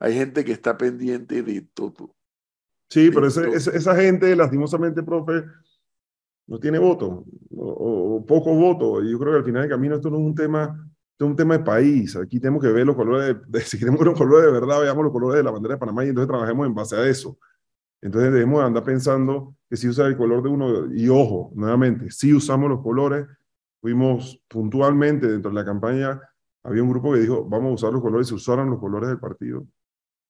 Hay 0.00 0.14
gente 0.14 0.44
que 0.44 0.52
está 0.52 0.76
pendiente 0.78 1.42
de 1.42 1.62
todo. 1.74 2.16
Sí, 2.88 3.10
pero 3.12 3.28
ese- 3.28 3.50
esa 3.76 3.96
gente, 3.96 4.34
lastimosamente, 4.36 5.02
profe, 5.02 5.44
no 6.46 6.58
tiene 6.58 6.78
voto, 6.78 7.24
o, 7.56 8.16
o- 8.16 8.26
poco 8.26 8.54
voto. 8.54 9.02
Y 9.02 9.10
yo 9.12 9.18
creo 9.18 9.32
que 9.32 9.38
al 9.38 9.44
final 9.44 9.62
del 9.62 9.70
camino 9.70 9.94
esto 9.96 10.10
no 10.10 10.16
es 10.18 10.22
un 10.24 10.34
tema, 10.34 10.90
es 11.24 11.30
un 11.30 11.36
tema 11.36 11.58
de 11.58 11.64
país. 11.64 12.16
Aquí 12.16 12.40
tenemos 12.40 12.62
que 12.62 12.70
ver 12.70 12.86
los 12.86 12.96
colores, 12.96 13.36
de, 13.46 13.60
si 13.62 13.78
queremos 13.78 14.04
los 14.04 14.18
colores 14.18 14.46
de 14.46 14.52
verdad, 14.52 14.80
veamos 14.80 15.04
los 15.04 15.12
colores 15.12 15.38
de 15.38 15.44
la 15.44 15.50
bandera 15.50 15.74
de 15.74 15.78
Panamá 15.78 16.04
y 16.04 16.08
entonces 16.08 16.28
trabajemos 16.28 16.66
en 16.66 16.74
base 16.74 16.96
a 16.96 17.06
eso. 17.06 17.38
Entonces 18.00 18.32
debemos 18.32 18.60
de 18.60 18.66
andar 18.66 18.84
pensando 18.84 19.54
que 19.70 19.76
si 19.76 19.88
usa 19.88 20.06
el 20.06 20.16
color 20.16 20.42
de 20.42 20.48
uno, 20.48 20.92
y 20.92 21.08
ojo, 21.08 21.52
nuevamente, 21.54 22.10
si 22.10 22.34
usamos 22.34 22.68
los 22.68 22.82
colores, 22.82 23.26
fuimos 23.80 24.42
puntualmente 24.48 25.28
dentro 25.28 25.50
de 25.50 25.54
la 25.54 25.64
campaña, 25.64 26.20
había 26.64 26.82
un 26.82 26.90
grupo 26.90 27.12
que 27.12 27.20
dijo, 27.20 27.44
vamos 27.44 27.70
a 27.70 27.74
usar 27.74 27.92
los 27.92 28.02
colores, 28.02 28.26
se 28.28 28.34
usaron 28.34 28.70
los 28.70 28.80
colores 28.80 29.08
del 29.08 29.18
partido. 29.18 29.66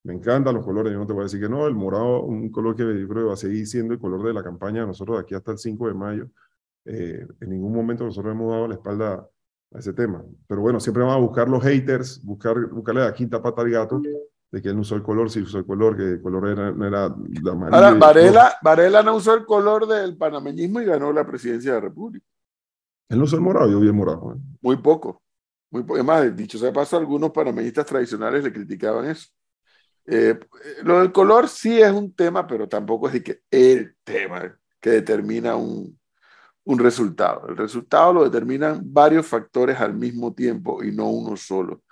Me 0.03 0.13
encantan 0.13 0.55
los 0.55 0.65
colores, 0.65 0.91
yo 0.91 0.99
no 0.99 1.07
te 1.07 1.13
voy 1.13 1.21
a 1.21 1.23
decir 1.23 1.39
que 1.39 1.49
no, 1.49 1.65
el 1.65 1.75
morado, 1.75 2.23
un 2.23 2.49
color 2.51 2.75
que 2.75 2.83
yo 2.83 3.07
creo 3.07 3.23
que 3.23 3.27
va 3.27 3.33
a 3.33 3.37
seguir 3.37 3.65
siendo 3.67 3.93
el 3.93 3.99
color 3.99 4.23
de 4.23 4.33
la 4.33 4.43
campaña 4.43 4.81
de 4.81 4.87
nosotros 4.87 5.17
de 5.17 5.21
aquí 5.21 5.33
hasta 5.33 5.51
el 5.51 5.57
5 5.57 5.87
de 5.87 5.93
mayo. 5.93 6.29
Eh, 6.85 7.25
en 7.39 7.49
ningún 7.49 7.73
momento 7.73 8.03
nosotros 8.03 8.33
hemos 8.33 8.51
dado 8.51 8.67
la 8.67 8.75
espalda 8.75 9.27
a 9.73 9.79
ese 9.79 9.93
tema. 9.93 10.23
Pero 10.47 10.61
bueno, 10.61 10.79
siempre 10.79 11.03
vamos 11.03 11.17
a 11.17 11.21
buscar 11.21 11.49
los 11.49 11.63
haters, 11.63 12.21
buscar, 12.23 12.67
buscarle 12.69 13.01
la 13.01 13.13
quinta 13.13 13.41
pata 13.41 13.61
al 13.61 13.69
gato 13.69 14.01
de 14.51 14.61
que 14.61 14.69
él 14.69 14.75
no 14.75 14.81
usó 14.81 14.95
el 14.95 15.01
color, 15.01 15.31
si 15.31 15.41
usó 15.41 15.57
el 15.57 15.65
color, 15.65 15.97
que 15.97 16.03
el 16.03 16.21
color 16.21 16.49
era, 16.49 16.71
no 16.71 16.85
era 16.85 17.09
la 17.09 17.51
amarillo. 17.51 17.75
Ahora, 17.75 17.93
Varela, 17.95 18.53
Varela 18.61 19.01
no 19.01 19.15
usó 19.15 19.33
el 19.33 19.45
color 19.45 19.87
del 19.87 20.15
panameñismo 20.15 20.79
y 20.79 20.85
ganó 20.85 21.11
la 21.11 21.25
presidencia 21.25 21.71
de 21.71 21.77
la 21.77 21.87
República. 21.87 22.25
Él 23.09 23.17
no 23.17 23.23
usó 23.23 23.35
el 23.35 23.41
morado, 23.41 23.69
yo 23.69 23.79
vi 23.79 23.87
el 23.87 23.93
morado. 23.93 24.33
¿eh? 24.35 24.39
Muy 24.61 24.77
poco. 24.77 25.23
Muy 25.71 25.81
poco. 25.81 25.95
Además, 25.95 26.35
dicho 26.35 26.59
sea 26.59 26.67
de 26.67 26.73
paso, 26.73 26.97
algunos 26.97 27.31
panameñistas 27.31 27.85
tradicionales 27.85 28.43
le 28.43 28.53
criticaban 28.53 29.09
eso. 29.09 29.29
Eh, 30.05 30.39
lo 30.83 30.99
del 30.99 31.11
color 31.11 31.47
sí 31.47 31.81
es 31.81 31.91
un 31.91 32.13
tema, 32.13 32.45
pero 32.45 32.69
tampoco 32.69 33.07
es 33.07 33.13
de 33.13 33.23
que 33.23 33.41
el 33.49 33.95
tema 34.03 34.55
que 34.79 34.91
determina 34.91 35.55
un, 35.55 35.97
un 36.65 36.79
resultado. 36.79 37.47
El 37.47 37.57
resultado 37.57 38.13
lo 38.13 38.23
determinan 38.23 38.81
varios 38.83 39.27
factores 39.27 39.79
al 39.79 39.93
mismo 39.93 40.33
tiempo 40.33 40.83
y 40.83 40.91
no 40.91 41.09
uno 41.09 41.35
solo. 41.35 41.83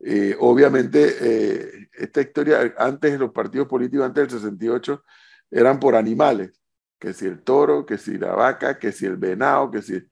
Eh, 0.00 0.36
obviamente, 0.40 1.16
eh, 1.20 1.88
esta 1.92 2.20
historia, 2.20 2.74
antes 2.78 3.18
los 3.18 3.32
partidos 3.32 3.68
políticos, 3.68 4.06
antes 4.06 4.28
del 4.28 4.40
68, 4.40 5.04
eran 5.50 5.78
por 5.78 5.94
animales, 5.94 6.60
que 6.98 7.12
si 7.12 7.26
el 7.26 7.42
toro, 7.42 7.84
que 7.84 7.98
si 7.98 8.18
la 8.18 8.34
vaca, 8.34 8.78
que 8.78 8.92
si 8.92 9.06
el 9.06 9.16
venado, 9.16 9.70
que 9.70 9.82
si... 9.82 10.02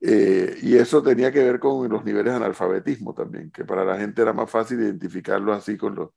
eh, 0.00 0.58
y 0.62 0.76
eso 0.76 1.02
tenía 1.02 1.32
que 1.32 1.42
ver 1.42 1.58
con 1.58 1.88
los 1.88 2.04
niveles 2.04 2.32
de 2.32 2.36
analfabetismo 2.36 3.14
también, 3.14 3.50
que 3.50 3.64
para 3.64 3.84
la 3.84 3.96
gente 3.98 4.22
era 4.22 4.32
más 4.32 4.50
fácil 4.50 4.80
identificarlo 4.80 5.52
así 5.52 5.76
con 5.76 5.94
los, 5.94 6.10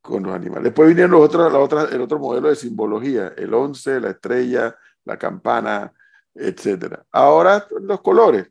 con 0.00 0.22
los 0.22 0.34
animales. 0.34 0.64
Después 0.64 0.88
vinieron 0.88 1.12
los 1.12 1.22
otros, 1.22 1.52
la 1.52 1.58
otra, 1.58 1.84
el 1.84 2.00
otro 2.00 2.18
modelo 2.18 2.48
de 2.48 2.56
simbología, 2.56 3.34
el 3.36 3.52
once, 3.52 4.00
la 4.00 4.10
estrella, 4.10 4.76
la 5.04 5.18
campana, 5.18 5.92
etcétera. 6.34 7.06
Ahora 7.10 7.66
los 7.80 8.00
colores. 8.00 8.50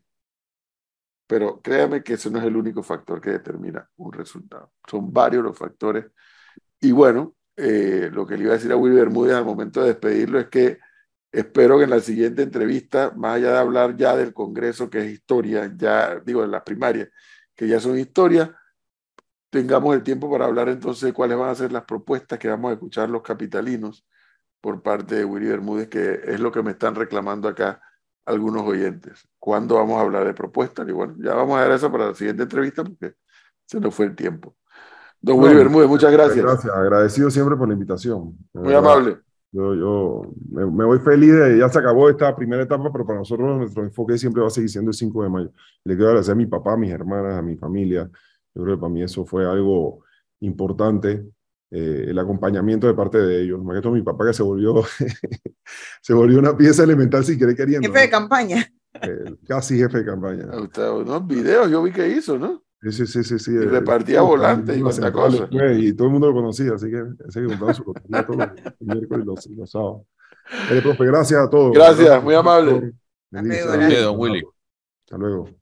Pero 1.26 1.60
créame 1.60 2.02
que 2.02 2.14
ese 2.14 2.30
no 2.30 2.38
es 2.38 2.44
el 2.44 2.56
único 2.56 2.82
factor 2.82 3.20
que 3.20 3.30
determina 3.30 3.88
un 3.96 4.12
resultado. 4.12 4.72
Son 4.88 5.12
varios 5.12 5.44
los 5.44 5.56
factores. 5.56 6.06
Y 6.80 6.92
bueno, 6.92 7.36
eh, 7.56 8.10
lo 8.12 8.26
que 8.26 8.36
le 8.36 8.44
iba 8.44 8.52
a 8.52 8.56
decir 8.56 8.72
a 8.72 8.76
Willy 8.76 8.96
Bermúdez 8.96 9.36
al 9.36 9.44
momento 9.44 9.80
de 9.80 9.88
despedirlo 9.88 10.40
es 10.40 10.48
que 10.48 10.78
espero 11.30 11.78
que 11.78 11.84
en 11.84 11.90
la 11.90 12.00
siguiente 12.00 12.42
entrevista, 12.42 13.12
más 13.16 13.36
allá 13.36 13.52
de 13.52 13.58
hablar 13.58 13.96
ya 13.96 14.16
del 14.16 14.34
Congreso, 14.34 14.90
que 14.90 15.00
es 15.00 15.12
historia, 15.12 15.72
ya 15.76 16.18
digo, 16.20 16.42
de 16.42 16.48
las 16.48 16.62
primarias, 16.62 17.08
que 17.54 17.68
ya 17.68 17.78
son 17.80 17.98
historia, 17.98 18.56
tengamos 19.50 19.94
el 19.94 20.02
tiempo 20.02 20.30
para 20.30 20.46
hablar 20.46 20.68
entonces 20.68 21.04
de 21.04 21.12
cuáles 21.12 21.38
van 21.38 21.50
a 21.50 21.54
ser 21.54 21.72
las 21.72 21.84
propuestas 21.84 22.38
que 22.38 22.48
vamos 22.48 22.70
a 22.70 22.74
escuchar 22.74 23.10
los 23.10 23.22
capitalinos 23.22 24.06
por 24.60 24.82
parte 24.82 25.16
de 25.16 25.24
Willy 25.24 25.46
Bermúdez, 25.46 25.88
que 25.88 26.20
es 26.24 26.40
lo 26.40 26.52
que 26.52 26.62
me 26.62 26.72
están 26.72 26.94
reclamando 26.94 27.48
acá 27.48 27.80
algunos 28.26 28.62
oyentes. 28.62 29.28
¿Cuándo 29.38 29.76
vamos 29.76 29.98
a 29.98 30.02
hablar 30.02 30.26
de 30.26 30.34
propuestas? 30.34 30.88
Y 30.88 30.92
bueno, 30.92 31.14
ya 31.18 31.34
vamos 31.34 31.58
a 31.58 31.62
ver 31.62 31.72
eso 31.72 31.90
para 31.90 32.08
la 32.08 32.14
siguiente 32.14 32.42
entrevista 32.42 32.84
porque 32.84 33.14
se 33.66 33.80
nos 33.80 33.94
fue 33.94 34.06
el 34.06 34.16
tiempo. 34.16 34.54
Don 35.20 35.38
Willy 35.38 35.54
Bermúdez, 35.54 35.88
muchas 35.88 36.12
gracias. 36.12 36.44
Gracias, 36.44 36.72
agradecido 36.74 37.30
siempre 37.30 37.56
por 37.56 37.68
la 37.68 37.74
invitación. 37.74 38.36
Muy 38.54 38.74
amable. 38.74 39.18
Yo, 39.52 39.74
yo 39.74 40.22
me, 40.50 40.64
me 40.64 40.84
voy 40.84 41.00
feliz 41.00 41.32
de 41.32 41.58
ya 41.58 41.68
se 41.68 41.78
acabó 41.78 42.08
esta 42.08 42.34
primera 42.36 42.62
etapa, 42.62 42.90
pero 42.92 43.04
para 43.04 43.18
nosotros 43.18 43.58
nuestro 43.58 43.82
enfoque 43.82 44.16
siempre 44.16 44.40
va 44.42 44.46
a 44.46 44.50
seguir 44.50 44.70
siendo 44.70 44.90
el 44.90 44.94
5 44.94 45.22
de 45.24 45.28
mayo. 45.28 45.52
Le 45.84 45.94
quiero 45.94 46.10
agradecer 46.10 46.32
a 46.32 46.36
mi 46.36 46.46
papá, 46.46 46.74
a 46.74 46.76
mis 46.76 46.92
hermanas, 46.92 47.34
a 47.34 47.42
mi 47.42 47.56
familia. 47.56 48.08
Yo 48.54 48.62
creo 48.62 48.76
que 48.76 48.80
para 48.80 48.92
mí 48.92 49.02
eso 49.02 49.26
fue 49.26 49.44
algo 49.44 50.04
importante, 50.40 51.24
eh, 51.70 52.06
el 52.08 52.18
acompañamiento 52.18 52.86
de 52.86 52.94
parte 52.94 53.18
de 53.18 53.42
ellos. 53.42 53.62
Más 53.62 53.76
que 53.76 53.82
todo 53.82 53.92
mi 53.92 54.02
papá 54.02 54.26
que 54.26 54.32
se 54.32 54.42
volvió, 54.42 54.82
se 56.02 56.14
volvió 56.14 56.38
una 56.38 56.56
pieza 56.56 56.82
elemental 56.82 57.24
sin 57.24 57.38
querer 57.38 57.56
queriendo. 57.56 57.88
Jefe 57.88 58.00
de 58.00 58.06
¿no? 58.06 58.10
campaña. 58.10 58.66
Eh, 59.02 59.36
casi 59.46 59.78
jefe 59.78 59.98
de 59.98 60.04
campaña. 60.04 60.46
Unos 60.46 61.26
videos 61.26 61.70
yo 61.70 61.82
vi 61.82 61.92
que 61.92 62.08
hizo, 62.08 62.38
¿no? 62.38 62.62
Sí, 62.82 63.06
sí, 63.06 63.22
sí, 63.22 63.38
sí. 63.38 63.52
Y 63.52 63.56
eh, 63.56 63.60
repartía 63.60 64.22
volantes 64.22 64.76
y 64.76 64.80
una 64.80 64.90
cuanta 64.90 65.02
central 65.02 65.30
cosa. 65.30 65.46
después, 65.46 65.78
Y 65.78 65.92
todo 65.92 66.06
el 66.06 66.12
mundo 66.12 66.28
lo 66.28 66.34
conocía, 66.34 66.72
así 66.74 66.90
que 66.90 67.02
ese 67.28 67.42
que 67.42 67.46
compraba 67.46 67.74
su 67.74 67.84
lotería 67.84 68.26
todos 68.26 68.38
los 68.38 68.48
miércoles 68.80 69.24
y 69.24 69.26
los, 69.26 69.46
los 69.58 69.70
sábados. 69.70 70.02
Eh, 70.70 70.80
profe, 70.82 71.04
gracias 71.04 71.40
a 71.40 71.50
todos. 71.50 71.72
Gracias, 71.72 72.22
muy 72.22 72.34
amable. 72.34 72.92
Hasta 73.32 73.76
luego, 73.76 74.12
Willy. 74.12 74.42
Hasta 75.04 75.18
luego. 75.18 75.59